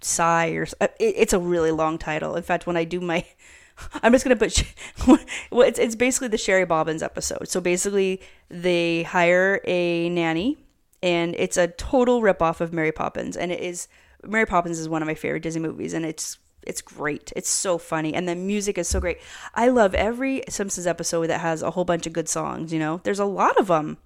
Sigh, 0.00 0.50
or 0.50 0.66
uh, 0.80 0.88
it's 0.98 1.32
a 1.32 1.38
really 1.38 1.70
long 1.70 1.96
title. 1.98 2.34
In 2.36 2.42
fact, 2.42 2.66
when 2.66 2.76
I 2.76 2.82
do 2.84 3.00
my, 3.00 3.24
I'm 4.02 4.12
just 4.12 4.24
gonna 4.24 4.36
put, 4.36 4.62
well, 5.50 5.66
it's 5.66 5.78
it's 5.78 5.96
basically 5.96 6.28
the 6.28 6.38
Sherry 6.38 6.64
Bobbins 6.64 7.02
episode. 7.02 7.48
So 7.48 7.60
basically, 7.60 8.20
they 8.48 9.02
hire 9.02 9.60
a 9.64 10.08
nanny, 10.08 10.58
and 11.02 11.34
it's 11.36 11.56
a 11.56 11.68
total 11.68 12.22
ripoff 12.22 12.60
of 12.60 12.72
Mary 12.72 12.92
Poppins, 12.92 13.36
and 13.36 13.50
it 13.52 13.60
is 13.60 13.88
Mary 14.26 14.46
Poppins 14.46 14.78
is 14.78 14.88
one 14.88 15.02
of 15.02 15.06
my 15.06 15.14
favorite 15.14 15.42
Disney 15.42 15.62
movies, 15.62 15.92
and 15.92 16.04
it's 16.04 16.38
it's 16.66 16.80
great. 16.80 17.32
It's 17.36 17.48
so 17.48 17.78
funny, 17.78 18.14
and 18.14 18.28
the 18.28 18.34
music 18.34 18.78
is 18.78 18.88
so 18.88 19.00
great. 19.00 19.18
I 19.54 19.68
love 19.68 19.94
every 19.94 20.42
Simpsons 20.48 20.86
episode 20.86 21.26
that 21.26 21.40
has 21.40 21.62
a 21.62 21.72
whole 21.72 21.84
bunch 21.84 22.06
of 22.06 22.12
good 22.12 22.28
songs. 22.28 22.72
You 22.72 22.78
know, 22.78 23.00
there's 23.04 23.18
a 23.18 23.24
lot 23.24 23.58
of 23.58 23.68
them. 23.68 23.98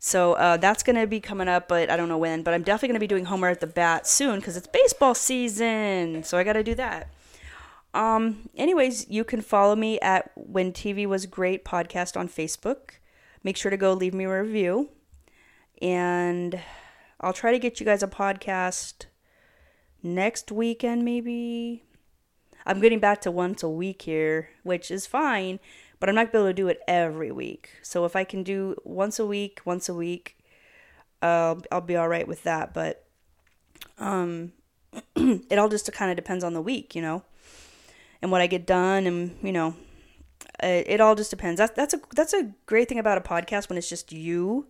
So 0.00 0.34
uh, 0.34 0.56
that's 0.58 0.84
going 0.84 0.94
to 0.94 1.08
be 1.08 1.18
coming 1.20 1.48
up, 1.48 1.66
but 1.66 1.90
I 1.90 1.96
don't 1.96 2.08
know 2.08 2.18
when. 2.18 2.42
But 2.42 2.54
I'm 2.54 2.62
definitely 2.62 2.88
going 2.88 3.00
to 3.00 3.00
be 3.00 3.08
doing 3.08 3.24
Homer 3.24 3.48
at 3.48 3.60
the 3.60 3.66
Bat 3.66 4.06
soon 4.06 4.36
because 4.36 4.56
it's 4.56 4.68
baseball 4.68 5.14
season. 5.14 6.22
So 6.22 6.38
I 6.38 6.44
got 6.44 6.52
to 6.52 6.62
do 6.62 6.76
that. 6.76 7.08
Um, 7.94 8.48
anyways, 8.56 9.08
you 9.08 9.24
can 9.24 9.40
follow 9.40 9.74
me 9.74 9.98
at 10.00 10.30
When 10.34 10.72
TV 10.72 11.06
Was 11.06 11.26
Great 11.26 11.64
podcast 11.64 12.16
on 12.16 12.28
Facebook. 12.28 12.98
Make 13.42 13.56
sure 13.56 13.70
to 13.70 13.76
go 13.76 13.92
leave 13.92 14.14
me 14.14 14.24
a 14.24 14.42
review. 14.42 14.90
And 15.80 16.60
I'll 17.20 17.32
try 17.32 17.52
to 17.52 17.58
get 17.58 17.80
you 17.80 17.86
guys 17.86 18.02
a 18.02 18.08
podcast 18.08 19.06
next 20.02 20.52
weekend, 20.52 21.04
maybe. 21.04 21.84
I'm 22.66 22.80
getting 22.80 23.00
back 23.00 23.20
to 23.22 23.30
once 23.30 23.62
a 23.62 23.68
week 23.68 24.02
here, 24.02 24.50
which 24.62 24.90
is 24.90 25.06
fine 25.06 25.58
but 26.00 26.08
I'm 26.08 26.14
not 26.14 26.34
able 26.34 26.46
to 26.46 26.52
do 26.52 26.68
it 26.68 26.80
every 26.86 27.32
week. 27.32 27.70
So 27.82 28.04
if 28.04 28.14
I 28.14 28.24
can 28.24 28.42
do 28.42 28.76
once 28.84 29.18
a 29.18 29.26
week, 29.26 29.60
once 29.64 29.88
a 29.88 29.94
week, 29.94 30.38
uh, 31.22 31.56
I'll 31.72 31.80
be 31.80 31.96
all 31.96 32.08
right 32.08 32.28
with 32.28 32.44
that. 32.44 32.72
But 32.72 33.04
um, 33.98 34.52
it 35.16 35.58
all 35.58 35.68
just 35.68 35.92
kind 35.92 36.10
of 36.10 36.16
depends 36.16 36.44
on 36.44 36.54
the 36.54 36.62
week, 36.62 36.94
you 36.94 37.02
know, 37.02 37.24
and 38.20 38.30
what 38.30 38.40
I 38.40 38.46
get 38.46 38.66
done, 38.66 39.06
and 39.06 39.36
you 39.42 39.52
know, 39.52 39.74
it, 40.62 40.86
it 40.88 41.00
all 41.00 41.14
just 41.14 41.30
depends. 41.30 41.58
That's 41.58 41.74
that's 41.74 41.94
a 41.94 42.00
that's 42.14 42.32
a 42.32 42.52
great 42.66 42.88
thing 42.88 42.98
about 42.98 43.18
a 43.18 43.22
podcast 43.22 43.68
when 43.68 43.78
it's 43.78 43.88
just 43.88 44.12
you. 44.12 44.66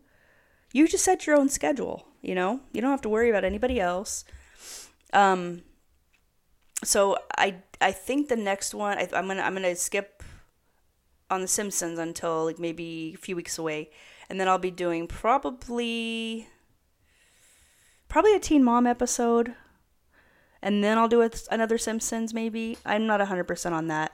You 0.73 0.87
just 0.87 1.05
set 1.05 1.27
your 1.27 1.37
own 1.37 1.49
schedule, 1.49 2.07
you 2.21 2.35
know. 2.35 2.61
You 2.73 2.81
don't 2.81 2.91
have 2.91 3.01
to 3.03 3.09
worry 3.09 3.31
about 3.31 3.45
anybody 3.45 3.81
else. 3.81 4.25
Um. 5.13 5.63
So 6.85 7.19
I 7.37 7.57
I 7.81 7.93
think 7.93 8.29
the 8.29 8.37
next 8.37 8.75
one 8.75 8.99
I, 8.99 9.09
I'm 9.13 9.27
gonna 9.27 9.43
I'm 9.43 9.55
gonna 9.55 9.75
skip 9.77 10.23
on 11.31 11.43
The 11.43 11.49
Simpsons 11.49 11.99
until 11.99 12.45
like 12.45 12.59
maybe 12.59 13.13
a 13.15 13.19
few 13.19 13.37
weeks 13.37 13.59
away, 13.59 13.91
and 14.29 14.39
then 14.39 14.49
I'll 14.49 14.59
be 14.59 14.71
doing 14.71 15.07
probably 15.07 16.49
probably 18.09 18.35
a 18.35 18.41
Teen 18.41 18.65
Mom 18.65 18.87
episode, 18.87 19.55
and 20.63 20.83
then 20.83 20.99
I'll 20.99 21.09
do 21.09 21.23
a, 21.23 21.31
another 21.51 21.79
Simpsons 21.79 22.35
maybe. 22.35 22.79
I'm 22.85 23.07
not 23.07 23.21
hundred 23.21 23.45
percent 23.45 23.75
on 23.75 23.89
that. 23.89 24.13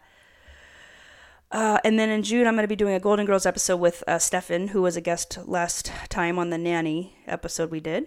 Uh, 1.51 1.79
and 1.85 1.99
then 1.99 2.11
in 2.11 2.23
June, 2.25 2.49
I'm 2.49 2.55
going 2.55 2.65
to 2.65 2.69
be 2.69 2.75
doing 2.75 2.95
a 2.95 3.01
Golden 3.01 3.27
Girls 3.27 3.47
episode 3.47 3.77
with 3.77 4.03
uh, 4.09 4.19
Stefan, 4.19 4.69
who 4.69 4.83
was 4.83 4.97
a 4.97 5.01
guest 5.01 5.39
last 5.45 5.93
time 6.09 6.37
on 6.37 6.51
the 6.51 6.59
Nanny 6.59 7.17
episode 7.27 7.71
we 7.71 7.79
did. 7.79 8.07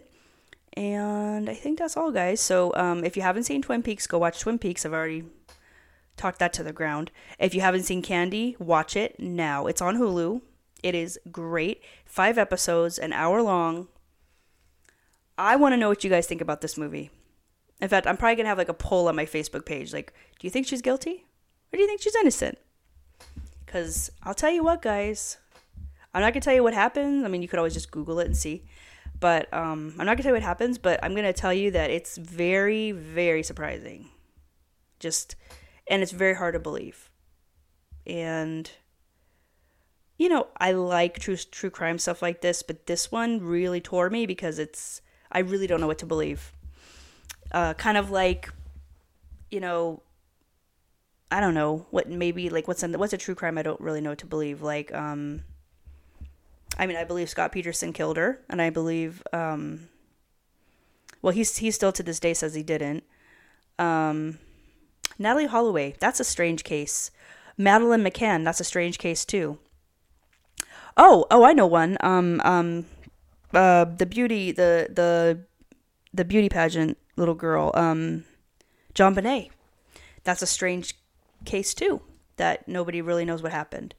And 0.73 1.49
I 1.49 1.53
think 1.53 1.79
that's 1.79 1.95
all, 1.95 2.11
guys. 2.11 2.41
So 2.41 2.73
um, 2.75 3.05
if 3.05 3.15
you 3.15 3.23
haven't 3.23 3.45
seen 3.45 3.61
Twin 3.61 3.83
Peaks, 3.83 4.05
go 4.05 4.17
watch 4.17 4.41
Twin 4.41 4.59
Peaks. 4.59 4.85
I've 4.85 4.93
already 4.93 5.23
talked 6.17 6.39
that 6.39 6.51
to 6.53 6.63
the 6.63 6.73
ground. 6.73 7.09
If 7.39 7.55
you 7.55 7.61
haven't 7.61 7.83
seen 7.83 8.01
Candy, 8.01 8.57
watch 8.59 8.95
it 8.95 9.19
now. 9.19 9.67
It's 9.67 9.81
on 9.81 9.97
Hulu. 9.97 10.41
It 10.83 10.93
is 10.93 11.19
great. 11.31 11.81
Five 12.05 12.37
episodes, 12.37 12.99
an 12.99 13.13
hour 13.13 13.41
long. 13.41 13.87
I 15.37 15.55
want 15.55 15.73
to 15.73 15.77
know 15.77 15.89
what 15.89 16.03
you 16.03 16.09
guys 16.09 16.27
think 16.27 16.41
about 16.41 16.61
this 16.61 16.77
movie. 16.77 17.11
In 17.79 17.89
fact, 17.89 18.07
I'm 18.07 18.17
probably 18.17 18.37
to 18.45 18.49
have 18.49 18.57
like 18.57 18.69
a 18.69 18.73
poll 18.73 19.07
on 19.07 19.15
my 19.15 19.25
Facebook 19.25 19.65
page. 19.65 19.93
Like, 19.93 20.13
do 20.39 20.47
you 20.47 20.51
think 20.51 20.67
she's 20.67 20.81
guilty? 20.81 21.25
Or 21.71 21.77
do 21.77 21.81
you 21.81 21.87
think 21.87 22.01
she's 22.01 22.15
innocent? 22.15 22.57
Because 23.65 24.11
I'll 24.23 24.33
tell 24.33 24.51
you 24.51 24.63
what, 24.63 24.81
guys. 24.81 25.37
I'm 26.13 26.21
not 26.21 26.33
to 26.33 26.39
tell 26.39 26.55
you 26.55 26.63
what 26.63 26.73
happens. 26.73 27.23
I 27.23 27.27
mean, 27.27 27.41
you 27.41 27.47
could 27.47 27.59
always 27.59 27.73
just 27.73 27.91
Google 27.91 28.19
it 28.19 28.25
and 28.25 28.35
see. 28.35 28.63
But 29.19 29.51
um, 29.53 29.93
I'm 29.99 30.05
not 30.05 30.17
to 30.17 30.23
tell 30.23 30.31
you 30.31 30.35
what 30.35 30.43
happens, 30.43 30.77
but 30.77 30.99
I'm 31.03 31.13
to 31.15 31.33
tell 31.33 31.53
you 31.53 31.71
that 31.71 31.89
it's 31.91 32.17
very, 32.17 32.91
very 32.91 33.43
surprising. 33.43 34.09
Just 34.99 35.35
and 35.87 36.01
it's 36.01 36.11
very 36.11 36.35
hard 36.35 36.53
to 36.53 36.59
believe. 36.59 37.09
and 38.05 38.71
you 40.17 40.29
know, 40.29 40.47
I 40.57 40.71
like 40.71 41.19
true 41.19 41.37
true 41.37 41.69
crime 41.69 41.99
stuff 41.99 42.21
like 42.21 42.41
this, 42.41 42.63
but 42.63 42.87
this 42.87 43.11
one 43.11 43.39
really 43.39 43.79
tore 43.79 44.09
me 44.09 44.25
because 44.25 44.57
it's 44.57 45.01
I 45.31 45.39
really 45.39 45.67
don't 45.67 45.79
know 45.79 45.87
what 45.87 45.99
to 45.99 46.05
believe. 46.05 46.53
Uh, 47.51 47.73
kind 47.73 47.97
of 47.97 48.11
like, 48.11 48.49
you 49.49 49.59
know, 49.59 50.01
I 51.31 51.39
don't 51.39 51.53
know 51.53 51.85
what 51.91 52.09
maybe 52.09 52.49
like 52.49 52.67
what's 52.67 52.83
what's 52.83 53.13
a 53.13 53.17
true 53.17 53.35
crime 53.35 53.57
I 53.57 53.61
don't 53.61 53.81
really 53.81 54.01
know 54.01 54.15
to 54.15 54.25
believe. 54.25 54.61
Like, 54.61 54.93
um, 54.93 55.43
I 56.77 56.87
mean, 56.87 56.97
I 56.97 57.03
believe 57.03 57.29
Scott 57.29 57.51
Peterson 57.51 57.91
killed 57.93 58.17
her, 58.17 58.41
and 58.49 58.61
I 58.61 58.69
believe, 58.69 59.23
um, 59.33 59.89
well, 61.21 61.33
he's 61.33 61.57
he 61.57 61.71
still 61.71 61.91
to 61.91 62.03
this 62.03 62.19
day 62.19 62.33
says 62.33 62.53
he 62.53 62.63
didn't. 62.63 63.03
Um, 63.79 64.39
Natalee 65.19 65.47
Holloway, 65.47 65.95
that's 65.99 66.19
a 66.19 66.23
strange 66.23 66.63
case. 66.63 67.11
Madeleine 67.57 68.03
McCann, 68.03 68.43
that's 68.43 68.59
a 68.59 68.65
strange 68.65 68.97
case 68.97 69.25
too. 69.25 69.57
Oh, 70.95 71.25
oh, 71.29 71.43
I 71.43 71.53
know 71.53 71.67
one. 71.67 71.97
Um, 72.01 72.41
um, 72.43 72.85
uh, 73.53 73.85
the 73.85 74.05
beauty, 74.05 74.51
the 74.51 74.87
the 74.89 75.39
the 76.17 76.25
beauty 76.25 76.49
pageant 76.49 76.97
little 77.15 77.35
girl. 77.35 77.71
Um, 77.73 78.25
JonBenét. 78.93 79.51
That's 80.23 80.41
a 80.41 80.47
strange 80.47 80.95
case 81.45 81.73
too. 81.73 82.01
That 82.35 82.67
nobody 82.67 83.01
really 83.01 83.25
knows 83.25 83.41
what 83.41 83.51
happened. 83.51 83.95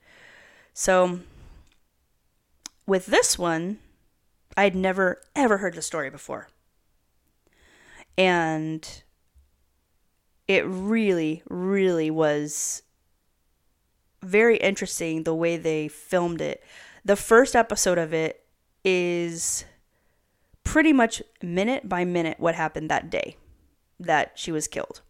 So, 0.75 1.21
with 2.87 3.07
this 3.07 3.39
one, 3.39 3.79
I'd 4.57 4.77
never 4.77 5.21
ever 5.35 5.59
heard 5.59 5.75
the 5.75 5.83
story 5.83 6.11
before, 6.11 6.49
and 8.17 9.03
it 10.47 10.65
really, 10.67 11.43
really 11.49 12.11
was 12.11 12.83
very 14.23 14.57
interesting 14.59 15.23
the 15.23 15.35
way 15.35 15.57
they 15.57 15.89
filmed 15.89 16.41
it 16.41 16.63
the 17.09 17.17
first 17.17 17.57
episode 17.57 17.97
of 17.97 18.13
it 18.13 18.45
is 18.85 19.65
pretty 20.69 20.93
much 20.93 21.23
minute 21.43 21.89
by 21.89 22.05
minute 22.05 22.39
what 22.39 22.55
happened 22.55 22.91
that 22.91 23.09
day 23.09 23.37
that 23.99 24.33
she 24.35 24.53
was 24.53 24.69
killed. 24.69 25.01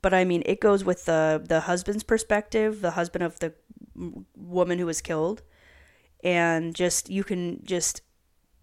But 0.00 0.14
I 0.14 0.24
mean, 0.24 0.42
it 0.46 0.58
goes 0.58 0.84
with 0.84 1.04
the 1.04 1.42
the 1.46 1.60
husband's 1.60 2.02
perspective, 2.02 2.80
the 2.80 2.92
husband 2.92 3.24
of 3.24 3.38
the 3.40 3.52
woman 4.36 4.78
who 4.78 4.86
was 4.86 5.02
killed, 5.02 5.42
and 6.22 6.74
just 6.74 7.10
you 7.10 7.24
can 7.24 7.60
just 7.64 8.00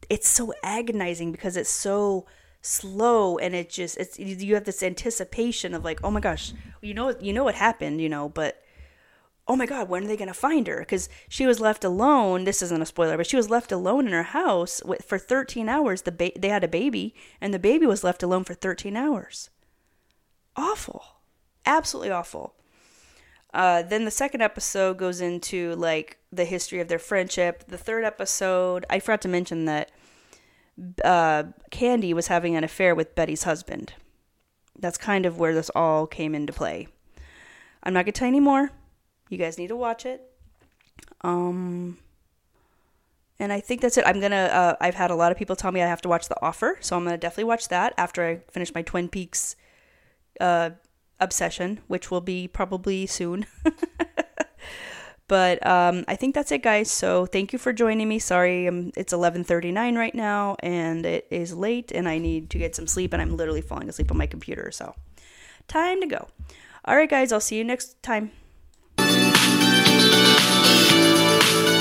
it's 0.10 0.28
so 0.28 0.54
agonizing 0.64 1.32
because 1.32 1.56
it's 1.56 1.70
so 1.70 2.26
slow 2.64 3.38
and 3.38 3.56
it 3.56 3.70
just 3.70 3.98
it's 3.98 4.18
you 4.20 4.56
have 4.56 4.66
this 4.66 4.84
anticipation 4.84 5.74
of 5.74 5.84
like 5.84 6.00
oh 6.04 6.12
my 6.12 6.20
gosh 6.20 6.54
you 6.82 6.94
know 6.94 7.16
you 7.20 7.34
know 7.34 7.44
what 7.44 7.56
happened 7.56 8.00
you 8.00 8.08
know 8.08 8.30
but 8.30 8.62
oh 9.52 9.56
my 9.58 9.66
god 9.66 9.90
when 9.90 10.06
are 10.06 10.08
they 10.08 10.16
going 10.16 10.30
to 10.30 10.34
find 10.34 10.66
her? 10.68 10.80
Because 10.80 11.10
she 11.28 11.46
was 11.46 11.60
left 11.60 11.84
alone 11.84 12.46
this 12.46 12.62
isn't 12.62 12.82
a 12.82 12.86
spoiler 12.86 13.18
but 13.18 13.28
she 13.28 13.36
was 13.36 13.50
left 13.50 13.70
alone 13.70 14.08
in 14.08 14.14
her 14.14 14.24
house 14.24 14.82
with, 14.86 15.04
for 15.04 15.18
13 15.18 15.68
hours 15.68 16.04
the 16.04 16.12
ba- 16.12 16.32
they 16.40 16.48
had 16.48 16.64
a 16.64 16.70
baby 16.70 17.14
and 17.42 17.54
the 17.54 17.60
baby 17.60 17.86
was 17.86 18.02
left 18.02 18.24
alone 18.24 18.46
for 18.46 18.54
13 18.54 18.96
hours. 18.96 19.50
Awful. 20.56 21.04
Absolutely 21.66 22.12
awful. 22.12 22.56
Uh, 23.54 23.82
then 23.82 24.06
the 24.06 24.12
second 24.12 24.42
episode 24.42 24.98
goes 24.98 25.20
into 25.20 25.76
like 25.76 26.18
the 26.32 26.46
history 26.46 26.80
of 26.80 26.88
their 26.88 26.98
friendship. 26.98 27.66
The 27.68 27.78
third 27.78 28.06
episode 28.06 28.86
i 28.90 29.00
forgot 29.00 29.22
to 29.24 29.28
mention 29.28 29.66
that 29.66 29.92
uh, 31.04 31.44
candy 31.72 32.14
was 32.14 32.28
having 32.28 32.56
an 32.56 32.64
affair 32.64 32.96
with 32.96 33.16
betty's 33.16 33.44
husband. 33.44 33.96
That's 34.80 34.98
kind 34.98 35.26
of 35.26 35.38
where 35.38 35.54
this 35.54 35.70
all 35.76 36.08
came 36.08 36.34
into 36.34 36.54
play. 36.54 36.88
I'm 37.84 37.92
not 37.92 38.06
going 38.06 38.14
to 38.14 38.20
tell 38.20 38.28
you 38.28 38.36
any 38.36 38.40
more 38.40 38.72
you 39.32 39.38
guys 39.38 39.58
need 39.58 39.70
to 39.70 39.76
watch 39.76 40.06
it. 40.06 40.22
Um, 41.22 41.98
and 43.40 43.52
I 43.52 43.60
think 43.60 43.82
that's 43.82 43.98
it. 43.98 44.04
I'm 44.06 44.20
gonna. 44.20 44.36
Uh, 44.36 44.76
I've 44.80 44.96
had 44.96 45.10
a 45.10 45.16
lot 45.16 45.32
of 45.32 45.38
people 45.38 45.56
tell 45.56 45.72
me 45.72 45.82
I 45.82 45.88
have 45.88 46.02
to 46.02 46.10
watch 46.10 46.28
The 46.28 46.40
Offer, 46.42 46.78
so 46.80 46.96
I'm 46.96 47.04
gonna 47.04 47.18
definitely 47.18 47.46
watch 47.46 47.70
that 47.70 47.94
after 47.98 48.24
I 48.24 48.36
finish 48.52 48.74
my 48.76 48.84
Twin 48.84 49.10
Peaks 49.10 49.56
uh, 50.40 50.72
obsession, 51.20 51.80
which 51.88 52.12
will 52.12 52.22
be 52.22 52.48
probably 52.48 53.08
soon. 53.08 53.48
but 55.28 55.66
um, 55.66 56.06
I 56.08 56.16
think 56.16 56.36
that's 56.36 56.52
it, 56.52 56.62
guys. 56.62 56.92
So 56.92 57.26
thank 57.26 57.52
you 57.52 57.58
for 57.58 57.74
joining 57.74 58.08
me. 58.08 58.20
Sorry, 58.20 58.68
um, 58.68 58.92
it's 58.96 59.12
11:39 59.12 59.98
right 59.98 60.14
now, 60.14 60.56
and 60.60 61.04
it 61.04 61.26
is 61.32 61.54
late, 61.56 61.92
and 61.92 62.08
I 62.08 62.20
need 62.20 62.52
to 62.52 62.60
get 62.60 62.76
some 62.76 62.86
sleep, 62.86 63.12
and 63.12 63.22
I'm 63.22 63.36
literally 63.38 63.62
falling 63.62 63.90
asleep 63.90 64.12
on 64.12 64.18
my 64.18 64.28
computer. 64.28 64.70
So 64.72 64.94
time 65.68 66.00
to 66.02 66.08
go. 66.08 66.28
All 66.86 66.96
right, 66.96 67.10
guys. 67.10 67.32
I'll 67.32 67.40
see 67.40 67.58
you 67.58 67.64
next 67.64 68.04
time. 68.04 68.32
thank 71.52 71.70
you 71.70 71.81